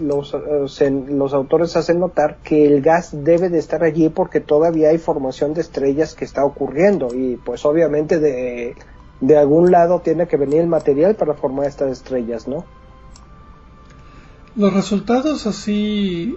los, 0.00 0.34
eh, 0.34 0.90
los 1.08 1.32
autores 1.32 1.76
hacen 1.76 2.00
notar 2.00 2.38
que 2.42 2.66
el 2.66 2.82
gas 2.82 3.10
debe 3.12 3.48
de 3.48 3.58
estar 3.58 3.82
allí 3.84 4.08
porque 4.08 4.40
todavía 4.40 4.88
hay 4.88 4.98
formación 4.98 5.54
de 5.54 5.60
estrellas 5.60 6.14
que 6.14 6.24
está 6.24 6.44
ocurriendo 6.44 7.14
y 7.14 7.36
pues 7.36 7.64
obviamente 7.64 8.18
de, 8.18 8.74
de 9.20 9.38
algún 9.38 9.70
lado 9.70 10.00
tiene 10.00 10.26
que 10.26 10.36
venir 10.36 10.60
el 10.60 10.66
material 10.66 11.14
para 11.14 11.34
formar 11.34 11.66
estas 11.66 11.90
estrellas, 11.92 12.48
¿no? 12.48 12.64
Los 14.56 14.72
resultados 14.72 15.46
así, 15.46 16.36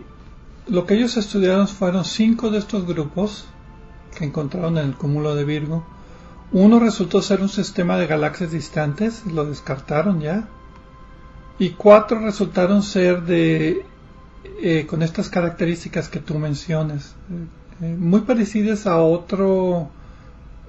lo 0.67 0.85
que 0.85 0.95
ellos 0.95 1.17
estudiaron 1.17 1.67
fueron 1.67 2.05
cinco 2.05 2.51
de 2.51 2.59
estos 2.59 2.85
grupos 2.85 3.47
que 4.17 4.25
encontraron 4.25 4.77
en 4.77 4.85
el 4.85 4.95
cúmulo 4.95 5.35
de 5.35 5.45
Virgo. 5.45 5.83
Uno 6.51 6.79
resultó 6.79 7.21
ser 7.21 7.41
un 7.41 7.49
sistema 7.49 7.97
de 7.97 8.07
galaxias 8.07 8.51
distantes, 8.51 9.25
lo 9.25 9.45
descartaron 9.45 10.19
ya 10.19 10.49
y 11.59 11.71
cuatro 11.71 12.19
resultaron 12.19 12.81
ser 12.81 13.23
de 13.23 13.83
eh, 14.61 14.85
con 14.87 15.03
estas 15.03 15.29
características 15.29 16.07
que 16.07 16.19
tú 16.19 16.39
mencionas, 16.39 17.15
eh, 17.29 17.85
eh, 17.85 17.95
muy 17.97 18.21
parecidas 18.21 18.87
a 18.87 18.97
otro 18.97 19.89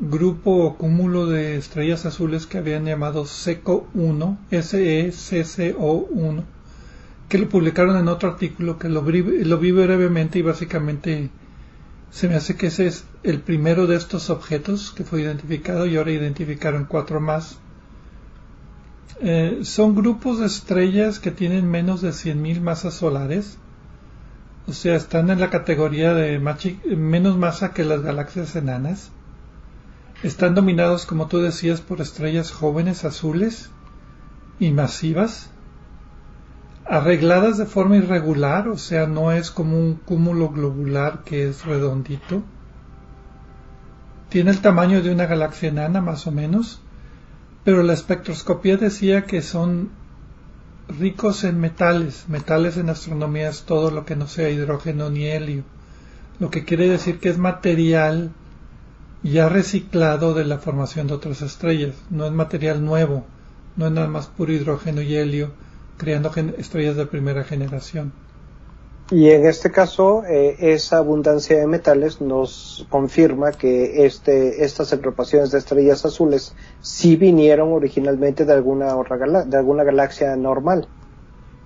grupo 0.01 0.51
o 0.65 0.77
cúmulo 0.77 1.27
de 1.27 1.57
estrellas 1.57 2.07
azules 2.07 2.47
que 2.47 2.59
habían 2.59 2.87
llamado 2.87 3.27
SECO 3.27 3.89
1, 3.95 4.39
SECCO 4.51 6.09
1, 6.11 6.45
que 7.29 7.39
lo 7.39 7.49
publicaron 7.49 7.97
en 7.97 8.09
otro 8.09 8.31
artículo 8.31 8.79
que 8.79 8.89
lo, 8.89 9.03
lo 9.03 9.59
vi 9.59 9.73
brevemente 9.73 10.41
y 10.41 10.43
básicamente 10.43 11.31
se 12.11 12.29
me 12.29 12.35
hace 12.35 12.57
que 12.57 12.69
ese 12.69 12.89
es 12.89 13.05
el 13.23 13.41
primero 13.41 13.87
de 13.87 13.97
estos 13.97 14.31
objetos 14.31 14.91
que 14.91 15.05
fue 15.05 15.23
identificado 15.23 15.87
y 15.87 15.97
ahora 15.97 16.11
identificaron 16.11 16.87
cuatro 16.87 17.21
más 17.21 17.59
eh, 19.21 19.61
son 19.63 19.95
grupos 19.95 20.39
de 20.39 20.47
estrellas 20.47 21.19
que 21.19 21.31
tienen 21.31 21.71
menos 21.71 22.01
de 22.01 22.11
100.000 22.11 22.61
masas 22.61 22.95
solares. 22.95 23.59
O 24.67 24.73
sea, 24.73 24.95
están 24.95 25.31
en 25.31 25.41
la 25.41 25.51
categoría 25.51 26.15
de 26.15 26.39
menos 26.39 27.37
masa 27.37 27.73
que 27.73 27.85
las 27.85 28.03
galaxias 28.03 28.55
enanas. 28.57 29.11
Están 30.23 30.55
dominados, 30.55 31.07
como 31.07 31.27
tú 31.27 31.39
decías, 31.39 31.81
por 31.81 32.01
estrellas 32.01 32.53
jóvenes 32.53 33.05
azules 33.05 33.71
y 34.59 34.71
masivas. 34.71 35.51
Arregladas 36.85 37.59
de 37.59 37.67
forma 37.67 37.97
irregular, 37.97 38.69
o 38.69 38.77
sea, 38.77 39.07
no 39.07 39.33
es 39.33 39.51
como 39.51 39.79
un 39.79 39.95
cúmulo 39.95 40.51
globular 40.51 41.25
que 41.25 41.49
es 41.49 41.65
redondito. 41.65 42.43
Tiene 44.29 44.51
el 44.51 44.61
tamaño 44.61 45.03
de 45.03 45.13
una 45.13 45.27
galaxia 45.27 45.71
enana, 45.71 46.01
más 46.01 46.27
o 46.27 46.33
menos 46.33 46.83
pero 47.65 47.83
la 47.83 47.93
espectroscopía 47.93 48.77
decía 48.77 49.25
que 49.25 49.43
son 49.43 49.91
ricos 50.89 51.45
en 51.45 51.61
metales. 51.61 52.29
Metales 52.29 52.77
en 52.77 52.91
astronomía 52.91 53.49
es 53.49 53.63
todo 53.63 53.91
lo 53.91 54.05
que 54.05 54.17
no 54.17 54.27
sea 54.27 54.51
hidrógeno 54.51 55.11
ni 55.11 55.27
helio, 55.27 55.65
lo 56.39 56.51
que 56.51 56.65
quiere 56.65 56.89
decir 56.89 57.19
que 57.19 57.29
es 57.29 57.39
material 57.39 58.31
ya 59.23 59.49
reciclado 59.49 60.33
de 60.33 60.47
la 60.47 60.59
formación 60.59 61.07
de 61.07 61.15
otras 61.15 61.43
estrellas, 61.43 61.95
no 62.09 62.25
es 62.25 62.33
material 62.33 62.85
nuevo, 62.85 63.27
no 63.77 63.87
es 63.87 63.93
nada 63.93 64.09
más 64.09 64.27
puro 64.27 64.53
hidrógeno 64.53 65.03
y 65.03 65.15
helio 65.15 65.53
creando 65.99 66.33
estrellas 66.57 66.97
de 66.97 67.05
primera 67.05 67.45
generación. 67.45 68.13
Y 69.11 69.31
en 69.31 69.47
este 69.47 69.73
caso, 69.73 70.25
eh, 70.25 70.57
esa 70.61 70.99
abundancia 70.99 71.59
de 71.59 71.67
metales 71.67 72.21
nos 72.21 72.87
confirma 72.91 73.51
que 73.51 74.07
este, 74.07 74.65
estas 74.65 74.93
agrupaciones 74.93 75.51
de 75.51 75.59
estrellas 75.59 76.05
azules 76.05 76.55
sí 76.81 77.17
vinieron 77.17 77.73
originalmente 77.73 78.45
de 78.45 78.53
alguna, 78.53 78.97
otra 78.97 79.17
de 79.45 79.57
alguna 79.57 79.83
galaxia 79.83 80.37
normal. 80.37 80.87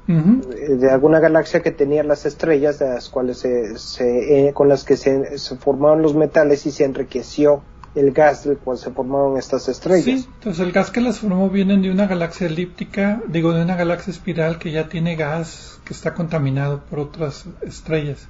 De 0.07 0.91
alguna 0.91 1.19
galaxia 1.19 1.61
que 1.61 1.71
tenía 1.71 2.03
las 2.03 2.27
estrellas 2.27 2.79
de 2.79 2.89
las 2.89 3.09
cuales 3.09 3.39
se, 3.39 4.49
eh, 4.49 4.53
con 4.53 4.69
las 4.69 4.85
que 4.85 4.99
se, 4.99 5.39
se 5.39 5.57
formaron 5.57 6.03
los 6.03 6.15
metales 6.15 6.67
y 6.67 6.71
se 6.71 6.85
enriqueció 6.85 7.63
el 7.95 8.13
gas 8.13 8.45
del 8.45 8.59
cual 8.59 8.77
se 8.77 8.91
formaron 8.91 9.39
estas 9.39 9.69
estrellas. 9.69 10.05
Sí, 10.05 10.29
entonces 10.35 10.65
el 10.65 10.73
gas 10.73 10.91
que 10.91 11.01
las 11.01 11.21
formó 11.21 11.49
vienen 11.49 11.83
de 11.83 11.91
una 11.91 12.07
galaxia 12.07 12.47
elíptica, 12.47 13.23
digo, 13.29 13.53
de 13.53 13.63
una 13.63 13.77
galaxia 13.77 14.11
espiral 14.11 14.59
que 14.59 14.73
ya 14.73 14.89
tiene 14.89 15.17
gas 15.17 15.81
que 15.85 15.95
está 15.95 16.15
contaminado 16.15 16.81
por 16.85 16.99
otras 16.99 17.47
estrellas. 17.63 18.29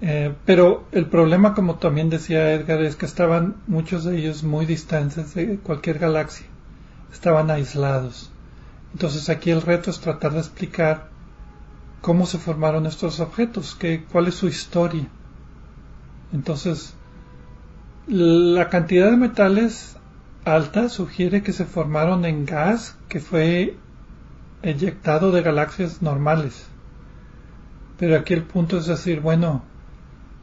Eh, 0.00 0.34
pero 0.44 0.84
el 0.92 1.06
problema, 1.06 1.54
como 1.54 1.76
también 1.76 2.10
decía 2.10 2.52
Edgar, 2.52 2.82
es 2.82 2.96
que 2.96 3.06
estaban 3.06 3.56
muchos 3.66 4.04
de 4.04 4.18
ellos 4.18 4.42
muy 4.42 4.66
distantes 4.66 5.34
de 5.34 5.58
cualquier 5.58 5.98
galaxia, 5.98 6.46
estaban 7.12 7.50
aislados. 7.50 8.30
Entonces 8.92 9.28
aquí 9.28 9.50
el 9.50 9.62
reto 9.62 9.90
es 9.90 10.00
tratar 10.00 10.32
de 10.32 10.40
explicar 10.40 11.08
cómo 12.00 12.26
se 12.26 12.38
formaron 12.38 12.86
estos 12.86 13.20
objetos, 13.20 13.74
que, 13.74 14.04
cuál 14.04 14.28
es 14.28 14.34
su 14.34 14.46
historia. 14.46 15.08
Entonces, 16.32 16.94
la 18.06 18.68
cantidad 18.68 19.10
de 19.10 19.16
metales 19.16 19.96
alta 20.44 20.88
sugiere 20.90 21.42
que 21.42 21.52
se 21.52 21.64
formaron 21.64 22.24
en 22.26 22.44
gas 22.44 22.98
que 23.08 23.18
fue 23.20 23.76
eyectado 24.62 25.32
de 25.32 25.42
galaxias 25.42 26.02
normales. 26.02 26.66
Pero 27.98 28.16
aquí 28.18 28.34
el 28.34 28.42
punto 28.42 28.78
es 28.78 28.86
decir, 28.86 29.20
bueno, 29.20 29.62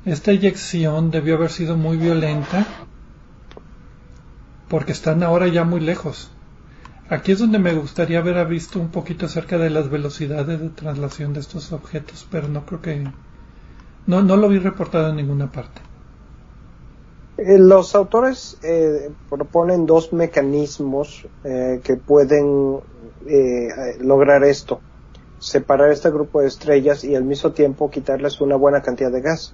esta 0.05 0.31
eyección 0.31 1.11
debió 1.11 1.35
haber 1.35 1.51
sido 1.51 1.77
muy 1.77 1.97
violenta 1.97 2.65
porque 4.67 4.93
están 4.93 5.21
ahora 5.21 5.47
ya 5.47 5.63
muy 5.63 5.81
lejos. 5.81 6.31
Aquí 7.09 7.33
es 7.33 7.39
donde 7.39 7.59
me 7.59 7.73
gustaría 7.73 8.19
haber 8.19 8.47
visto 8.47 8.79
un 8.79 8.89
poquito 8.89 9.25
acerca 9.25 9.57
de 9.57 9.69
las 9.69 9.89
velocidades 9.89 10.61
de 10.61 10.69
traslación 10.69 11.33
de 11.33 11.41
estos 11.41 11.73
objetos, 11.73 12.25
pero 12.31 12.47
no 12.47 12.65
creo 12.65 12.81
que... 12.81 13.03
No, 14.07 14.23
no 14.23 14.37
lo 14.37 14.47
vi 14.47 14.57
reportado 14.57 15.09
en 15.09 15.17
ninguna 15.17 15.51
parte. 15.51 15.81
Eh, 17.43 17.57
los 17.57 17.95
autores 17.95 18.57
eh, 18.61 19.09
proponen 19.27 19.87
dos 19.87 20.13
mecanismos 20.13 21.27
eh, 21.43 21.81
que 21.83 21.95
pueden 21.97 22.79
lograr 23.99 24.43
esto. 24.43 24.79
Separar 25.39 25.91
este 25.91 26.11
grupo 26.11 26.41
de 26.41 26.47
estrellas 26.47 27.03
y 27.03 27.15
al 27.15 27.23
mismo 27.23 27.51
tiempo 27.51 27.89
quitarles 27.89 28.41
una 28.41 28.55
buena 28.55 28.81
cantidad 28.81 29.11
de 29.11 29.21
gas. 29.21 29.53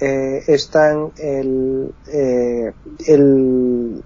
están 0.00 1.12
el, 1.18 1.92
el 3.06 4.02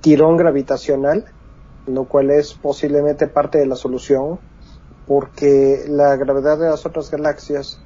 tirón 0.00 0.36
gravitacional, 0.36 1.26
lo 1.86 2.04
cual 2.04 2.30
es 2.30 2.54
posiblemente 2.54 3.28
parte 3.28 3.58
de 3.58 3.66
la 3.66 3.76
solución, 3.76 4.38
porque 5.06 5.84
la 5.88 6.16
gravedad 6.16 6.58
de 6.58 6.68
las 6.68 6.84
otras 6.84 7.10
galaxias 7.10 7.80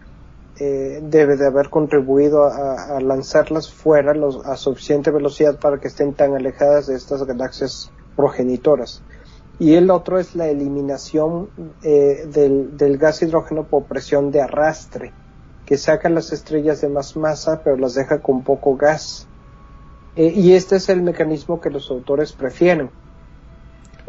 eh, 0.62 1.00
debe 1.02 1.38
de 1.38 1.46
haber 1.46 1.70
contribuido 1.70 2.44
a, 2.44 3.00
lanzarlas 3.00 3.72
fuera 3.72 4.12
a 4.44 4.56
suficiente 4.58 5.10
velocidad 5.10 5.58
para 5.58 5.80
que 5.80 5.88
estén 5.88 6.12
tan 6.12 6.34
alejadas 6.34 6.86
de 6.86 6.96
estas 6.96 7.24
galaxias 7.24 7.90
progenitoras. 8.14 9.02
Y 9.58 9.76
el 9.76 9.90
otro 9.90 10.18
es 10.18 10.34
la 10.34 10.48
eliminación 10.48 11.48
eh, 11.82 12.26
del, 12.30 12.98
gas 12.98 13.22
hidrógeno 13.22 13.68
por 13.68 13.84
presión 13.84 14.30
de 14.30 14.42
arrastre, 14.42 15.14
que 15.64 15.78
saca 15.78 16.10
las 16.10 16.30
estrellas 16.30 16.82
de 16.82 16.90
más 16.90 17.16
masa 17.16 17.62
pero 17.64 17.78
las 17.78 17.94
deja 17.94 18.20
con 18.20 18.44
poco 18.44 18.76
gas. 18.76 19.26
Eh, 20.14 20.30
y 20.36 20.52
este 20.52 20.76
es 20.76 20.90
el 20.90 21.00
mecanismo 21.00 21.58
que 21.58 21.70
los 21.70 21.90
autores 21.90 22.34
prefieren. 22.34 22.90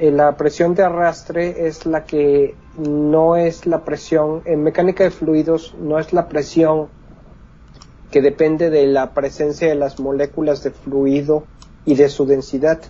La 0.10 0.36
presión 0.36 0.74
de 0.74 0.84
arrastre 0.84 1.68
es 1.68 1.86
la 1.86 2.06
que 2.06 2.56
no 2.78 3.36
es 3.36 3.68
la 3.68 3.86
presión, 3.86 4.42
en 4.46 4.64
mecánica 4.64 5.04
de 5.04 5.12
fluidos 5.12 5.76
no 5.80 6.00
es 6.00 6.12
la 6.12 6.28
presión 6.28 6.88
que 8.10 8.22
depende 8.22 8.72
de 8.72 8.88
la 8.88 9.14
presencia 9.14 9.68
de 9.68 9.76
las 9.76 10.00
moléculas 10.00 10.64
de 10.64 10.72
fluido 10.72 11.44
y 11.86 11.96
de 11.96 12.10
su 12.10 12.26
densidad. 12.26 12.82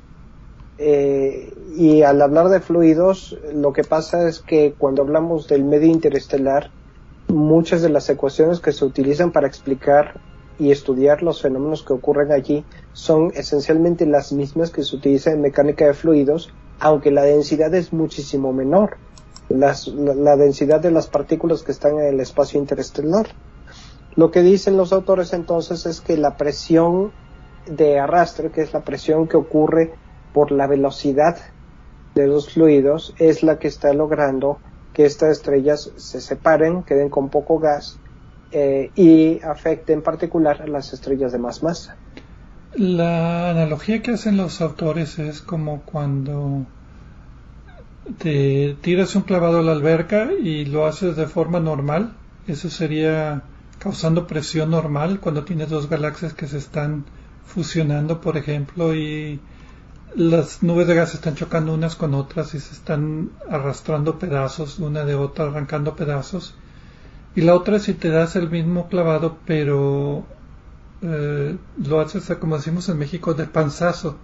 Eh, 0.78 1.53
y 1.76 2.01
al 2.01 2.22
hablar 2.22 2.47
de 2.47 2.59
fluidos, 2.59 3.38
lo 3.53 3.74
que 3.74 3.84
pasa 3.84 4.28
es 4.28 4.39
que 4.39 4.74
cuando 4.78 5.01
hablamos 5.01 5.47
del 5.47 5.66
medio 5.66 5.91
interestelar, 5.91 6.72
muchas 7.28 7.82
de 7.82 7.89
las 7.89 8.09
ecuaciones 8.09 8.62
que 8.62 8.72
se 8.72 8.86
utilizan 8.86 9.32
para 9.32 9.47
explicar 9.47 10.20
y 10.57 10.72
estudiar 10.72 11.24
los 11.24 11.41
fenómenos 11.41 11.84
que 11.84 11.93
ocurren 11.93 12.32
allí 12.32 12.64
son 12.93 13.32
esencialmente 13.36 14.05
las 14.05 14.32
mismas 14.32 14.72
que 14.72 14.84
se 14.84 14.95
utilizan 14.95 15.34
en 15.34 15.41
mecánica 15.41 15.86
de 15.86 15.93
fluidos, 15.93 16.53
aunque 16.82 17.12
la 17.12 17.22
densidad 17.22 17.74
es 17.76 17.94
muchísimo 17.94 18.52
menor. 18.52 18.98
la, 19.50 20.36
densidad 20.38 20.80
de 20.80 20.92
las 20.92 21.08
partículas 21.08 21.62
que 21.62 21.72
están 21.72 22.00
en 22.00 22.06
el 22.06 22.20
espacio 22.20 22.60
interestelar. 22.60 23.28
Lo 24.16 24.32
que 24.32 24.42
dicen 24.42 24.78
los 24.78 24.92
autores 24.92 25.34
entonces 25.34 25.86
es 25.86 26.02
que 26.02 26.18
la 26.18 26.38
presión 26.38 27.12
de 27.68 28.00
arrastre, 28.00 28.50
que 28.50 28.62
es 28.62 28.74
la 28.74 28.82
presión 28.82 29.28
que 29.28 29.38
ocurre 29.38 29.94
por 30.34 30.52
la 30.52 30.68
velocidad 30.68 31.38
de 32.16 32.28
los 32.28 32.54
fluidos, 32.54 33.14
es 33.20 33.44
la 33.44 33.60
que 33.60 33.68
está 33.68 33.94
logrando 33.94 34.58
que 34.94 35.06
estas 35.06 35.38
estrellas 35.38 35.92
se 35.98 36.20
separen, 36.20 36.84
queden 36.84 37.10
con 37.10 37.30
poco 37.30 37.60
gas 37.60 38.00
eh, 38.52 38.90
y 38.96 39.40
afecte 39.44 39.94
en 39.94 40.02
particular 40.02 40.62
a 40.62 40.68
las 40.68 40.94
estrellas 40.94 41.32
de 41.32 41.38
más 41.38 41.62
masa. 41.62 41.98
La 42.76 43.49
analogía 43.49 44.01
que 44.01 44.11
hacen 44.11 44.38
los 44.38 44.61
autores 44.61 45.19
es 45.19 45.41
como 45.41 45.82
cuando 45.82 46.65
te 48.17 48.78
tiras 48.82 49.13
un 49.15 49.24
clavado 49.24 49.59
a 49.59 49.61
la 49.61 49.74
alberca 49.74 50.30
y 50.32 50.63
lo 50.65 50.86
haces 50.86 51.17
de 51.17 51.28
forma 51.28 51.59
normal. 51.59 52.13
Eso 52.47 52.69
sería 52.69 53.43
causando 53.78 54.26
presión 54.26 54.72
normal 54.72 55.19
cuando 55.19 55.43
tienes 55.43 55.69
dos 55.69 55.89
galaxias 55.89 56.34
que 56.34 56.47
se 56.47 56.59
están 56.59 57.03
fusionando, 57.45 58.22
por 58.22 58.38
ejemplo, 58.38 58.95
y 58.95 59.41
las 60.15 60.63
nubes 60.63 60.88
de 60.88 60.95
gas 60.95 61.13
están 61.13 61.36
chocando 61.36 61.74
unas 61.74 61.97
con 61.97 62.13
otras 62.13 62.53
y 62.53 62.59
se 62.61 62.74
están 62.74 63.32
arrastrando 63.49 64.17
pedazos 64.17 64.80
una 64.80 65.03
de 65.03 65.15
otra, 65.15 65.45
arrancando 65.45 65.97
pedazos. 65.97 66.55
Y 67.36 67.41
la 67.41 67.53
otra 67.53 67.80
si 67.80 67.93
te 67.95 68.09
das 68.09 68.38
el 68.38 68.49
mismo 68.49 68.88
clavado, 68.88 69.38
pero 69.45 70.26
eh, 71.02 71.58
lo 71.84 71.99
haces, 71.99 72.32
como 72.39 72.58
decimos 72.58 72.89
en 72.89 72.97
México, 72.97 73.34
de 73.34 73.45
panzazo. 73.45 74.18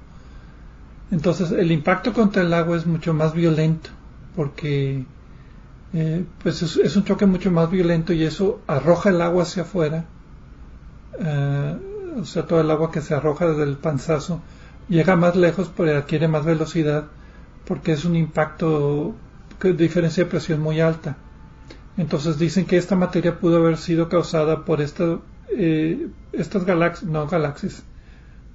Entonces 1.12 1.52
el 1.52 1.72
impacto 1.72 2.14
contra 2.14 2.44
el 2.44 2.54
agua 2.54 2.78
es 2.78 2.86
mucho 2.86 3.14
más 3.14 3.34
violento, 3.34 3.90
porque 4.36 5.06
eh, 5.94 6.26
pues 6.44 6.62
es, 6.62 6.96
un 6.96 7.04
choque 7.06 7.26
mucho 7.26 7.50
más 7.50 7.72
violento 7.72 8.14
y 8.14 8.24
eso 8.24 8.62
arroja 8.68 9.10
el 9.10 9.22
agua 9.22 9.44
hacia 9.44 9.64
afuera. 9.64 10.06
Eh, 11.20 11.78
o 12.20 12.26
sea, 12.26 12.46
todo 12.46 12.62
el 12.62 12.70
agua 12.70 12.92
que 12.92 13.02
se 13.02 13.14
arroja 13.14 13.48
desde 13.48 13.64
el 13.64 13.78
panzazo 13.78 14.42
llega 14.90 15.16
más 15.16 15.36
lejos 15.36 15.70
porque 15.76 15.96
adquiere 15.96 16.28
más 16.28 16.46
velocidad 16.46 17.06
porque 17.68 17.92
es 17.92 18.06
un 18.06 18.16
impacto 18.16 19.14
de 19.62 19.74
diferencia 19.74 20.24
de 20.24 20.30
presión 20.30 20.62
muy 20.62 20.80
alta. 20.80 21.18
Entonces 21.98 22.40
dicen 22.40 22.66
que 22.66 22.78
esta 22.78 22.96
materia 22.96 23.40
pudo 23.40 23.58
haber 23.58 23.78
sido 23.78 24.08
causada 24.08 24.64
por 24.64 24.82
esta, 24.82 25.20
eh, 25.52 26.08
estas 26.34 26.66
galaxias, 26.66 27.10
no 27.10 27.28
galaxias, 27.28 27.84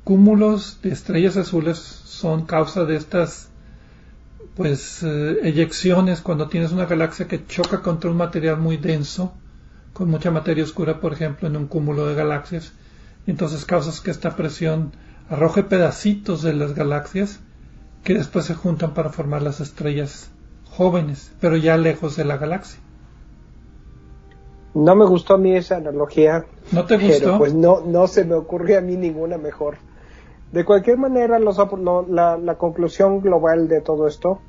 cúmulos 0.04 0.80
de 0.82 0.90
estrellas 0.90 1.36
azules 1.36 1.78
son 1.78 2.46
causa 2.46 2.84
de 2.84 2.96
estas 2.96 3.48
pues 4.56 5.02
eh, 5.02 5.38
eyecciones 5.42 6.20
cuando 6.20 6.48
tienes 6.48 6.72
una 6.72 6.86
galaxia 6.86 7.26
que 7.26 7.46
choca 7.46 7.80
contra 7.80 8.10
un 8.10 8.18
material 8.18 8.58
muy 8.58 8.76
denso 8.76 9.32
con 9.94 10.10
mucha 10.10 10.30
materia 10.30 10.64
oscura 10.64 11.00
por 11.00 11.14
ejemplo 11.14 11.48
en 11.48 11.56
un 11.56 11.68
cúmulo 11.68 12.06
de 12.06 12.14
galaxias 12.14 12.72
entonces 13.26 13.64
causas 13.64 14.00
que 14.00 14.10
esta 14.10 14.36
presión 14.36 14.92
arroje 15.30 15.62
pedacitos 15.62 16.42
de 16.42 16.52
las 16.52 16.74
galaxias 16.74 17.40
que 18.04 18.14
después 18.14 18.44
se 18.44 18.54
juntan 18.54 18.94
para 18.94 19.10
formar 19.10 19.42
las 19.42 19.60
estrellas 19.60 20.30
jóvenes, 20.68 21.30
pero 21.40 21.56
ya 21.56 21.76
lejos 21.76 22.16
de 22.16 22.24
la 22.24 22.36
galaxia. 22.36 22.80
No 24.74 24.94
me 24.96 25.04
gustó 25.04 25.34
a 25.34 25.38
mí 25.38 25.54
esa 25.54 25.76
analogía. 25.76 26.46
¿No 26.72 26.86
te 26.86 26.96
gustó? 26.96 27.18
Pero 27.18 27.38
pues 27.38 27.54
no, 27.54 27.80
no 27.80 28.06
se 28.06 28.24
me 28.24 28.34
ocurrió 28.34 28.78
a 28.78 28.80
mí 28.80 28.96
ninguna 28.96 29.36
mejor. 29.36 29.76
De 30.50 30.64
cualquier 30.64 30.98
manera, 30.98 31.38
los, 31.38 31.58
la, 32.08 32.36
la, 32.36 32.54
conclusión 32.56 33.20
global 33.20 33.68
de 33.68 33.80
todo 33.80 34.06
esto, 34.06 34.40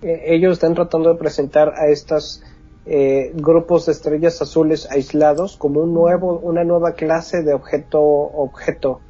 eh, 0.00 0.22
ellos 0.26 0.54
están 0.54 0.74
tratando 0.74 1.12
de 1.12 1.18
presentar 1.18 1.74
a 1.76 1.88
estos 1.88 2.42
eh, 2.86 3.30
grupos 3.34 3.86
de 3.86 3.92
estrellas 3.92 4.40
azules 4.42 4.90
aislados 4.90 5.56
como 5.56 5.80
un 5.82 5.94
nuevo, 5.94 6.38
una 6.40 6.64
nueva 6.64 6.92
clase 6.92 7.42
de 7.42 7.54
objeto 7.54 8.00
objeto 8.00 9.00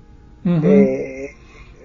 eh, 0.44 1.30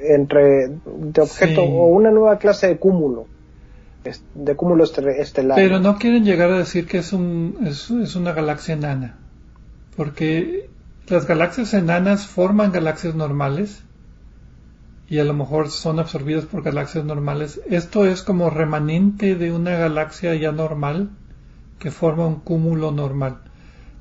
entre 0.01 0.67
de 0.67 1.21
objeto 1.21 1.63
o 1.63 1.85
una 1.85 2.11
nueva 2.11 2.39
clase 2.39 2.67
de 2.67 2.77
cúmulo 2.77 3.27
de 4.35 4.55
estelar. 5.21 5.55
Pero 5.55 5.79
no 5.79 5.97
quieren 5.97 6.25
llegar 6.25 6.51
a 6.51 6.57
decir 6.57 6.87
que 6.87 6.99
es, 6.99 7.13
un, 7.13 7.57
es 7.63 8.15
una 8.15 8.33
galaxia 8.33 8.73
enana, 8.75 9.17
porque 9.95 10.69
las 11.07 11.25
galaxias 11.25 11.73
enanas 11.73 12.27
forman 12.27 12.71
galaxias 12.71 13.15
normales 13.15 13.83
y 15.09 15.19
a 15.19 15.23
lo 15.23 15.33
mejor 15.33 15.69
son 15.69 15.99
absorbidas 15.99 16.45
por 16.45 16.63
galaxias 16.63 17.05
normales. 17.05 17.61
Esto 17.69 18.05
es 18.05 18.23
como 18.23 18.49
remanente 18.49 19.35
de 19.35 19.53
una 19.53 19.77
galaxia 19.77 20.35
ya 20.35 20.51
normal 20.51 21.09
que 21.79 21.91
forma 21.91 22.27
un 22.27 22.41
cúmulo 22.41 22.91
normal. 22.91 23.37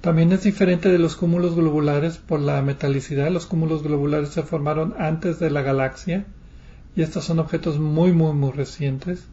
También 0.01 0.33
es 0.33 0.43
diferente 0.43 0.89
de 0.89 0.99
los 0.99 1.17
cúmulos 1.17 1.55
globulares 1.55 2.19
por 2.19 2.41
la 2.41 2.61
metalicidad. 2.63 3.31
Los 3.31 3.47
cúmulos 3.47 3.83
globulares 3.83 4.31
se 4.31 4.43
formaron 4.43 4.95
antes 4.99 5.39
de 5.39 5.51
la 5.51 5.63
galaxia 5.63 6.27
y 6.97 7.03
estos 7.03 7.25
son 7.25 7.39
objetos 7.39 7.79
muy, 7.79 8.13
muy, 8.13 8.33
muy 8.33 8.51
recientes. 8.51 9.27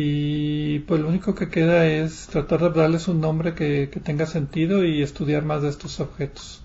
Y 0.00 0.78
pues 0.78 1.00
lo 1.00 1.08
único 1.08 1.34
que 1.34 1.48
queda 1.48 1.84
es 1.86 2.28
tratar 2.28 2.60
de 2.60 2.70
darles 2.70 3.08
un 3.08 3.20
nombre 3.20 3.56
que, 3.56 3.88
tenga 4.04 4.26
sentido 4.26 4.84
y 4.84 5.02
estudiar 5.02 5.44
más 5.44 5.62
de 5.62 5.70
estos 5.70 5.98
objetos. 5.98 6.62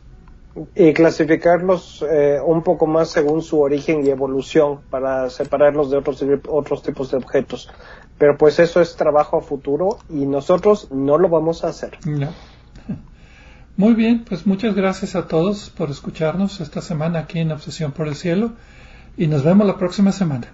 Y 0.76 0.94
clasificarlos 0.94 2.06
eh, 2.08 2.38
un 2.46 2.62
poco 2.62 2.86
más 2.86 3.10
según 3.10 3.42
su 3.42 3.60
origen 3.60 4.06
y 4.06 4.12
evolución 4.12 4.82
para 4.92 5.32
separarlos 5.32 5.90
de 5.90 5.98
otros, 5.98 6.24
otros 6.48 6.84
tipos 6.84 7.10
de 7.10 7.18
objetos. 7.18 7.72
Pero 8.20 8.38
pues 8.38 8.60
eso 8.60 8.80
es 8.82 8.96
trabajo 8.96 9.38
a 9.38 9.42
futuro 9.42 9.98
y 10.12 10.28
nosotros 10.28 10.90
no 10.92 11.18
lo 11.18 11.28
vamos 11.28 11.64
a 11.64 11.70
hacer. 11.70 11.98
No. 12.06 12.30
Muy 13.78 13.96
bien, 13.96 14.26
pues 14.30 14.46
muchas 14.46 14.76
gracias 14.76 15.16
a 15.16 15.28
todos 15.28 15.72
por 15.72 15.90
escucharnos 15.90 16.62
esta 16.62 16.82
semana 16.82 17.22
aquí 17.22 17.40
en 17.40 17.52
Obsesión 17.52 17.94
por 17.94 18.08
el 18.08 18.14
Cielo 18.14 18.52
y 19.18 19.26
nos 19.26 19.44
vemos 19.44 19.66
la 19.66 19.80
próxima 19.80 20.12
semana. 20.12 20.54